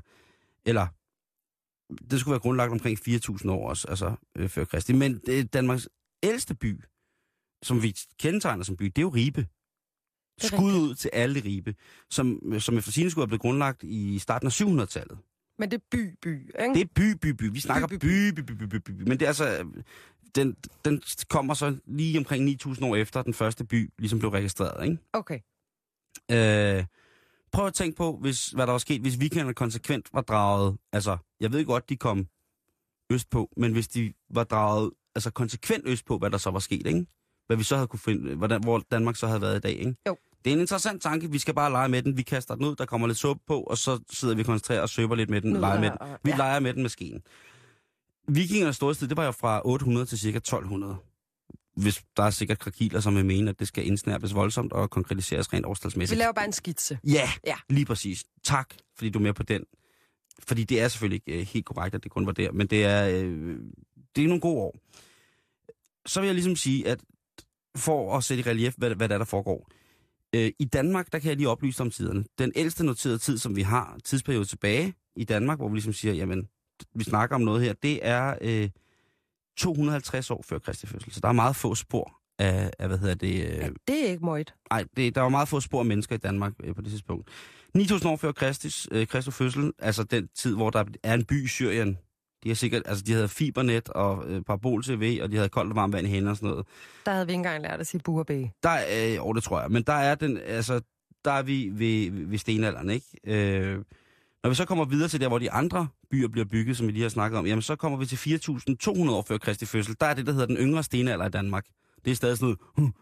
eller 0.65 0.87
det 2.11 2.19
skulle 2.19 2.31
være 2.31 2.39
grundlagt 2.39 2.71
omkring 2.71 2.99
4.000 3.07 3.49
år 3.49 3.69
også, 3.69 3.87
altså 3.87 4.15
øh, 4.37 4.49
før 4.49 4.65
Kristi. 4.65 4.93
Men 4.93 5.21
øh, 5.29 5.45
Danmarks 5.53 5.89
ældste 6.23 6.55
by, 6.55 6.83
som 7.63 7.83
vi 7.83 7.95
kendetegner 8.19 8.63
som 8.63 8.77
by, 8.77 8.85
det 8.85 8.97
er 8.97 9.01
jo 9.01 9.09
Ribe. 9.09 9.47
Skud 10.41 10.73
ud 10.73 10.95
til 10.95 11.09
alle 11.13 11.43
Ribe, 11.43 11.75
som, 12.09 12.59
som 12.59 12.77
efter 12.77 12.91
sine 12.91 13.11
skulle 13.11 13.21
have 13.23 13.27
blevet 13.27 13.41
grundlagt 13.41 13.83
i 13.83 14.19
starten 14.19 14.47
af 14.47 14.61
700-tallet. 14.61 15.17
Men 15.59 15.71
det 15.71 15.77
er 15.77 15.83
by, 15.91 16.17
by, 16.21 16.39
ikke? 16.61 16.73
Det 16.73 16.81
er 16.81 16.85
by, 16.95 17.11
by, 17.21 17.29
by. 17.29 17.43
Vi 17.43 17.59
snakker 17.59 17.87
by, 17.87 17.93
by, 17.93 18.31
by, 18.31 18.41
by, 18.41 18.51
by, 18.51 18.75
by. 18.77 18.91
by. 18.91 19.01
Men 19.01 19.11
det 19.11 19.21
er 19.21 19.27
altså 19.27 19.65
den, 20.35 20.55
den 20.85 21.01
kommer 21.29 21.53
så 21.53 21.75
lige 21.85 22.17
omkring 22.17 22.49
9.000 22.65 22.85
år 22.85 22.95
efter, 22.95 23.21
den 23.21 23.33
første 23.33 23.65
by 23.65 23.91
ligesom 23.99 24.19
blev 24.19 24.31
registreret, 24.31 24.85
ikke? 24.85 24.97
Okay. 25.13 25.39
Øh, 26.31 26.85
prøv 27.51 27.67
at 27.67 27.73
tænke 27.73 27.97
på, 27.97 28.17
hvis, 28.21 28.47
hvad 28.47 28.67
der 28.67 28.71
var 28.71 28.77
sket, 28.77 29.01
hvis 29.01 29.19
vikingerne 29.19 29.53
konsekvent 29.53 30.09
var 30.13 30.21
draget... 30.21 30.77
Altså, 30.93 31.17
jeg 31.39 31.51
ved 31.51 31.65
godt, 31.65 31.89
de 31.89 31.97
kom 31.97 32.27
østpå, 33.11 33.49
men 33.57 33.71
hvis 33.71 33.87
de 33.87 34.13
var 34.29 34.43
draget 34.43 34.91
altså 35.15 35.31
konsekvent 35.31 35.87
østpå, 35.87 36.17
hvad 36.17 36.29
der 36.29 36.37
så 36.37 36.51
var 36.51 36.59
sket, 36.59 36.87
ikke? 36.87 37.05
Hvad 37.47 37.57
vi 37.57 37.63
så 37.63 37.75
havde 37.75 37.87
kunne 37.87 37.99
finde, 37.99 38.35
hvordan, 38.35 38.63
hvor 38.63 38.83
Danmark 38.91 39.15
så 39.15 39.27
havde 39.27 39.41
været 39.41 39.57
i 39.57 39.59
dag, 39.59 39.71
ikke? 39.71 39.95
Jo. 40.07 40.17
Det 40.45 40.51
er 40.51 40.55
en 40.55 40.61
interessant 40.61 41.01
tanke. 41.01 41.31
Vi 41.31 41.39
skal 41.39 41.53
bare 41.53 41.71
lege 41.71 41.89
med 41.89 42.01
den. 42.01 42.17
Vi 42.17 42.21
kaster 42.21 42.55
den 42.55 42.65
ud, 42.65 42.75
der 42.75 42.85
kommer 42.85 43.07
lidt 43.07 43.17
suppe 43.17 43.43
på, 43.47 43.61
og 43.61 43.77
så 43.77 43.99
sidder 44.11 44.35
vi 44.35 44.43
koncentreret 44.43 44.81
og 44.81 44.89
søber 44.89 45.15
lidt 45.15 45.29
med 45.29 45.41
den, 45.41 45.53
Nu 45.53 45.59
leger 45.59 45.79
med 45.79 45.89
den. 45.89 45.97
Vi 46.23 46.29
ja. 46.29 46.35
ja. 46.35 46.37
leger 46.37 46.59
med 46.59 46.73
den 46.73 46.81
med 46.81 46.89
skeen. 46.89 47.21
Vikingernes 48.27 48.75
storhedstid, 48.75 49.07
det 49.07 49.17
var 49.17 49.25
jo 49.25 49.31
fra 49.31 49.61
800 49.65 50.05
til 50.05 50.19
cirka 50.19 50.37
1200. 50.37 50.95
Hvis 51.75 52.03
der 52.17 52.23
er 52.23 52.29
sikkert 52.29 52.59
krakiler, 52.59 52.99
som 52.99 53.15
vil 53.15 53.25
mene, 53.25 53.49
at 53.49 53.59
det 53.59 53.67
skal 53.67 53.87
indsnærpes 53.87 54.33
voldsomt 54.35 54.73
og 54.73 54.89
konkretiseres 54.89 55.53
rent 55.53 55.65
Vi 55.65 55.69
årstalsmæssigt. 55.69 56.17
laver 56.17 56.31
bare 56.33 56.45
en 56.45 56.51
skitse. 56.53 56.99
Ja, 57.07 57.29
Ja. 57.47 57.55
lige 57.69 57.85
præcis. 57.85 58.23
Tak, 58.43 58.73
fordi 58.95 59.09
du 59.09 59.19
er 59.19 59.23
med 59.23 59.33
på 59.33 59.43
den. 59.43 59.63
Fordi 60.47 60.63
det 60.63 60.81
er 60.81 60.87
selvfølgelig 60.87 61.21
ikke 61.27 61.39
øh, 61.41 61.47
helt 61.47 61.65
korrekt, 61.65 61.95
at 61.95 62.03
det 62.03 62.11
kun 62.11 62.25
var 62.25 62.31
der, 62.31 62.51
men 62.51 62.67
det 62.67 62.85
er, 62.85 63.07
øh, 63.23 63.57
det 64.15 64.23
er 64.23 64.27
nogle 64.27 64.41
gode 64.41 64.57
år. 64.61 64.75
Så 66.05 66.19
vil 66.19 66.27
jeg 66.27 66.33
ligesom 66.35 66.55
sige, 66.55 66.87
at 66.87 66.99
for 67.77 68.17
at 68.17 68.23
sætte 68.23 68.43
i 68.43 68.49
relief, 68.49 68.73
hvad, 68.77 68.95
hvad 68.95 69.09
der, 69.09 69.15
er, 69.15 69.19
der 69.19 69.25
foregår. 69.25 69.69
Øh, 70.35 70.51
I 70.59 70.65
Danmark, 70.65 71.11
der 71.11 71.19
kan 71.19 71.29
jeg 71.29 71.37
lige 71.37 71.49
oplyse 71.49 71.81
om 71.83 71.91
tiderne. 71.91 72.25
Den 72.39 72.51
ældste 72.55 72.85
noterede 72.85 73.17
tid, 73.17 73.37
som 73.37 73.55
vi 73.55 73.61
har, 73.61 73.97
tidsperiode 74.03 74.45
tilbage 74.45 74.93
i 75.15 75.23
Danmark, 75.23 75.57
hvor 75.59 75.69
vi 75.69 75.75
ligesom 75.75 75.93
siger, 75.93 76.13
jamen, 76.13 76.47
vi 76.95 77.03
snakker 77.03 77.35
om 77.35 77.41
noget 77.41 77.63
her, 77.63 77.73
det 77.73 77.99
er 78.07 78.35
øh, 78.41 78.69
250 79.57 80.31
år 80.31 80.41
før 80.47 80.59
Kristi 80.59 80.87
fødsel. 80.87 81.11
Så 81.13 81.19
der 81.19 81.27
er 81.27 81.33
meget 81.33 81.55
få 81.55 81.75
spor 81.75 82.19
af, 82.39 82.71
af 82.79 82.87
hvad 82.87 82.97
hedder 82.97 83.15
det, 83.15 83.45
øh, 83.45 83.57
Ja, 83.57 83.69
det 83.87 84.05
er 84.05 84.09
ikke 84.09 84.25
møjt. 84.25 84.53
Nej, 84.69 84.85
der 84.97 85.21
var 85.21 85.29
meget 85.29 85.47
få 85.47 85.59
spor 85.59 85.79
af 85.79 85.85
mennesker 85.85 86.15
i 86.15 86.17
Danmark 86.19 86.53
øh, 86.63 86.75
på 86.75 86.81
det 86.81 86.89
tidspunkt. 86.89 87.29
9.000 87.77 88.07
år 88.07 88.15
før 88.15 88.31
Kristus, 88.31 88.87
øh, 88.91 89.07
Kristi 89.07 89.31
fødsel, 89.31 89.71
altså 89.79 90.03
den 90.03 90.27
tid, 90.35 90.55
hvor 90.55 90.69
der 90.69 90.83
er 91.03 91.13
en 91.13 91.25
by 91.25 91.45
i 91.45 91.47
Syrien. 91.47 91.97
De 92.43 92.49
har 92.49 92.55
sikkert, 92.55 92.81
altså 92.85 93.03
de 93.03 93.13
havde 93.13 93.27
fibernet 93.27 93.89
og 93.89 94.23
øh, 94.27 94.41
parabol-tv, 94.41 95.19
og 95.23 95.31
de 95.31 95.35
havde 95.35 95.49
koldt 95.49 95.71
og 95.71 95.75
varmt 95.75 95.93
vand 95.93 96.07
i 96.07 96.09
hænderne 96.09 96.31
og 96.31 96.37
sådan 96.37 96.49
noget. 96.49 96.65
Der 97.05 97.11
havde 97.11 97.25
vi 97.25 97.31
ikke 97.31 97.37
engang 97.37 97.61
lært 97.61 97.79
at 97.79 97.87
sige 97.87 98.01
bu 98.01 98.19
og 98.19 98.25
bæ. 98.25 98.43
Der 98.63 98.69
er, 98.69 99.13
øh, 99.13 99.25
oh, 99.27 99.35
det 99.35 99.43
tror 99.43 99.61
jeg, 99.61 99.71
men 99.71 99.83
der 99.83 99.93
er 99.93 100.15
den, 100.15 100.37
altså, 100.37 100.81
der 101.25 101.31
er 101.31 101.43
vi 101.43 101.69
ved, 101.73 102.11
ved 102.11 102.37
stenalderen, 102.37 102.89
ikke? 102.89 103.05
Øh, 103.23 103.79
når 104.43 104.49
vi 104.49 104.55
så 104.55 104.65
kommer 104.65 104.85
videre 104.85 105.07
til 105.09 105.21
der, 105.21 105.27
hvor 105.27 105.39
de 105.39 105.51
andre 105.51 105.87
byer 106.11 106.27
bliver 106.27 106.45
bygget, 106.45 106.77
som 106.77 106.87
vi 106.87 106.91
lige 106.91 107.01
har 107.01 107.09
snakket 107.09 107.39
om, 107.39 107.45
jamen 107.47 107.61
så 107.61 107.75
kommer 107.75 107.97
vi 107.97 108.05
til 108.05 108.15
4.200 108.15 109.11
år 109.11 109.25
før 109.27 109.37
Kristi 109.37 109.65
fødsel. 109.65 109.95
Der 109.99 110.05
er 110.05 110.13
det, 110.13 110.25
der 110.25 110.31
hedder 110.31 110.47
den 110.47 110.57
yngre 110.57 110.83
stenalder 110.83 111.25
i 111.25 111.29
Danmark. 111.29 111.65
Det 112.05 112.11
er 112.11 112.15
stadig 112.15 112.37
sådan 112.37 112.55
noget, 112.77 112.93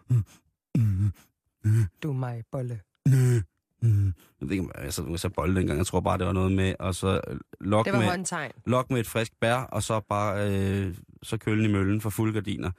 Du 2.04 2.14
mig, 2.14 2.44
bolle. 2.52 2.80
Jeg 4.42 4.50
ved 4.50 4.52
ikke, 4.52 4.64
om 4.64 4.72
jeg 4.84 4.94
så, 4.94 5.18
så 5.18 5.30
bold 5.30 5.56
dengang. 5.56 5.78
Jeg 5.78 5.86
tror 5.86 6.00
bare, 6.00 6.18
det 6.18 6.28
var 6.28 6.34
noget 6.34 6.52
med, 6.52 6.76
og 6.80 6.96
så 6.96 7.22
øh, 7.28 7.40
lok 7.62 7.86
Det 7.86 7.94
var 7.94 8.00
med, 8.00 8.08
håndtegn. 8.08 8.52
lok 8.66 8.92
med 8.92 9.00
et 9.00 9.08
frisk 9.08 9.32
bær, 9.42 9.56
og 9.56 9.84
så 9.84 10.00
bare 10.00 10.50
øh, 10.50 10.96
så 11.24 11.38
kølen 11.38 11.66
i 11.66 11.74
møllen 11.74 12.02
for 12.02 12.10
fuld 12.10 12.34
gardiner. 12.34 12.72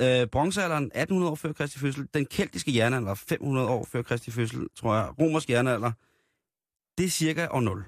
Øh, 0.00 0.26
bronzealderen, 0.26 0.84
1800 0.84 1.30
år 1.30 1.34
før 1.34 1.52
Kristi 1.52 1.78
fødsel. 1.78 2.08
Den 2.14 2.26
keltiske 2.26 2.76
jernalder, 2.76 3.14
500 3.14 3.68
år 3.68 3.84
før 3.92 4.02
Kristi 4.02 4.30
fødsel, 4.30 4.68
tror 4.76 4.94
jeg. 4.94 5.08
Romersk 5.20 5.50
jernalder, 5.50 5.92
det 6.98 7.06
er 7.06 7.10
cirka 7.10 7.46
år 7.50 7.60
0. 7.60 7.84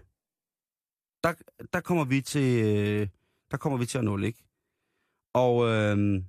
Der, 1.24 1.34
der 1.72 1.80
kommer 1.80 2.04
vi 2.04 2.20
til, 2.20 2.64
øh, 2.64 3.08
der 3.50 3.56
kommer 3.56 3.78
vi 3.78 3.86
til 3.86 3.98
år 3.98 4.04
0, 4.04 4.24
ikke? 4.24 4.44
Og 5.34 5.68
øh, 5.68 6.22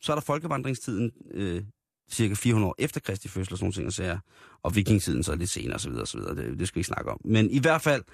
så 0.00 0.12
er 0.12 0.16
der 0.16 0.22
folkevandringstiden, 0.22 1.12
øh, 1.30 1.64
cirka 2.10 2.34
400 2.34 2.68
år 2.70 2.74
efter 2.78 3.00
Kristi 3.00 3.28
fødsel 3.28 3.52
og 3.52 3.58
sådan 3.58 3.64
nogle 3.64 3.74
ting, 3.74 3.86
og, 3.86 3.92
sager. 3.92 4.18
og 4.62 4.76
vikingtiden 4.76 5.22
så 5.22 5.34
lidt 5.34 5.50
senere 5.50 5.74
osv. 5.74 5.92
osv. 5.92 6.20
Det, 6.20 6.58
det 6.58 6.68
skal 6.68 6.76
vi 6.76 6.80
ikke 6.80 6.86
snakke 6.86 7.10
om. 7.10 7.20
Men 7.24 7.50
i 7.50 7.58
hvert 7.58 7.82
fald, 7.82 8.04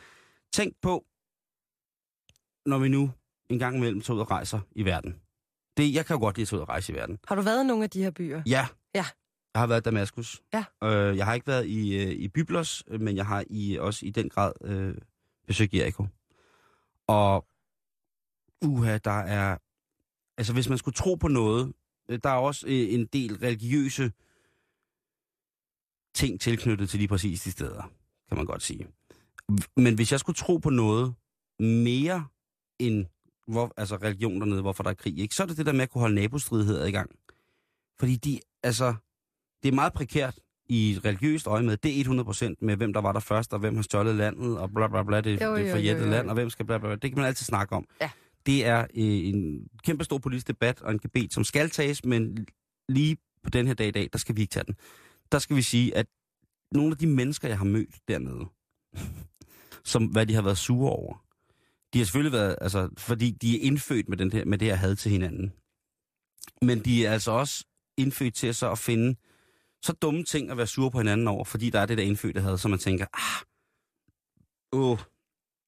tænk 0.52 0.76
på, 0.82 1.04
når 2.66 2.78
vi 2.78 2.88
nu 2.88 3.10
en 3.50 3.58
gang 3.58 3.76
imellem 3.76 4.00
tager 4.00 4.14
ud 4.14 4.20
og 4.20 4.30
rejser 4.30 4.60
i 4.72 4.84
verden. 4.84 5.20
Det, 5.76 5.94
jeg 5.94 6.06
kan 6.06 6.14
jo 6.14 6.20
godt 6.20 6.36
lide 6.36 6.42
at 6.42 6.48
tage 6.48 6.58
ud 6.58 6.62
og 6.62 6.68
rejse 6.68 6.92
i 6.92 6.96
verden. 6.96 7.18
Har 7.28 7.34
du 7.34 7.42
været 7.42 7.64
i 7.64 7.66
nogle 7.66 7.84
af 7.84 7.90
de 7.90 8.02
her 8.02 8.10
byer? 8.10 8.42
Ja. 8.46 8.66
Ja. 8.94 9.04
Jeg 9.54 9.60
har 9.60 9.66
været 9.66 9.80
i 9.80 9.84
Damaskus. 9.84 10.42
Ja. 10.52 10.64
Øh, 10.84 11.16
jeg 11.16 11.26
har 11.26 11.34
ikke 11.34 11.46
været 11.46 11.66
i, 11.66 12.02
øh, 12.02 12.10
i 12.10 12.28
Byblos, 12.28 12.84
men 13.00 13.16
jeg 13.16 13.26
har 13.26 13.44
i, 13.50 13.78
også 13.78 14.06
i 14.06 14.10
den 14.10 14.28
grad 14.28 14.52
øh, 14.64 14.94
besøgt 15.46 15.74
Jericho. 15.74 16.06
Og 17.08 17.46
uha, 18.64 18.98
der 18.98 19.20
er... 19.20 19.58
Altså, 20.38 20.52
hvis 20.52 20.68
man 20.68 20.78
skulle 20.78 20.94
tro 20.94 21.14
på 21.14 21.28
noget, 21.28 21.72
øh, 22.08 22.18
der 22.22 22.30
er 22.30 22.34
også 22.34 22.66
øh, 22.66 22.94
en 22.94 23.06
del 23.06 23.38
religiøse 23.38 24.12
ting 26.14 26.40
tilknyttet 26.40 26.90
til 26.90 26.98
lige 26.98 27.08
præcis 27.08 27.42
de 27.42 27.50
steder, 27.50 27.82
kan 28.28 28.36
man 28.36 28.46
godt 28.46 28.62
sige. 28.62 28.86
Men 29.76 29.94
hvis 29.94 30.12
jeg 30.12 30.20
skulle 30.20 30.36
tro 30.36 30.56
på 30.56 30.70
noget 30.70 31.14
mere 31.58 32.26
end 32.78 33.06
hvor, 33.46 33.72
altså 33.76 33.96
religion 33.96 34.40
dernede, 34.40 34.60
hvorfor 34.60 34.82
der 34.82 34.90
er 34.90 34.94
krig, 34.94 35.18
ikke? 35.18 35.34
så 35.34 35.42
er 35.42 35.46
det 35.46 35.56
det 35.56 35.66
der 35.66 35.72
med 35.72 35.80
at 35.80 35.90
kunne 35.90 36.00
holde 36.00 36.14
nabostridigheder 36.14 36.86
i 36.86 36.90
gang. 36.90 37.10
Fordi 37.98 38.16
de, 38.16 38.40
altså, 38.62 38.94
det 39.62 39.68
er 39.68 39.72
meget 39.72 39.92
prekært 39.92 40.40
i 40.68 40.98
religiøst 41.04 41.46
øje 41.46 41.62
med. 41.62 41.76
Det 41.76 42.00
er 42.00 42.04
100% 42.04 42.54
med, 42.60 42.76
hvem 42.76 42.92
der 42.92 43.00
var 43.00 43.12
der 43.12 43.20
først, 43.20 43.52
og 43.52 43.58
hvem 43.58 43.74
har 43.74 43.82
stjålet 43.82 44.14
landet, 44.14 44.58
og 44.58 44.70
bla 44.74 44.88
bla 44.88 45.02
bla, 45.02 45.20
det, 45.20 45.30
Jo, 45.42 45.56
det 45.56 45.70
er 45.70 45.76
jo, 45.76 45.98
jo. 45.98 46.10
land, 46.10 46.28
og 46.28 46.34
hvem 46.34 46.50
skal 46.50 46.66
bla 46.66 46.78
bla 46.78 46.88
bla. 46.88 46.96
Det 46.96 47.10
kan 47.10 47.18
man 47.18 47.26
altid 47.26 47.44
snakke 47.44 47.76
om. 47.76 47.86
Ja. 48.00 48.10
Det 48.46 48.66
er 48.66 48.80
øh, 48.80 48.86
en 49.28 49.68
kæmpe 49.84 50.04
stor 50.04 50.18
politisk 50.18 50.48
debat 50.48 50.82
og 50.82 50.92
en 50.92 50.98
gebet, 50.98 51.32
som 51.32 51.44
skal 51.44 51.70
tages, 51.70 52.04
men 52.04 52.46
lige 52.88 53.16
på 53.42 53.50
den 53.50 53.66
her 53.66 53.74
dag 53.74 53.88
i 53.88 53.90
dag, 53.90 54.08
der 54.12 54.18
skal 54.18 54.36
vi 54.36 54.40
ikke 54.40 54.50
tage 54.52 54.64
den. 54.64 54.74
Der 55.32 55.38
skal 55.38 55.56
vi 55.56 55.62
sige, 55.62 55.96
at 55.96 56.06
nogle 56.72 56.90
af 56.90 56.98
de 56.98 57.06
mennesker, 57.06 57.48
jeg 57.48 57.58
har 57.58 57.64
mødt 57.64 57.94
dernede, 58.08 58.46
som 59.92 60.04
hvad 60.04 60.26
de 60.26 60.34
har 60.34 60.42
været 60.42 60.58
sure 60.58 60.90
over, 60.90 61.24
de 61.92 61.98
har 61.98 62.04
selvfølgelig 62.04 62.32
været, 62.32 62.56
altså, 62.60 62.88
fordi 62.98 63.30
de 63.30 63.56
er 63.56 63.60
indfødt 63.62 64.08
med, 64.08 64.16
den 64.16 64.32
her, 64.32 64.44
med 64.44 64.58
det 64.58 64.68
her 64.68 64.74
had 64.74 64.96
til 64.96 65.10
hinanden. 65.10 65.52
Men 66.62 66.78
de 66.78 67.06
er 67.06 67.12
altså 67.12 67.30
også 67.30 67.64
indfødt 67.96 68.34
til 68.34 68.54
så 68.54 68.70
at 68.70 68.78
finde 68.78 69.16
så 69.82 69.92
dumme 69.92 70.24
ting 70.24 70.50
at 70.50 70.56
være 70.56 70.66
sure 70.66 70.90
på 70.90 70.98
hinanden 70.98 71.28
over, 71.28 71.44
fordi 71.44 71.70
der 71.70 71.80
er 71.80 71.86
det 71.86 71.98
der 71.98 72.04
indfødte 72.04 72.40
had, 72.40 72.58
så 72.58 72.68
man 72.68 72.78
tænker, 72.78 73.06
ah, 73.14 73.44
åh, 74.72 74.98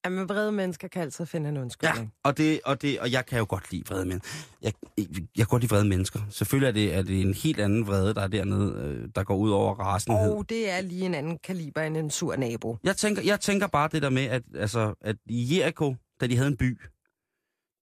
Jamen, 0.04 0.28
vrede 0.28 0.52
mennesker 0.52 0.88
kan 0.88 1.02
altid 1.02 1.26
finde 1.26 1.48
en 1.48 1.56
ja, 1.56 1.62
undskyldning. 1.62 2.12
og, 2.24 2.36
det, 2.36 2.61
og, 2.64 2.82
det, 2.82 3.00
og 3.00 3.12
jeg 3.12 3.26
kan 3.26 3.38
jo 3.38 3.46
godt 3.48 3.70
lide 3.72 3.82
vrede 3.88 4.06
mennesker. 4.06 4.28
Jeg, 4.62 4.72
jeg, 4.98 5.06
jeg 5.12 5.26
kan 5.36 5.46
godt 5.46 5.62
lide 5.62 5.70
vrede 5.70 5.88
mennesker. 5.88 6.20
Selvfølgelig 6.30 6.68
er 6.68 6.72
det, 6.72 6.94
er 6.94 7.02
det 7.02 7.20
en 7.20 7.34
helt 7.34 7.61
anden 7.61 7.86
vrede, 7.86 8.14
der 8.14 8.20
er 8.20 8.28
dernede, 8.28 8.74
øh, 8.74 9.08
der 9.14 9.24
går 9.24 9.36
ud 9.36 9.50
over 9.50 9.74
rasenhed. 9.74 10.32
Og 10.32 10.48
det 10.48 10.70
er 10.70 10.80
lige 10.80 11.06
en 11.06 11.14
anden 11.14 11.38
kaliber 11.38 11.82
end 11.82 11.96
en 11.96 12.11
sur 12.11 12.36
nabo. 12.36 12.76
Jeg 12.84 12.96
tænker, 12.96 13.22
jeg 13.22 13.40
tænker 13.40 13.66
bare 13.66 13.88
det 13.92 14.02
der 14.02 14.11
med, 14.11 14.24
at, 14.24 14.42
altså, 14.54 14.94
at 15.00 15.16
i 15.26 15.58
Jericho, 15.58 15.94
da 16.20 16.26
de 16.26 16.36
havde 16.36 16.48
en 16.48 16.56
by, 16.56 16.80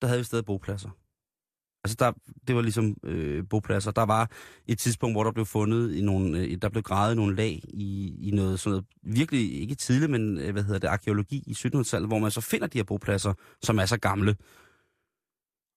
der 0.01 0.07
havde 0.07 0.21
vi 0.21 0.25
stadig 0.25 0.45
bopladser. 0.45 0.91
Altså, 1.89 1.97
der, 1.99 2.13
det 2.49 2.57
var 2.57 2.63
ligesom 2.63 2.97
øh, 3.05 3.45
bopladser. 3.51 3.91
Der 3.91 4.03
var 4.03 4.31
et 4.67 4.79
tidspunkt, 4.79 5.15
hvor 5.15 5.25
der 5.25 5.33
blev 5.33 5.47
fundet 5.47 5.95
i 5.95 6.01
nogle, 6.01 6.39
øh, 6.39 6.59
der 6.63 6.69
blev 6.69 6.83
gravet 6.83 7.17
nogle 7.17 7.37
lag 7.37 7.61
i, 7.69 8.15
i 8.21 8.31
noget 8.31 8.61
sådan 8.61 8.71
noget, 8.71 8.85
virkelig 9.03 9.61
ikke 9.61 9.75
tidligt, 9.75 10.11
men 10.11 10.39
øh, 10.39 10.53
hvad 10.53 10.63
hedder 10.63 10.79
det, 10.79 10.89
arkeologi 10.89 11.45
i 11.47 11.53
1700-tallet, 11.53 12.09
hvor 12.09 12.19
man 12.19 12.31
så 12.31 12.41
finder 12.41 12.67
de 12.67 12.79
her 12.79 12.85
bopladser, 12.85 13.33
som 13.63 13.79
er 13.79 13.87
så 13.87 13.99
gamle. 13.99 14.37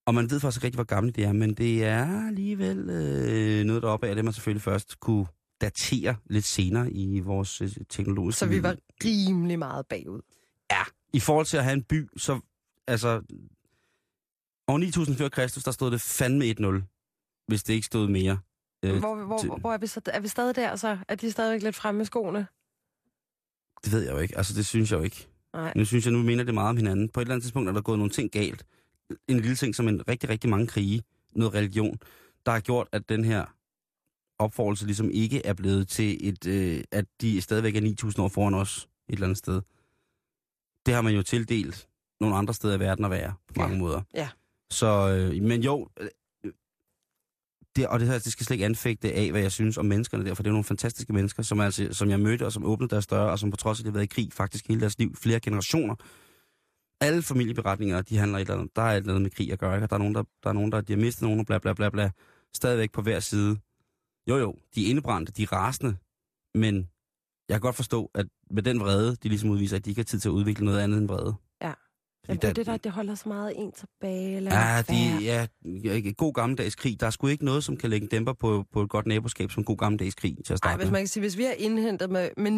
Og 0.05 0.15
man 0.15 0.31
ved 0.31 0.39
faktisk 0.39 0.57
ikke 0.57 0.65
rigtig, 0.65 0.77
hvor 0.77 0.95
gamle 0.95 1.11
de 1.11 1.23
er, 1.23 1.33
men 1.33 1.53
det 1.53 1.85
er 1.85 2.27
alligevel 2.27 2.89
øh, 2.89 3.65
noget 3.65 3.81
deroppe 3.81 4.07
af, 4.07 4.15
det 4.15 4.25
man 4.25 4.33
selvfølgelig 4.33 4.61
først 4.61 4.99
kunne 4.99 5.25
datere 5.61 6.15
lidt 6.29 6.45
senere 6.45 6.91
i 6.91 7.19
vores 7.19 7.61
øh, 7.61 7.69
teknologiske 7.89 8.39
Så 8.39 8.45
vi 8.45 8.63
var 8.63 8.75
rimelig 9.03 9.59
meget 9.59 9.85
bagud. 9.85 10.21
Ja, 10.71 10.83
i 11.13 11.19
forhold 11.19 11.45
til 11.45 11.57
at 11.57 11.63
have 11.63 11.73
en 11.73 11.83
by, 11.83 12.09
så 12.17 12.39
altså... 12.87 13.21
År 14.71 14.77
9000 14.77 15.17
før 15.17 15.29
Kristus, 15.29 15.63
der 15.63 15.71
stod 15.71 15.91
det 15.91 16.01
fandme 16.01 16.45
1-0, 16.45 17.43
hvis 17.47 17.63
det 17.63 17.73
ikke 17.73 17.85
stod 17.85 18.07
mere. 18.09 18.39
Øh, 18.85 18.99
Hvor, 18.99 19.15
hvor, 19.25 19.37
til- 19.37 19.49
hvor, 19.49 19.73
er 19.73 19.77
vi 19.77 19.87
så? 19.87 20.01
Er 20.05 20.19
vi 20.19 20.27
stadig 20.27 20.55
der, 20.55 20.75
så? 20.75 20.97
Er 21.07 21.15
de 21.15 21.31
stadigvæk 21.31 21.63
lidt 21.63 21.75
fremme 21.75 22.01
i 22.01 22.05
skoene? 22.05 22.47
Det 23.83 23.91
ved 23.91 24.01
jeg 24.03 24.11
jo 24.13 24.17
ikke. 24.17 24.37
Altså, 24.37 24.53
det 24.53 24.65
synes 24.65 24.91
jeg 24.91 24.97
jo 24.97 25.03
ikke. 25.03 25.27
Nej. 25.53 25.73
Nu 25.75 25.85
synes 25.85 26.05
jeg, 26.05 26.13
nu 26.13 26.23
mener 26.23 26.43
det 26.43 26.53
meget 26.53 26.69
om 26.69 26.77
hinanden. 26.77 27.09
På 27.09 27.19
et 27.19 27.23
eller 27.25 27.33
andet 27.35 27.43
tidspunkt 27.43 27.69
er 27.69 27.73
der 27.73 27.81
gået 27.81 27.97
nogle 27.99 28.11
ting 28.11 28.31
galt. 28.31 28.65
En 29.27 29.39
lille 29.39 29.55
ting 29.55 29.75
som 29.75 29.87
en 29.87 30.07
rigtig, 30.07 30.29
rigtig 30.29 30.49
mange 30.49 30.67
krige, 30.67 31.03
noget 31.31 31.53
religion, 31.53 31.97
der 32.45 32.51
har 32.51 32.59
gjort, 32.59 32.87
at 32.91 33.09
den 33.09 33.23
her 33.25 33.45
opfordrelse 34.39 34.85
ligesom 34.85 35.09
ikke 35.11 35.45
er 35.45 35.53
blevet 35.53 35.87
til 35.87 36.27
et, 36.29 36.45
øh, 36.47 36.83
at 36.91 37.05
de 37.21 37.41
stadigvæk 37.41 37.75
er 37.75 37.81
9.000 38.11 38.21
år 38.21 38.27
foran 38.27 38.53
os 38.53 38.87
et 39.09 39.13
eller 39.13 39.25
andet 39.27 39.37
sted. 39.37 39.61
Det 40.85 40.93
har 40.93 41.01
man 41.01 41.13
jo 41.15 41.21
tildelt 41.23 41.87
nogle 42.19 42.35
andre 42.35 42.53
steder 42.53 42.75
i 42.75 42.79
verden 42.79 43.05
at 43.05 43.11
være, 43.11 43.33
på 43.47 43.53
mange 43.57 43.75
Ja. 43.75 43.79
måder. 43.81 44.01
Ja. 44.13 44.29
Så, 44.71 45.09
øh, 45.09 45.43
men 45.43 45.63
jo, 45.63 45.87
øh, 45.99 46.07
øh, 46.45 46.51
det, 47.75 47.87
og 47.87 47.99
det, 47.99 48.07
her, 48.07 48.19
det 48.19 48.31
skal 48.31 48.45
slet 48.45 48.55
ikke 48.55 48.65
anfægte 48.65 49.13
af, 49.13 49.31
hvad 49.31 49.41
jeg 49.41 49.51
synes 49.51 49.77
om 49.77 49.85
menneskerne 49.85 50.25
der, 50.25 50.33
for 50.33 50.43
det 50.43 50.49
er 50.49 50.53
nogle 50.53 50.63
fantastiske 50.63 51.13
mennesker, 51.13 51.43
som, 51.43 51.59
altså, 51.59 51.93
som 51.93 52.09
jeg 52.09 52.19
mødte, 52.19 52.45
og 52.45 52.51
som 52.51 52.65
åbnede 52.65 52.89
deres 52.89 53.07
døre, 53.07 53.31
og 53.31 53.39
som 53.39 53.51
på 53.51 53.57
trods 53.57 53.79
af, 53.79 53.81
at 53.81 53.85
de 53.85 53.89
har 53.89 53.93
været 53.93 54.03
i 54.03 54.15
krig 54.15 54.33
faktisk 54.33 54.67
hele 54.67 54.81
deres 54.81 54.99
liv, 54.99 55.15
flere 55.15 55.39
generationer. 55.39 55.95
Alle 57.01 57.21
familieberetninger, 57.21 58.01
de 58.01 58.17
handler 58.17 58.37
et 58.37 58.41
eller 58.41 58.53
andet, 58.53 58.75
der 58.75 58.81
er 58.81 58.91
et 58.91 58.97
eller 58.97 59.09
andet 59.09 59.21
med 59.21 59.31
krig 59.31 59.51
at 59.51 59.59
gøre, 59.59 59.75
ikke? 59.75 59.85
Og 59.85 59.89
der 59.89 59.95
er 59.95 59.99
nogen, 59.99 60.15
der, 60.15 60.23
der, 60.43 60.49
er 60.49 60.53
nogen, 60.53 60.71
der 60.71 60.81
de 60.81 60.93
har 60.93 60.99
mistet 60.99 61.23
nogen, 61.23 61.39
og 61.39 61.45
bla 61.45 61.57
bla 61.57 61.73
bla 61.73 61.89
bla, 61.89 62.11
stadigvæk 62.53 62.91
på 62.91 63.01
hver 63.01 63.19
side. 63.19 63.57
Jo 64.29 64.37
jo, 64.37 64.55
de 64.75 64.85
er 64.85 64.89
indebrændte, 64.89 65.31
de 65.31 65.43
er 65.43 65.53
rasende, 65.53 65.97
men 66.55 66.75
jeg 67.49 67.55
kan 67.55 67.61
godt 67.61 67.75
forstå, 67.75 68.11
at 68.13 68.27
med 68.51 68.63
den 68.63 68.79
vrede, 68.79 69.15
de 69.15 69.27
ligesom 69.29 69.49
udviser, 69.49 69.77
at 69.77 69.85
de 69.85 69.89
ikke 69.89 69.99
har 69.99 70.03
tid 70.03 70.19
til 70.19 70.29
at 70.29 70.33
udvikle 70.33 70.65
noget 70.65 70.79
andet 70.79 70.97
end 70.97 71.07
vrede. 71.07 71.35
Jamen, 72.27 72.41
det 72.41 72.49
er 72.49 72.53
det, 72.53 72.65
der 72.65 72.77
det 72.77 72.91
holder 72.91 73.15
så 73.15 73.29
meget 73.29 73.53
en 73.55 73.71
tilbage. 73.71 74.35
Eller 74.37 74.55
Ja, 74.55 74.83
hvad? 74.83 74.95
de, 74.95 75.23
ja, 76.03 76.11
god 76.17 76.33
gammeldags 76.33 76.75
krig. 76.75 76.99
Der 76.99 77.05
er 77.05 77.09
sgu 77.09 77.27
ikke 77.27 77.45
noget, 77.45 77.63
som 77.63 77.77
kan 77.77 77.89
lægge 77.89 78.03
en 78.05 78.09
dæmper 78.09 78.33
på, 78.33 78.65
på 78.73 78.81
et 78.81 78.89
godt 78.89 79.05
naboskab 79.05 79.51
som 79.51 79.63
god 79.63 79.77
gammeldags 79.77 80.15
krig 80.15 80.35
til 80.35 80.41
at 80.43 80.49
Ej, 80.51 80.57
starte 80.57 80.77
hvis 80.77 80.85
med. 80.85 80.91
man 80.91 81.01
kan 81.01 81.07
sige, 81.07 81.21
hvis 81.21 81.37
vi 81.37 81.43
har 81.43 81.53
indhentet 81.57 82.09
med, 82.09 82.29
med 82.37 82.51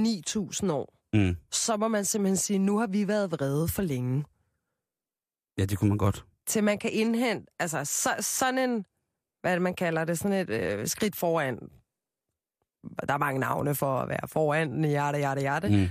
9.000 0.64 0.72
år, 0.72 0.93
Mm. 1.16 1.36
så 1.51 1.78
må 1.78 1.88
man 1.88 2.05
simpelthen 2.05 2.38
sige, 2.38 2.59
nu 2.59 2.78
har 2.78 2.88
vi 2.88 3.07
været 3.07 3.32
vrede 3.32 3.68
for 3.68 3.82
længe. 3.82 4.24
Ja, 5.57 5.66
det 5.66 5.78
kunne 5.78 5.89
man 5.89 5.97
godt. 5.97 6.26
Til 6.47 6.64
man 6.64 6.78
kan 6.80 6.89
indhente, 6.93 7.51
altså 7.59 7.86
så, 7.86 8.09
sådan 8.20 8.70
en, 8.70 8.86
hvad 9.41 9.53
det, 9.53 9.61
man 9.61 9.74
kalder 9.74 10.05
det, 10.05 10.20
sådan 10.20 10.38
et 10.38 10.49
øh, 10.49 10.88
skridt 10.88 11.16
foran. 11.16 11.59
Der 13.07 13.14
er 13.14 13.18
mange 13.18 13.39
navne 13.39 13.76
for 13.76 13.99
at 13.99 14.09
være 14.09 14.28
foran, 14.28 14.84
hjerte, 14.84 15.18
hjerte, 15.18 15.41
hjerte. 15.41 15.70
Mm. 15.70 15.88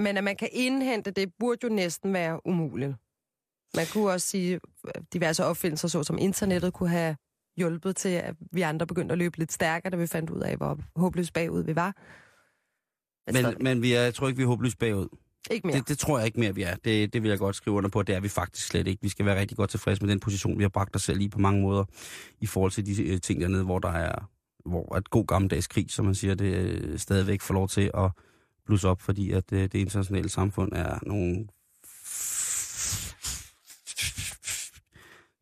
Men 0.00 0.16
at 0.16 0.24
man 0.24 0.36
kan 0.36 0.48
indhente 0.52 1.10
det, 1.10 1.32
burde 1.38 1.58
jo 1.62 1.68
næsten 1.68 2.12
være 2.12 2.46
umuligt. 2.46 2.94
Man 3.76 3.86
kunne 3.92 4.10
også 4.10 4.26
sige, 4.26 4.60
at 4.94 5.02
diverse 5.12 5.44
opfindelser, 5.44 5.88
såsom 5.88 6.18
internettet, 6.18 6.72
kunne 6.72 6.88
have 6.88 7.16
hjulpet 7.56 7.96
til, 7.96 8.08
at 8.08 8.34
vi 8.52 8.62
andre 8.62 8.86
begyndte 8.86 9.12
at 9.12 9.18
løbe 9.18 9.38
lidt 9.38 9.52
stærkere, 9.52 9.90
da 9.90 9.96
vi 9.96 10.06
fandt 10.06 10.30
ud 10.30 10.40
af, 10.40 10.56
hvor 10.56 10.78
håbløst 10.96 11.32
bagud 11.32 11.62
vi 11.64 11.76
var. 11.76 11.94
Jeg 13.26 13.32
Men, 13.34 13.44
tror, 13.44 13.62
men 13.62 13.82
vi 13.82 13.92
er, 13.92 14.00
jeg 14.00 14.14
tror 14.14 14.28
ikke, 14.28 14.36
vi 14.36 14.42
er 14.42 14.46
håbløst 14.46 14.78
bagud. 14.78 15.08
ikke 15.50 15.66
mere. 15.66 15.76
Det, 15.76 15.88
det 15.88 15.98
tror 15.98 16.18
jeg 16.18 16.26
ikke 16.26 16.40
mere, 16.40 16.54
vi 16.54 16.62
er. 16.62 16.74
Det, 16.84 17.12
det 17.12 17.22
vil 17.22 17.28
jeg 17.28 17.38
godt 17.38 17.56
skrive 17.56 17.76
under 17.76 17.90
på. 17.90 18.02
Det 18.02 18.14
er 18.14 18.20
vi 18.20 18.28
faktisk 18.28 18.66
slet 18.66 18.88
ikke. 18.88 19.02
Vi 19.02 19.08
skal 19.08 19.26
være 19.26 19.40
rigtig 19.40 19.56
godt 19.56 19.70
tilfredse 19.70 20.02
med 20.02 20.10
den 20.10 20.20
position, 20.20 20.58
vi 20.58 20.64
har 20.64 20.68
bragt 20.68 20.96
os 20.96 21.02
selv 21.02 21.20
i 21.20 21.28
på 21.28 21.38
mange 21.38 21.62
måder, 21.62 21.84
i 22.40 22.46
forhold 22.46 22.72
til 22.72 22.86
de 22.86 23.02
øh, 23.02 23.20
ting 23.20 23.40
dernede, 23.40 23.64
hvor 23.64 23.78
der 23.78 23.92
er 23.92 24.30
hvor 24.66 24.96
et 24.96 25.10
god 25.10 25.26
gammeldags 25.26 25.66
krig, 25.66 25.90
som 25.90 26.04
man 26.04 26.14
siger, 26.14 26.34
det 26.34 26.54
øh, 26.54 26.98
stadigvæk 26.98 27.40
får 27.40 27.54
lov 27.54 27.68
til 27.68 27.90
at 27.94 28.10
blusse 28.70 28.88
op, 28.88 29.00
fordi 29.00 29.30
at 29.30 29.52
øh, 29.52 29.62
det 29.62 29.74
internationale 29.74 30.28
samfund 30.28 30.72
er 30.72 30.98
nogle 31.02 31.46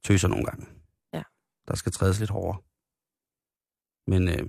tøser 0.05 0.29
nogle 0.29 0.45
gange. 0.45 0.67
Ja. 1.13 1.23
Der 1.69 1.77
skal 1.77 1.93
trædes 1.93 2.19
lidt 2.19 2.31
hårdere. 2.31 2.61
Men 4.07 4.29
øh, 4.29 4.49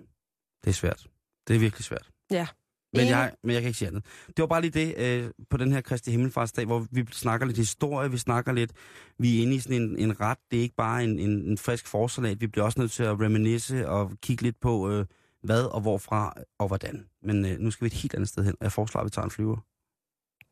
det 0.63 0.69
er 0.69 0.73
svært. 0.73 1.07
Det 1.47 1.55
er 1.55 1.59
virkelig 1.59 1.85
svært. 1.85 2.09
Ja. 2.31 2.47
Men 2.93 3.07
jeg, 3.07 3.33
men 3.43 3.53
jeg 3.53 3.61
kan 3.61 3.67
ikke 3.67 3.77
sige 3.79 3.87
andet. 3.87 4.05
Det 4.27 4.39
var 4.39 4.47
bare 4.47 4.61
lige 4.61 4.71
det 4.71 4.97
øh, 4.97 5.31
på 5.49 5.57
den 5.57 5.71
her 5.71 5.81
Kristi 5.81 6.11
Himmelfartsdag, 6.11 6.65
hvor 6.65 6.87
vi 6.91 7.05
snakker 7.11 7.45
lidt 7.47 7.57
historie, 7.57 8.11
vi 8.11 8.17
snakker 8.17 8.51
lidt, 8.51 8.71
vi 9.17 9.37
er 9.37 9.41
inde 9.41 9.55
i 9.55 9.59
sådan 9.59 9.81
en, 9.81 9.97
en 9.97 10.19
ret, 10.19 10.37
det 10.51 10.59
er 10.59 10.63
ikke 10.63 10.75
bare 10.75 11.03
en, 11.03 11.19
en, 11.19 11.29
en 11.29 11.57
frisk 11.57 11.87
forsalat, 11.87 12.41
vi 12.41 12.47
bliver 12.47 12.65
også 12.65 12.79
nødt 12.79 12.91
til 12.91 13.03
at 13.03 13.19
reminisce 13.19 13.89
og 13.89 14.11
kigge 14.21 14.43
lidt 14.43 14.59
på, 14.59 14.91
øh, 14.91 15.05
hvad 15.43 15.63
og 15.63 15.81
hvorfra 15.81 16.33
og 16.59 16.67
hvordan. 16.67 17.09
Men 17.21 17.45
øh, 17.45 17.59
nu 17.59 17.71
skal 17.71 17.85
vi 17.85 17.87
et 17.87 17.93
helt 17.93 18.13
andet 18.13 18.29
sted 18.29 18.43
hen, 18.43 18.53
og 18.59 18.63
jeg 18.63 18.71
foreslår, 18.71 19.01
at 19.01 19.05
vi 19.05 19.09
tager 19.09 19.25
en 19.25 19.31
flyver. 19.31 19.57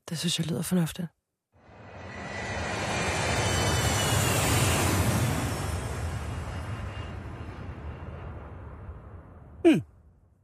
Det 0.10 0.18
synes 0.18 0.40
jeg 0.40 0.48
lyder 0.48 0.62
fornuftigt. 0.62 1.08
Hmm. 9.64 9.82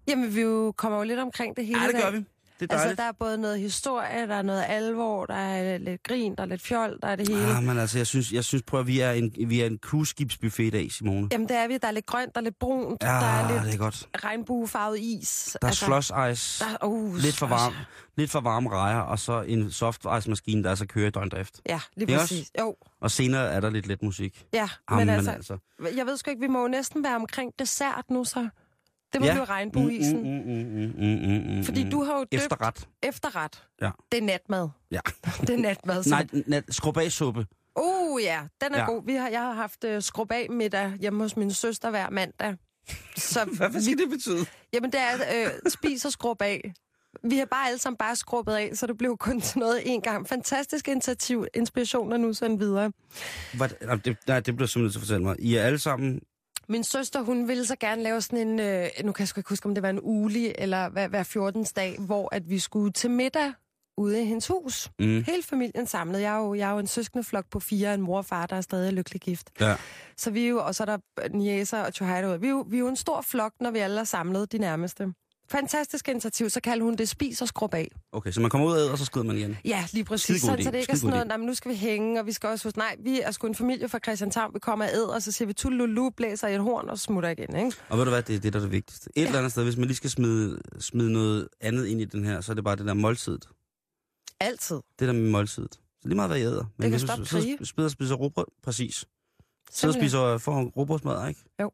Jamen, 0.07 0.35
vi 0.35 0.41
jo 0.41 0.73
kommer 0.77 0.97
jo 0.97 1.03
lidt 1.03 1.19
omkring 1.19 1.57
det 1.57 1.65
hele 1.65 1.81
Ja, 1.81 1.87
det 1.87 1.95
gør 2.03 2.11
vi. 2.11 2.25
Det 2.69 2.71
er 2.71 2.73
Altså, 2.75 2.83
dejligt. 2.83 2.97
der 2.99 3.03
er 3.07 3.11
både 3.11 3.37
noget 3.37 3.59
historie, 3.59 4.27
der 4.27 4.35
er 4.35 4.41
noget 4.41 4.63
alvor, 4.67 5.25
der 5.25 5.33
er 5.35 5.77
lidt 5.77 6.03
grin, 6.03 6.35
der 6.35 6.41
er 6.43 6.47
lidt 6.47 6.61
fjol, 6.61 6.99
der 7.01 7.07
er 7.07 7.15
det 7.15 7.27
hele. 7.29 7.45
Ah, 7.45 7.63
men 7.63 7.79
altså, 7.79 7.97
jeg 7.99 8.07
synes, 8.07 8.31
jeg 8.31 8.43
synes 8.43 8.63
prøv 8.67 8.79
at 8.79 8.87
vi 8.87 8.99
er 8.99 9.11
en, 9.11 9.33
vi 9.47 9.61
er 9.61 9.65
en 9.65 9.79
cruiseskibsbuffet 9.81 10.63
i 10.63 10.69
dag, 10.69 10.91
Simone. 10.91 11.27
Jamen, 11.31 11.47
det 11.47 11.57
er 11.57 11.67
vi. 11.67 11.77
Der 11.77 11.87
er 11.87 11.91
lidt 11.91 12.05
grønt, 12.05 12.35
der 12.35 12.41
er 12.41 12.43
lidt 12.43 12.59
brunt, 12.59 13.03
Ja, 13.03 13.07
der 13.07 13.13
er 13.13 13.53
lidt 13.53 13.63
det 13.65 13.73
er 13.73 13.77
godt. 13.77 14.07
regnbuefarvet 14.23 14.99
is. 14.99 15.57
Der 15.61 15.67
er 15.67 15.93
altså, 15.93 16.27
ice, 16.31 16.63
Der, 16.65 16.85
uh, 16.85 17.15
lidt 17.15 17.35
for 17.35 17.47
varm, 17.47 17.73
lidt 18.17 18.31
for 18.31 18.39
varme 18.41 18.69
rejer, 18.69 18.99
og 18.99 19.19
så 19.19 19.41
en 19.41 19.71
soft 19.71 20.05
ice 20.19 20.29
maskine, 20.29 20.63
der 20.63 20.75
så 20.75 20.85
kører 20.87 21.07
i 21.07 21.11
døgndrift. 21.11 21.61
Ja, 21.69 21.79
lige 21.95 22.07
Det 22.07 22.13
er 22.15 22.19
præcis. 22.19 22.51
Jo, 22.59 22.75
Og 23.01 23.11
senere 23.11 23.51
er 23.51 23.59
der 23.59 23.69
lidt 23.69 23.87
let 23.87 24.03
musik. 24.03 24.45
ja. 24.53 24.69
Jamen, 24.91 25.05
men 25.07 25.15
altså, 25.15 25.31
altså. 25.31 25.57
jeg 25.97 26.05
ved 26.05 26.17
sgu 26.17 26.29
ikke, 26.31 26.41
vi 26.41 26.47
må 26.47 26.61
jo 26.61 26.67
næsten 26.67 27.03
være 27.03 27.15
omkring 27.15 27.51
dessert 27.59 28.03
nu, 28.09 28.23
så. 28.23 28.49
Det 29.13 29.21
må 29.21 29.27
Ja. 29.27 29.33
blive 29.33 29.45
regnbueisen. 29.45 30.17
Mm, 30.17 30.23
mm, 30.23 30.63
mm, 30.63 30.93
mm, 30.97 31.27
mm, 31.27 31.51
mm, 31.51 31.57
mm, 31.57 31.63
Fordi 31.63 31.83
mm. 31.83 31.89
du 31.91 32.03
har 32.03 32.13
jo 32.13 32.19
døbt 32.19 32.33
Efterret. 32.33 32.87
efterret. 33.03 33.63
Ja. 33.81 33.89
Det 34.11 34.17
er 34.17 34.21
natmad. 34.21 34.69
Ja. 34.91 34.99
Det 35.41 35.49
er 35.49 35.57
natmad. 35.57 36.03
Nej, 36.09 36.27
nat, 36.47 36.63
skrubagsuppe. 36.69 37.45
Uh, 37.79 38.21
ja, 38.23 38.39
den 38.63 38.73
er 38.73 38.79
Ja. 38.79 38.85
god. 38.85 39.05
Vi 39.05 39.13
har, 39.15 39.29
jeg 39.29 39.41
har 39.41 39.53
haft 39.53 39.83
uh, 39.83 39.91
skrubag 40.01 40.51
middag 40.51 40.93
hjemme 41.01 41.23
hos 41.23 41.37
min 41.37 41.51
søster 41.53 41.89
hver 41.89 42.09
mandag. 42.09 42.55
Så 43.17 43.45
Hvad 43.71 43.81
skal 43.81 43.97
det 43.97 44.09
betyde? 44.09 44.45
Jamen, 44.73 44.91
det 44.91 44.99
er 44.99 45.13
øh, 45.45 45.51
spis 45.71 46.05
og 46.05 46.11
skrub 46.11 46.41
af. 46.41 46.73
Vi 47.23 47.37
har 47.37 47.45
bare 47.45 47.67
alle 47.67 47.77
sammen 47.79 47.97
bare 47.97 48.15
skrubbet 48.15 48.53
af, 48.53 48.71
så 48.73 48.87
det 48.87 48.97
blev 48.97 49.17
kun 49.17 49.41
til 49.41 49.59
noget 49.59 49.81
en 49.85 50.01
gang. 50.01 50.27
Fantastisk 50.27 50.87
initiativ, 50.87 51.45
inspiration 51.53 52.13
og 52.13 52.19
nu 52.19 52.33
sådan 52.33 52.59
videre. 52.59 52.91
Hvad, 53.57 53.69
det, 54.05 54.17
nej, 54.27 54.39
det 54.39 54.55
bliver 54.55 54.67
simpelthen 54.67 54.91
til 54.91 54.99
at 54.99 55.01
fortælle 55.01 55.23
mig. 55.23 55.35
I 55.39 55.55
er 55.55 55.63
alle 55.63 55.79
sammen... 55.79 56.21
Min 56.69 56.83
søster, 56.83 57.21
hun 57.21 57.47
ville 57.47 57.65
så 57.65 57.75
gerne 57.75 58.03
lave 58.03 58.21
sådan 58.21 58.47
en, 58.47 58.59
øh, 58.59 58.87
nu 59.03 59.11
kan 59.11 59.21
jeg 59.21 59.27
sgu 59.27 59.39
ikke 59.39 59.49
huske, 59.49 59.65
om 59.65 59.75
det 59.75 59.81
var 59.83 59.89
en 59.89 59.99
ugelig 60.01 60.55
eller 60.57 60.89
hver, 60.89 61.07
hver 61.07 61.23
14. 61.23 61.63
dag, 61.75 61.95
hvor 61.99 62.35
at 62.35 62.49
vi 62.49 62.59
skulle 62.59 62.91
til 62.91 63.11
middag 63.11 63.53
ude 63.97 64.21
i 64.21 64.25
hendes 64.25 64.47
hus. 64.47 64.89
Mm, 64.99 65.23
Hele 65.23 65.43
familien 65.43 65.87
samlet. 65.87 66.21
Jeg 66.21 66.33
er 66.35 66.39
jo, 66.39 66.53
jeg 66.53 66.67
er 66.69 66.73
jo 66.73 66.79
en 66.79 66.87
søskende 66.87 67.23
flok 67.23 67.45
på 67.51 67.59
fire, 67.59 67.93
en 67.93 68.01
mor 68.01 68.17
og 68.17 68.25
far, 68.25 68.45
der 68.45 68.55
er 68.55 68.61
stadig 68.61 68.93
lykkelig 68.93 69.21
gift. 69.21 69.49
ja. 69.59 69.75
Så 70.17 70.31
vi 70.31 70.43
er 70.45 70.49
jo, 70.49 70.65
og 70.65 70.75
så 70.75 70.83
er 70.83 70.85
der 70.85 70.97
niæser 71.29 71.81
og 71.81 71.93
tjohejder 71.93 72.37
Vi, 72.37 72.47
er 72.47 72.51
jo- 72.51 72.65
vi 72.69 72.75
er 72.75 72.79
jo 72.79 72.87
en 72.87 72.95
stor 72.95 73.21
flok, 73.21 73.53
når 73.59 73.71
vi 73.71 73.79
alle 73.79 73.99
er 73.99 74.03
samlet, 74.03 74.51
de 74.51 74.57
nærmeste. 74.57 75.13
Fantastisk 75.57 76.07
initiativ, 76.07 76.49
så 76.49 76.61
kalder 76.61 76.83
hun 76.85 76.95
det 76.95 77.09
spis 77.09 77.41
og 77.41 77.47
skrub 77.47 77.73
af. 77.73 77.91
Okay, 78.11 78.31
så 78.31 78.41
man 78.41 78.49
kommer 78.49 78.67
ud 78.67 78.73
af 78.77 78.91
og 78.91 78.97
så 78.97 79.05
skrider 79.05 79.27
man 79.27 79.37
igen. 79.37 79.57
Ja, 79.65 79.85
lige 79.93 80.03
præcis. 80.05 80.41
Sådan, 80.41 80.59
idé. 80.59 80.63
så 80.63 80.71
det 80.71 80.77
ikke 80.79 80.91
er 80.91 80.95
sådan 80.95 81.09
noget, 81.09 81.27
"Nå, 81.27 81.37
men 81.37 81.45
nu 81.47 81.53
skal 81.53 81.71
vi 81.71 81.75
hænge, 81.75 82.19
og 82.19 82.25
vi 82.25 82.31
skal 82.31 82.49
også 82.49 82.67
huske, 82.67 82.77
nej, 82.79 82.95
vi 82.99 83.21
er 83.21 83.31
sgu 83.31 83.47
en 83.47 83.55
familie 83.55 83.89
fra 83.89 83.99
Christianshavn, 84.03 84.53
vi 84.53 84.59
kommer 84.59 84.85
ad, 84.85 85.03
og 85.03 85.21
så 85.21 85.31
siger 85.31 85.47
vi 85.47 85.53
tullulu, 85.53 86.09
blæser 86.09 86.47
i 86.47 86.53
et 86.55 86.59
horn 86.61 86.89
og 86.89 86.99
smutter 86.99 87.29
igen, 87.29 87.55
ikke? 87.55 87.77
Og 87.89 87.97
ved 87.97 88.05
du 88.05 88.11
hvad, 88.11 88.23
det 88.23 88.35
er 88.35 88.39
det, 88.39 88.53
der 88.53 88.59
er 88.59 88.63
det 88.63 88.71
vigtigste. 88.71 89.09
Et 89.15 89.21
ja. 89.21 89.25
eller 89.25 89.37
andet 89.39 89.51
sted, 89.51 89.63
hvis 89.63 89.77
man 89.77 89.85
lige 89.87 89.97
skal 89.97 90.09
smide, 90.09 90.59
smide 90.79 91.11
noget 91.13 91.47
andet 91.61 91.85
ind 91.85 92.01
i 92.01 92.05
den 92.05 92.25
her, 92.25 92.41
så 92.41 92.51
er 92.51 92.53
det 92.53 92.63
bare 92.63 92.75
det 92.75 92.85
der 92.85 92.93
måltid. 92.93 93.37
Altid. 94.39 94.75
Det 94.99 95.07
der 95.07 95.13
med 95.13 95.29
måltidet. 95.29 95.73
Så 95.73 96.07
lige 96.07 96.15
meget, 96.15 96.29
hvad 96.29 96.37
jeg 96.37 96.45
æder. 96.47 96.65
kan 96.81 96.89
hvis 96.89 97.01
stoppe 97.01 97.23
du 97.23 97.29
sidder 97.29 97.43
krige. 97.43 97.57
og 97.61 97.67
spiser, 97.67 97.87
spiser 97.87 98.15
råbrød, 98.15 98.45
præcis. 98.63 98.95
Sidder 98.95 99.07
og 99.69 99.73
Simpelthen. 99.73 100.01
spiser 100.09 100.37
for 100.37 100.61
råbrødsmad, 100.77 101.27
ikke? 101.29 101.41
Jo. 101.61 101.71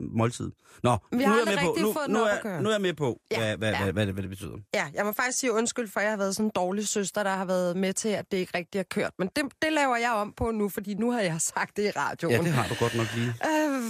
Måltid. 0.00 0.50
Nå, 0.82 0.96
Vi 1.12 1.16
nu 1.16 1.26
har 1.26 1.34
er 1.34 1.38
jeg 1.38 1.46
med 1.46 1.56
på, 1.58 1.76
nu, 1.78 1.86
nu, 2.08 2.24
er, 2.24 2.60
nu 2.60 2.68
er 2.68 2.72
jeg 2.72 2.80
med 2.80 2.94
på, 2.94 3.20
Ja, 3.30 3.38
hvad, 3.38 3.56
hvad, 3.56 3.70
ja. 3.70 3.82
hvad, 3.82 3.92
hvad, 3.92 4.06
det, 4.06 4.14
hvad 4.14 4.22
det 4.22 4.30
betyder. 4.30 4.56
Ja, 4.74 4.86
jeg 4.94 5.04
må 5.04 5.12
faktisk 5.12 5.38
sige 5.38 5.52
undskyld, 5.52 5.88
for 5.88 6.00
jeg 6.00 6.10
har 6.10 6.16
været 6.16 6.36
sådan 6.36 6.46
en 6.46 6.52
dårlig 6.54 6.88
søster, 6.88 7.22
der 7.22 7.30
har 7.30 7.44
været 7.44 7.76
med 7.76 7.92
til, 7.92 8.08
at 8.08 8.32
det 8.32 8.38
ikke 8.38 8.58
rigtig 8.58 8.78
har 8.78 8.84
kørt. 8.84 9.10
Men 9.18 9.28
det, 9.36 9.44
det 9.62 9.72
laver 9.72 9.96
jeg 9.96 10.10
om 10.10 10.32
på 10.36 10.50
nu, 10.50 10.68
fordi 10.68 10.94
nu 10.94 11.10
har 11.10 11.20
jeg 11.20 11.40
sagt 11.40 11.76
det 11.76 11.82
i 11.84 11.90
radioen. 11.90 12.34
Ja, 12.34 12.42
det 12.42 12.52
har 12.52 12.68
du 12.68 12.74
godt 12.80 12.94
nok 12.94 13.06
lige. 13.14 13.28
Øh. 13.28 13.82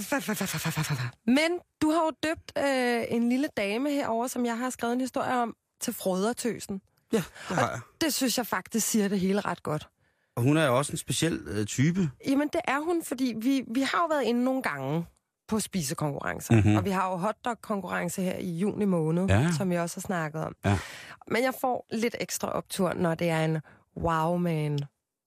Men 1.25 1.59
du 1.81 1.91
har 1.91 2.03
jo 2.03 2.11
døbt 2.23 2.51
øh, 2.57 3.03
en 3.15 3.29
lille 3.29 3.47
dame 3.57 3.89
herover, 3.91 4.27
som 4.27 4.45
jeg 4.45 4.57
har 4.57 4.69
skrevet 4.69 4.93
en 4.93 5.01
historie 5.01 5.33
om, 5.41 5.55
til 5.81 5.93
Frodertøsen. 5.93 6.81
Ja, 7.13 7.17
det 7.49 7.57
har 7.57 7.69
jeg. 7.69 7.79
Det 8.01 8.13
synes 8.13 8.37
jeg 8.37 8.47
faktisk 8.47 8.87
siger 8.87 9.07
det 9.07 9.19
hele 9.19 9.41
ret 9.41 9.63
godt. 9.63 9.87
Og 10.35 10.43
hun 10.43 10.57
er 10.57 10.65
jo 10.65 10.77
også 10.77 10.91
en 10.91 10.97
speciel 10.97 11.41
øh, 11.47 11.65
type. 11.65 12.09
Jamen, 12.27 12.47
det 12.53 12.61
er 12.67 12.79
hun, 12.79 13.03
fordi 13.03 13.33
vi, 13.37 13.63
vi 13.73 13.81
har 13.81 13.97
jo 13.97 14.05
været 14.15 14.23
inde 14.23 14.43
nogle 14.43 14.61
gange 14.61 15.05
på 15.49 15.59
spisekonkurrencer. 15.59 16.53
Mhm. 16.53 16.63
Mm-hmm. 16.63 16.77
Og 16.77 16.85
vi 16.85 16.89
har 16.89 17.09
jo 17.11 17.15
hotdog-konkurrence 17.17 18.21
her 18.21 18.35
i 18.35 18.49
juni 18.57 18.85
måned, 18.85 19.27
Ja. 19.27 19.51
som 19.57 19.69
vi 19.69 19.75
også 19.75 19.97
har 19.97 20.01
snakket 20.01 20.43
om. 20.43 20.55
Ja. 20.65 20.79
Men 21.27 21.43
jeg 21.43 21.53
får 21.61 21.85
lidt 21.91 22.15
ekstra 22.19 22.51
optur, 22.51 22.93
når 22.93 23.15
det 23.15 23.29
er 23.29 23.45
en 23.45 23.57
wow-man, 23.97 24.79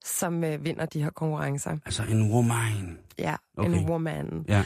som 0.04 0.44
øh, 0.44 0.64
vinder 0.64 0.86
de 0.86 1.02
her 1.02 1.10
konkurrencer. 1.10 1.76
Altså 1.86 2.02
en 2.02 2.32
woman. 2.32 2.98
Ja, 3.18 3.36
Okay. 3.58 3.70
en 3.70 3.88
woman. 3.90 4.44
Ja. 4.48 4.58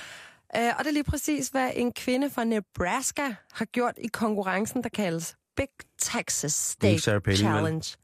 Øh, 0.56 0.72
og 0.78 0.84
det 0.84 0.86
er 0.86 0.92
lige 0.92 1.04
præcis, 1.04 1.48
hvad 1.48 1.70
en 1.74 1.92
kvinde 1.92 2.30
fra 2.30 2.44
Nebraska 2.44 3.34
har 3.52 3.64
gjort 3.64 3.94
i 3.98 4.06
konkurrencen, 4.06 4.82
der 4.82 4.88
kaldes 4.88 5.36
Big 5.56 5.68
Texas 5.98 6.52
Sarah 6.52 7.00
Palin, 7.00 7.22
vel? 7.26 7.36
Challenge. 7.36 7.96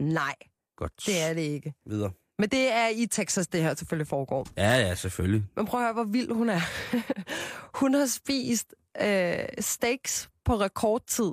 Nej, 0.00 0.34
Godt. 0.76 0.92
det 1.06 1.22
er 1.22 1.34
det 1.34 1.40
ikke. 1.40 1.74
Videre. 1.86 2.10
Men 2.38 2.48
det 2.48 2.72
er 2.72 2.88
i 2.88 3.06
Texas, 3.06 3.46
det 3.46 3.62
her 3.62 3.74
selvfølgelig 3.74 4.06
foregår. 4.06 4.46
Ja, 4.56 4.70
ja, 4.76 4.94
selvfølgelig. 4.94 5.44
Men 5.56 5.66
prøv 5.66 5.80
at 5.80 5.84
høre, 5.84 5.92
hvor 5.92 6.04
vild 6.04 6.32
hun 6.32 6.48
er. 6.48 6.60
hun 7.80 7.94
har 7.94 8.06
spist 8.06 8.74
øh, 9.02 9.38
steaks 9.58 10.30
på 10.44 10.54
rekordtid. 10.60 11.32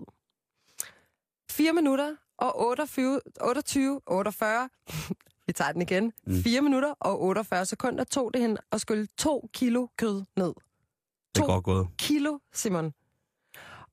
4 1.51 1.73
minutter 1.73 2.15
og 2.37 2.61
28, 2.67 3.21
28 3.41 4.01
48, 4.07 4.69
vi 5.47 5.53
tager 5.53 5.71
den 5.71 5.81
igen, 5.81 6.13
Mm. 6.25 6.43
4 6.43 6.61
minutter 6.61 6.93
og 6.99 7.21
48 7.21 7.65
sekunder 7.65 8.03
tog 8.03 8.33
det 8.33 8.41
hende 8.41 8.57
at 8.71 8.81
skylle 8.81 9.07
2 9.17 9.49
kilo 9.53 9.87
kød 9.97 10.23
ned. 10.35 10.53
Det 11.35 11.41
er 11.41 11.45
godt 11.45 11.63
gået. 11.63 11.87
Kilo, 11.97 12.37
Simon. 12.53 12.93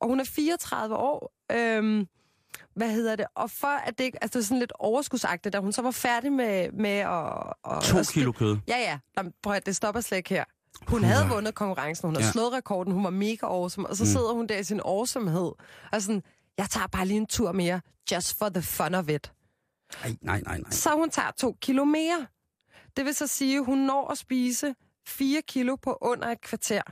Og 0.00 0.08
hun 0.08 0.20
er 0.20 0.24
34 0.24 0.96
år. 0.96 1.32
Øhm, 1.52 2.06
hvad 2.74 2.90
hedder 2.90 3.16
det? 3.16 3.26
Og 3.34 3.50
for 3.50 3.66
at 3.66 3.98
det 3.98 4.04
ikke... 4.04 4.22
Altså, 4.22 4.38
det 4.38 4.44
er 4.44 4.46
sådan 4.46 4.58
lidt 4.58 4.72
overskudsagtigt, 4.78 5.52
da 5.52 5.58
hun 5.58 5.72
så 5.72 5.82
var 5.82 5.90
færdig 5.90 6.32
med, 6.32 6.72
med 6.72 6.90
at... 6.90 7.52
at 7.76 7.82
To 7.82 7.98
at 7.98 8.08
kilo 8.12 8.32
kød. 8.32 8.56
Ja, 8.68 8.78
ja. 8.78 8.98
Nå, 9.22 9.30
prøv 9.42 9.52
at 9.54 9.66
det 9.66 9.76
stopper 9.76 10.00
slet 10.00 10.18
ikke 10.18 10.30
her. 10.30 10.44
Hun 10.88 11.04
havde 11.04 11.28
vundet 11.28 11.54
konkurrencen, 11.54 12.06
hun 12.08 12.14
havde 12.16 12.26
Ja. 12.26 12.32
slået 12.32 12.52
rekorden, 12.52 12.92
hun 12.92 13.04
var 13.04 13.10
mega 13.10 13.46
awesome, 13.46 13.88
og 13.88 13.96
så 13.96 14.02
Mm. 14.04 14.06
sidder 14.06 14.32
hun 14.32 14.46
der 14.46 14.58
i 14.58 14.64
sin 14.64 14.80
awesomehed, 14.84 15.52
og 15.92 16.02
sådan, 16.02 16.22
jeg 16.58 16.66
tager 16.70 16.86
bare 16.86 17.06
lige 17.06 17.16
en 17.16 17.26
tur 17.26 17.52
mere, 17.52 17.80
just 18.12 18.38
for 18.38 18.48
the 18.48 18.62
fun 18.62 18.94
of 18.94 19.08
it. 19.08 19.32
Nej, 20.02 20.16
nej, 20.22 20.40
nej, 20.46 20.58
nej. 20.58 20.70
Så 20.70 20.90
hun 20.94 21.10
tager 21.10 21.30
to 21.30 21.56
kilo 21.60 21.84
mere. 21.84 22.26
Det 22.96 23.04
vil 23.04 23.14
så 23.14 23.26
sige, 23.26 23.60
hun 23.64 23.78
når 23.78 24.10
at 24.10 24.18
spise 24.18 24.74
4 25.08 25.42
kilo 25.42 25.76
på 25.76 25.98
under 26.00 26.28
et 26.28 26.40
kvarter. 26.40 26.82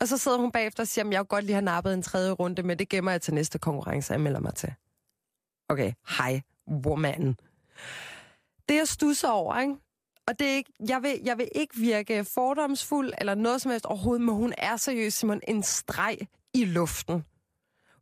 Og 0.00 0.08
så 0.08 0.18
sidder 0.18 0.38
hun 0.38 0.52
bagefter 0.52 0.82
og 0.82 0.88
siger, 0.88 1.04
at 1.04 1.12
jeg 1.12 1.28
godt 1.28 1.44
lige 1.44 1.54
har 1.54 1.60
nappet 1.60 1.94
en 1.94 2.02
tredje 2.02 2.30
runde, 2.30 2.62
men 2.62 2.78
det 2.78 2.88
gemmer 2.88 3.10
jeg 3.10 3.22
til 3.22 3.34
næste 3.34 3.58
konkurrence, 3.58 4.12
jeg 4.12 4.20
melder 4.20 4.40
mig 4.40 4.54
til. 4.54 4.74
Okay, 5.68 5.92
hej, 6.18 6.40
woman. 6.68 7.36
Det 8.68 8.74
jeg 8.74 8.88
stusser 8.88 9.28
over, 9.28 9.60
ikke? 9.60 9.74
Og 10.28 10.38
det 10.38 10.46
er 10.46 10.54
ikke, 10.54 10.72
jeg, 10.88 11.02
vil, 11.02 11.20
jeg 11.24 11.38
vil 11.38 11.48
ikke 11.54 11.76
virke 11.76 12.24
fordomsfuld 12.24 13.12
eller 13.18 13.34
noget 13.34 13.62
som 13.62 13.70
helst 13.70 13.86
overhovedet, 13.86 14.24
men 14.24 14.34
hun 14.34 14.54
er 14.58 14.76
seriøst, 14.76 15.18
Simon, 15.18 15.40
en 15.48 15.62
streg 15.62 16.18
i 16.54 16.64
luften. 16.64 17.24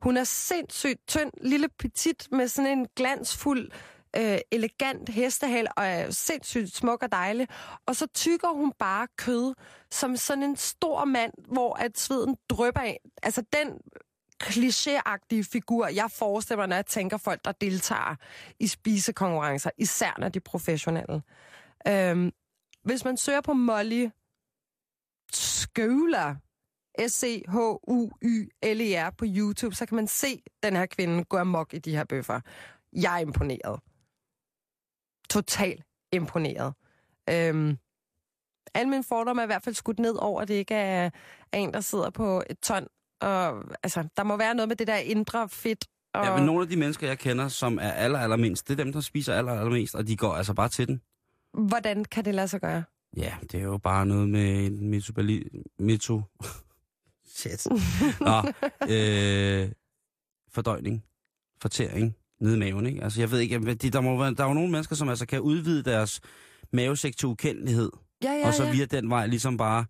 Hun 0.03 0.17
er 0.17 0.25
sindssygt 0.25 1.09
tynd, 1.09 1.31
lille 1.41 1.69
petit, 1.69 2.29
med 2.33 2.49
sådan 2.49 2.79
en 2.79 2.87
glansfuld, 2.97 3.71
øh, 4.17 4.39
elegant 4.51 5.09
hestehal, 5.09 5.67
og 5.77 5.87
er 5.87 6.11
sindssygt 6.11 6.77
smuk 6.77 7.03
og 7.03 7.13
dejlig. 7.13 7.49
Og 7.87 7.97
så 7.97 8.07
tykker 8.07 8.49
hun 8.49 8.73
bare 8.79 9.09
kød 9.17 9.55
som 9.91 10.17
sådan 10.17 10.43
en 10.43 10.57
stor 10.57 11.05
mand, 11.05 11.33
hvor 11.49 11.75
at 11.75 11.99
sveden 11.99 12.37
drypper 12.49 12.81
af. 12.81 13.01
Altså 13.23 13.43
den 13.53 13.69
klichéagtige 14.43 15.43
figur, 15.53 15.87
jeg 15.87 16.11
forestiller 16.11 16.61
mig, 16.61 16.69
når 16.69 16.77
jeg 16.77 16.87
tænker 16.87 17.17
folk, 17.17 17.45
der 17.45 17.53
deltager 17.53 18.17
i 18.61 18.67
spisekonkurrencer, 18.67 19.71
især 19.79 20.17
når 20.19 20.29
de 20.29 20.37
er 20.37 20.45
professionelle. 20.45 21.23
Øhm, 21.89 22.33
hvis 22.85 23.05
man 23.05 23.17
søger 23.17 23.41
på 23.41 23.53
Molly 23.53 24.09
Skøler, 25.33 26.35
S-C-H-U-Y-L-E-R 27.09 29.11
på 29.11 29.25
YouTube, 29.29 29.75
så 29.75 29.87
kan 29.87 29.97
man 29.97 30.07
se 30.07 30.43
den 30.63 30.77
her 30.77 30.87
kvinde 30.87 31.25
gå 31.25 31.37
amok 31.37 31.75
i 31.75 31.79
de 31.79 31.97
her 31.97 32.05
bøffer. 32.05 32.41
Jeg 32.93 33.15
er 33.15 33.19
imponeret. 33.19 33.81
Totalt 35.31 35.85
imponeret. 36.13 36.75
Øhm, 37.31 37.79
alle 38.75 38.91
mine 38.91 39.05
fordomme 39.05 39.43
er 39.43 39.47
i 39.47 39.47
hvert 39.47 39.63
fald 39.63 39.75
skudt 39.75 39.99
ned 39.99 40.15
over, 40.15 40.41
at 40.41 40.49
det 40.49 40.55
ikke 40.55 40.75
er, 40.75 41.11
er 41.53 41.59
en, 41.59 41.73
der 41.73 41.81
sidder 41.81 42.11
på 42.11 42.43
et 42.51 42.59
ton. 42.59 42.87
Og, 43.21 43.65
altså, 43.83 44.09
der 44.17 44.23
må 44.23 44.37
være 44.37 44.55
noget 44.55 44.69
med 44.69 44.77
det 44.77 44.87
der 44.87 44.97
indre 44.97 45.49
fedt. 45.49 45.87
Og... 46.15 46.25
Ja, 46.25 46.37
men 46.37 46.47
nogle 46.47 46.63
af 46.63 46.69
de 46.69 46.77
mennesker, 46.77 47.07
jeg 47.07 47.19
kender, 47.19 47.49
som 47.49 47.79
er 47.79 47.93
aller, 47.93 48.19
allermindst, 48.19 48.69
det 48.69 48.81
er 48.81 48.85
dem, 48.85 48.93
der 48.93 49.01
spiser 49.01 49.35
aller, 49.35 49.53
allermest, 49.53 49.95
og 49.95 50.07
de 50.07 50.17
går 50.17 50.33
altså 50.33 50.55
bare 50.55 50.69
til 50.69 50.89
den. 50.89 51.01
Hvordan 51.69 52.05
kan 52.05 52.25
det 52.25 52.35
lade 52.35 52.49
sig 52.49 52.61
gøre? 52.61 52.85
Ja, 53.17 53.35
det 53.43 53.55
er 53.55 53.65
jo 53.65 53.79
bare 53.79 54.07
noget 54.07 54.29
med 54.29 54.67
en 54.67 54.89
metobali... 54.89 55.49
Meto... 55.79 56.23
Shit. 57.37 57.67
Nå, 58.21 58.43
øh, 58.95 59.73
fordøjning, 60.53 61.05
fortæring, 61.63 62.17
nede 62.41 62.57
i 62.57 62.59
maven, 62.59 62.87
ikke? 62.87 63.05
Altså, 63.05 63.21
jeg 63.21 63.31
ved 63.31 63.39
ikke, 63.39 63.59
men 63.59 63.77
de, 63.77 63.91
der, 63.91 64.01
må 64.01 64.19
være, 64.19 64.35
der 64.35 64.45
er 64.45 64.49
jo 64.49 64.55
nogle 64.55 64.71
mennesker, 64.71 64.97
som 64.97 65.09
altså 65.09 65.27
kan 65.27 65.41
udvide 65.41 65.83
deres 65.83 66.21
mavesæk 66.73 67.17
til 67.17 67.29
ukendelighed, 67.29 67.91
Ja, 68.23 68.33
ja, 68.33 68.47
og 68.47 68.55
så 68.55 68.65
ja. 68.65 68.73
via 68.73 68.85
den 68.85 69.11
vej 69.11 69.27
ligesom 69.27 69.57
bare 69.57 69.85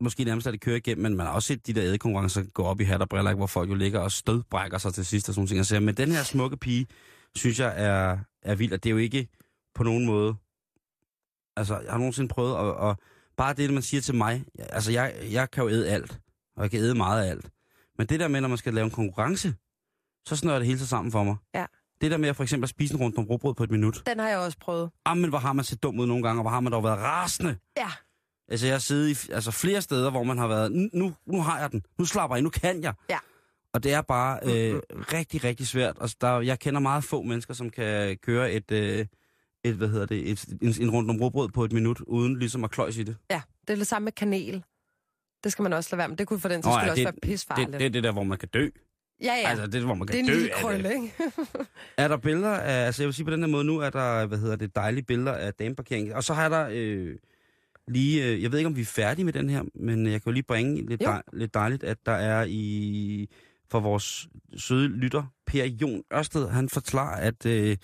måske 0.00 0.24
nærmest 0.24 0.46
at 0.46 0.52
det 0.52 0.60
kører 0.60 0.76
igennem, 0.76 1.02
men 1.02 1.16
man 1.16 1.26
har 1.26 1.34
også 1.34 1.46
set 1.46 1.66
de 1.66 1.72
der 1.72 1.82
ædekonkurrencer 1.84 2.42
gå 2.54 2.62
op 2.62 2.80
i 2.80 2.84
hat 2.84 3.02
og 3.02 3.08
briller, 3.08 3.30
ikke, 3.30 3.38
hvor 3.38 3.46
folk 3.46 3.70
jo 3.70 3.74
ligger 3.74 4.00
og 4.00 4.12
stødbrækker 4.12 4.78
sig 4.78 4.94
til 4.94 5.06
sidst 5.06 5.28
og 5.28 5.34
sådan 5.34 5.48
nogle 5.54 5.64
ting. 5.64 5.84
Men 5.84 5.94
den 5.94 6.12
her 6.12 6.22
smukke 6.22 6.56
pige, 6.56 6.86
synes 7.36 7.60
jeg 7.60 7.74
er, 7.76 8.18
er 8.42 8.54
vild, 8.54 8.72
og 8.72 8.84
det 8.84 8.90
er 8.90 8.92
jo 8.92 8.98
ikke 8.98 9.28
på 9.74 9.82
nogen 9.82 10.06
måde... 10.06 10.34
Altså, 11.56 11.78
jeg 11.78 11.90
har 11.90 11.98
nogensinde 11.98 12.28
prøvet 12.28 12.50
at... 12.50 12.56
Og 12.56 12.96
bare 13.36 13.54
det, 13.54 13.72
man 13.72 13.82
siger 13.82 14.00
til 14.00 14.14
mig, 14.14 14.44
altså, 14.58 14.92
jeg, 14.92 15.14
jeg 15.30 15.50
kan 15.50 15.64
jo 15.64 15.70
æde 15.70 15.90
alt, 15.90 16.20
og 16.56 16.62
jeg 16.62 16.70
kan 16.70 16.80
æde 16.80 16.94
meget 16.94 17.24
af 17.24 17.30
alt. 17.30 17.50
Men 17.98 18.06
det 18.06 18.20
der 18.20 18.28
med, 18.28 18.40
når 18.40 18.48
man 18.48 18.58
skal 18.58 18.74
lave 18.74 18.84
en 18.84 18.90
konkurrence, 18.90 19.54
så 20.26 20.36
snører 20.36 20.58
det 20.58 20.66
hele 20.66 20.78
sig 20.78 20.88
sammen 20.88 21.12
for 21.12 21.24
mig. 21.24 21.36
Ja. 21.54 21.66
Det 22.00 22.10
der 22.10 22.16
med 22.16 22.28
at 22.28 22.36
for 22.36 22.42
eksempel 22.42 22.64
at 22.64 22.70
spise 22.70 22.94
en 22.94 23.00
rundt 23.00 23.18
om 23.18 23.24
råbrød 23.24 23.54
på 23.54 23.64
et 23.64 23.70
minut. 23.70 24.02
Den 24.06 24.18
har 24.18 24.28
jeg 24.28 24.38
også 24.38 24.58
prøvet. 24.58 24.90
Ah, 25.04 25.16
men 25.16 25.30
hvor 25.30 25.38
har 25.38 25.52
man 25.52 25.64
set 25.64 25.82
dum 25.82 25.98
ud 26.00 26.06
nogle 26.06 26.22
gange, 26.22 26.40
og 26.40 26.42
hvor 26.42 26.50
har 26.50 26.60
man 26.60 26.72
dog 26.72 26.84
været 26.84 26.98
rasende. 26.98 27.56
Ja. 27.76 27.88
Altså, 28.48 28.66
jeg 28.66 28.74
har 28.74 28.78
siddet 28.80 29.28
i 29.28 29.32
altså, 29.32 29.50
flere 29.50 29.82
steder, 29.82 30.10
hvor 30.10 30.22
man 30.22 30.38
har 30.38 30.46
været, 30.46 30.72
"Nu- 30.92 31.14
nu, 31.26 31.40
har 31.42 31.60
jeg 31.60 31.72
den, 31.72 31.82
nu 31.98 32.04
slapper 32.04 32.36
jeg, 32.36 32.42
nu 32.42 32.50
kan 32.50 32.82
jeg. 32.82 32.94
Ja. 33.10 33.18
Og 33.74 33.82
det 33.82 33.92
er 33.92 34.02
bare 34.02 34.38
øh, 34.42 34.80
rigtig, 35.12 35.44
rigtig 35.44 35.66
svært. 35.66 35.96
Altså, 36.00 36.16
der, 36.20 36.40
jeg 36.40 36.58
kender 36.58 36.80
meget 36.80 37.04
få 37.04 37.22
mennesker, 37.22 37.54
som 37.54 37.70
kan 37.70 38.16
køre 38.22 38.52
et, 38.52 38.70
øh, 38.70 39.06
et 39.64 39.74
hvad 39.74 39.88
hedder 39.88 40.06
det, 40.06 40.30
et, 40.30 40.44
en, 40.62 40.74
en 40.80 40.90
rundt 40.90 41.10
om 41.10 41.20
råbrød 41.20 41.48
på 41.48 41.64
et 41.64 41.72
minut, 41.72 42.00
uden 42.00 42.38
ligesom 42.38 42.64
at 42.64 42.70
kløjse 42.70 43.00
i 43.00 43.04
det. 43.04 43.16
Ja, 43.30 43.42
det 43.66 43.72
er 43.72 43.76
det 43.76 43.86
samme 43.86 44.04
med 44.04 44.12
kanel. 44.12 44.64
Det 45.44 45.52
skal 45.52 45.62
man 45.62 45.72
også 45.72 45.88
lade 45.92 45.98
være 45.98 46.08
med. 46.08 46.16
Det 46.16 46.26
kunne 46.26 46.40
for 46.40 46.48
den 46.48 46.60
Nå, 46.64 46.72
sags 46.72 46.84
ja, 46.84 46.90
også 46.90 46.96
det- 46.98 47.04
være 47.04 47.14
pisfarligt. 47.22 47.72
Det, 47.72 47.80
det 47.80 47.86
er 47.86 47.90
det 47.90 48.02
der, 48.04 48.12
hvor 48.12 48.22
man 48.22 48.38
kan 48.38 48.48
dø. 48.48 48.68
Ja, 49.20 49.34
ja. 49.34 49.48
Altså, 49.48 49.66
det 49.66 49.74
er, 49.74 49.84
hvor 49.84 49.94
man 49.94 50.08
det 50.08 50.14
er 50.14 50.18
kan 50.18 50.24
en 50.24 50.30
dø 50.30 50.34
lille 50.38 50.54
af 50.54 50.60
krølle, 50.60 50.88
det. 50.88 50.94
ikke? 50.94 51.14
Er 51.98 52.08
der 52.08 52.16
billeder 52.16 52.50
af, 52.56 52.86
altså 52.86 53.02
jeg 53.02 53.06
vil 53.06 53.14
sige 53.14 53.24
på 53.24 53.30
den 53.30 53.40
her 53.40 53.46
måde, 53.46 53.64
nu 53.64 53.78
er 53.78 53.90
der, 53.90 54.26
hvad 54.26 54.38
hedder 54.38 54.56
det, 54.56 54.74
dejlige 54.76 55.04
billeder 55.04 55.32
af 55.32 55.54
dameparkering. 55.54 56.14
Og 56.14 56.24
så 56.24 56.34
har 56.34 56.48
der 56.48 56.68
øh, 56.72 57.16
lige, 57.88 58.24
øh, 58.26 58.42
jeg 58.42 58.52
ved 58.52 58.58
ikke 58.58 58.66
om 58.66 58.76
vi 58.76 58.80
er 58.80 58.84
færdige 58.86 59.24
med 59.24 59.32
den 59.32 59.50
her, 59.50 59.62
men 59.74 60.06
jeg 60.06 60.12
kan 60.22 60.30
jo 60.30 60.32
lige 60.32 60.42
bringe 60.42 60.86
lidt, 60.86 61.00
dej, 61.00 61.22
lidt 61.32 61.54
dejligt, 61.54 61.84
at 61.84 61.96
der 62.06 62.12
er 62.12 62.44
i, 62.48 63.28
for 63.70 63.80
vores 63.80 64.28
søde 64.56 64.88
lytter, 64.88 65.24
Per 65.46 65.64
Jon 65.64 66.02
Ørsted, 66.14 66.48
han 66.48 66.68
forklarer, 66.68 67.16
at 67.20 67.46
øh, 67.46 67.76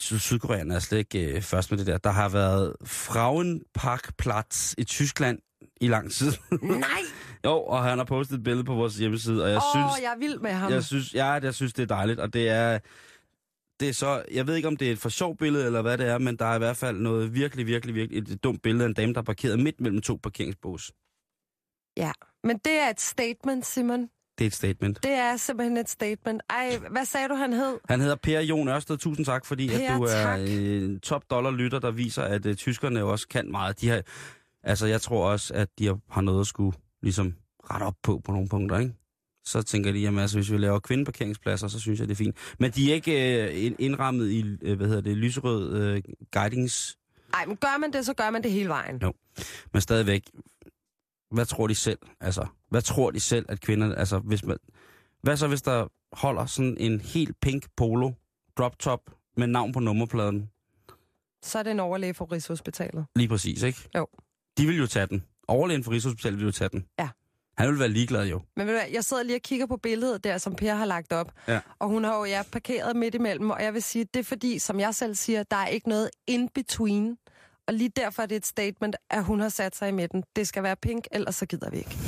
Syd- 0.00 0.18
Sydkoreerne 0.18 0.74
er 0.74 0.78
slet 0.78 0.98
ikke 0.98 1.32
øh, 1.36 1.42
først 1.42 1.70
med 1.70 1.78
det 1.78 1.86
der. 1.86 1.98
Der 1.98 2.10
har 2.10 2.28
været 2.28 2.76
Frauenparkplatz 2.84 4.74
i 4.78 4.84
Tyskland 4.84 5.38
i 5.80 5.88
lang 5.88 6.12
tid. 6.12 6.32
Nej! 6.62 6.88
jo, 7.44 7.62
og 7.62 7.84
han 7.84 7.98
har 7.98 8.04
postet 8.04 8.36
et 8.36 8.42
billede 8.44 8.64
på 8.64 8.74
vores 8.74 8.96
hjemmeside, 8.96 9.44
og 9.44 9.48
jeg 9.50 9.56
Åh, 9.56 9.62
synes, 9.74 9.92
oh, 9.96 10.02
jeg 10.02 10.12
er 10.12 10.18
vild 10.18 10.38
med 10.38 10.50
ham. 10.50 10.72
jeg 10.72 10.84
synes, 10.84 11.14
ja, 11.14 11.26
jeg 11.26 11.54
synes, 11.54 11.72
det 11.72 11.82
er 11.82 11.86
dejligt, 11.86 12.20
og 12.20 12.32
det 12.32 12.48
er, 12.48 12.78
det 13.80 13.88
er 13.88 13.92
så, 13.92 14.22
jeg 14.30 14.46
ved 14.46 14.54
ikke, 14.54 14.68
om 14.68 14.76
det 14.76 14.88
er 14.88 14.92
et 14.92 14.98
for 14.98 15.08
sjovt 15.08 15.38
billede, 15.38 15.66
eller 15.66 15.82
hvad 15.82 15.98
det 15.98 16.08
er, 16.08 16.18
men 16.18 16.36
der 16.36 16.44
er 16.44 16.54
i 16.54 16.58
hvert 16.58 16.76
fald 16.76 17.00
noget 17.00 17.34
virkelig, 17.34 17.66
virkelig, 17.66 17.94
virkelig, 17.94 18.32
et 18.32 18.44
dumt 18.44 18.62
billede 18.62 18.84
af 18.84 18.88
en 18.88 18.94
dame, 18.94 19.12
der 19.12 19.20
er 19.20 19.24
parkeret 19.24 19.58
midt 19.58 19.80
mellem 19.80 20.00
to 20.00 20.18
parkeringsbås. 20.22 20.92
Ja, 21.96 22.12
men 22.44 22.58
det 22.58 22.72
er 22.72 22.90
et 22.90 23.00
statement, 23.00 23.66
Simon. 23.66 24.08
Det 24.38 24.44
er 24.44 24.46
et 24.46 24.54
statement. 24.54 25.02
Det 25.02 25.10
er 25.10 25.36
simpelthen 25.36 25.76
et 25.76 25.88
statement. 25.88 26.42
Ej, 26.50 26.78
hvad 26.90 27.04
sagde 27.04 27.28
du, 27.28 27.34
han 27.34 27.52
hed? 27.52 27.78
Han 27.88 28.00
hedder 28.00 28.16
Per 28.16 28.40
Jon 28.40 28.68
Ørsted. 28.68 28.96
Tusind 28.96 29.26
tak, 29.26 29.46
fordi 29.46 29.68
Per, 29.68 29.74
at 29.76 29.98
du 29.98 30.02
er 30.02 30.08
tak. 30.08 30.40
en 30.40 31.00
top 31.00 31.22
dollar 31.30 31.50
lytter, 31.50 31.78
der 31.78 31.90
viser, 31.90 32.22
at 32.22 32.46
uh, 32.46 32.54
tyskerne 32.54 33.04
også 33.04 33.28
kan 33.28 33.50
meget. 33.50 33.80
De 33.80 33.88
har, 33.88 34.02
altså, 34.62 34.86
jeg 34.86 35.00
tror 35.00 35.30
også, 35.30 35.54
at 35.54 35.68
de 35.78 35.86
har, 35.86 35.98
har 36.10 36.20
noget 36.20 36.40
at 36.40 36.46
skulle 36.46 36.76
ligesom 37.02 37.34
rette 37.70 37.84
op 37.84 37.96
på 38.02 38.20
på 38.24 38.32
nogle 38.32 38.48
punkter, 38.48 38.78
ikke? 38.78 38.94
Så 39.44 39.62
tænker 39.62 39.92
de, 39.92 39.98
jamen 39.98 40.20
altså, 40.20 40.38
hvis 40.38 40.52
vi 40.52 40.56
laver 40.58 40.78
kvindeparkeringspladser, 40.78 41.68
så 41.68 41.80
synes 41.80 42.00
jeg, 42.00 42.08
det 42.08 42.14
er 42.14 42.16
fint. 42.16 42.36
Men 42.58 42.70
de 42.70 42.90
er 42.90 42.94
ikke 42.94 43.52
ind- 43.52 43.76
indrammet 43.78 44.30
i, 44.30 44.42
uh, 44.42 44.76
hvad 44.76 44.86
hedder 44.86 45.00
det, 45.00 45.16
lyserød 45.16 45.94
uh, 45.96 46.02
guidings 46.32 46.98
Ej, 47.34 47.46
men 47.46 47.56
gør 47.56 47.78
man 47.78 47.92
det, 47.92 48.06
så 48.06 48.14
gør 48.14 48.30
man 48.30 48.42
det 48.42 48.52
hele 48.52 48.68
vejen. 48.68 48.98
Jo. 49.02 49.12
Men 49.72 49.82
stadigvæk, 49.82 50.30
hvad 51.30 51.46
tror 51.46 51.66
de 51.66 51.74
selv? 51.74 51.98
Altså, 52.20 52.46
hvad 52.68 52.82
tror 52.82 53.10
de 53.10 53.20
selv, 53.20 53.46
at 53.48 53.60
kvinder... 53.60 53.94
Altså, 53.94 54.18
hvis 54.18 54.44
man, 54.44 54.56
hvad 55.22 55.36
så, 55.36 55.48
hvis 55.48 55.62
der 55.62 55.86
holder 56.12 56.46
sådan 56.46 56.76
en 56.78 57.00
helt 57.00 57.40
pink 57.40 57.66
polo, 57.76 58.12
drop 58.56 58.78
top, 58.78 59.00
med 59.36 59.46
navn 59.46 59.72
på 59.72 59.80
nummerpladen? 59.80 60.50
Så 61.42 61.58
er 61.58 61.62
det 61.62 61.70
en 61.70 61.80
overlæge 61.80 62.14
for 62.14 62.32
Rigshospitalet. 62.32 63.06
Lige 63.16 63.28
præcis, 63.28 63.62
ikke? 63.62 63.78
Jo. 63.96 64.06
De 64.58 64.66
vil 64.66 64.76
jo 64.76 64.86
tage 64.86 65.06
den. 65.06 65.24
Overlægen 65.48 65.84
for 65.84 65.90
Rigshospitalet 65.90 66.38
vil 66.38 66.44
jo 66.46 66.52
tage 66.52 66.68
den. 66.68 66.84
Ja. 66.98 67.08
Han 67.58 67.68
vil 67.70 67.78
være 67.78 67.88
ligeglad 67.88 68.26
jo. 68.26 68.40
Men 68.56 68.66
ved 68.66 68.74
du 68.74 68.80
hvad, 68.80 68.90
jeg 68.92 69.04
sidder 69.04 69.22
lige 69.22 69.36
og 69.36 69.42
kigger 69.42 69.66
på 69.66 69.76
billedet 69.76 70.24
der, 70.24 70.38
som 70.38 70.54
Per 70.54 70.74
har 70.74 70.84
lagt 70.84 71.12
op. 71.12 71.32
Ja. 71.48 71.60
Og 71.78 71.88
hun 71.88 72.04
har 72.04 72.16
jo 72.18 72.24
ja, 72.24 72.42
parkeret 72.52 72.96
midt 72.96 73.14
imellem, 73.14 73.50
og 73.50 73.62
jeg 73.62 73.74
vil 73.74 73.82
sige, 73.82 74.06
det 74.14 74.20
er 74.20 74.24
fordi, 74.24 74.58
som 74.58 74.80
jeg 74.80 74.94
selv 74.94 75.14
siger, 75.14 75.42
der 75.42 75.56
er 75.56 75.66
ikke 75.66 75.88
noget 75.88 76.10
in-between. 76.26 77.16
Og 77.68 77.74
lige 77.74 77.90
derfor 77.96 78.22
er 78.22 78.26
det 78.26 78.36
et 78.36 78.46
statement, 78.46 78.96
at 79.10 79.24
hun 79.24 79.40
har 79.40 79.48
sat 79.48 79.76
sig 79.76 79.88
i 79.88 79.92
midten. 79.92 80.24
Det 80.36 80.48
skal 80.48 80.62
være 80.62 80.76
pink, 80.82 81.04
ellers 81.12 81.34
så 81.34 81.46
gider 81.46 81.70
vi 81.70 81.76
ikke. 81.76 81.98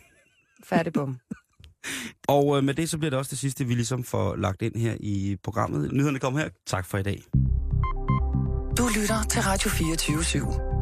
Færdig 0.70 0.92
bum. 0.92 1.18
Og 2.28 2.56
øh, 2.56 2.64
med 2.64 2.74
det, 2.74 2.90
så 2.90 2.98
bliver 2.98 3.10
det 3.10 3.18
også 3.18 3.30
det 3.30 3.38
sidste, 3.38 3.64
vi 3.64 3.74
ligesom 3.74 4.04
får 4.04 4.36
lagt 4.36 4.62
ind 4.62 4.76
her 4.76 4.96
i 5.00 5.36
programmet. 5.44 5.92
Nyhederne 5.92 6.18
kommer 6.18 6.40
her. 6.40 6.48
Tak 6.66 6.86
for 6.86 6.98
i 6.98 7.02
dag. 7.02 7.22
Du 8.78 8.88
lytter 9.00 9.22
til 9.30 9.42
Radio 9.42 9.70
24 9.70 10.18
/7. 10.18 10.81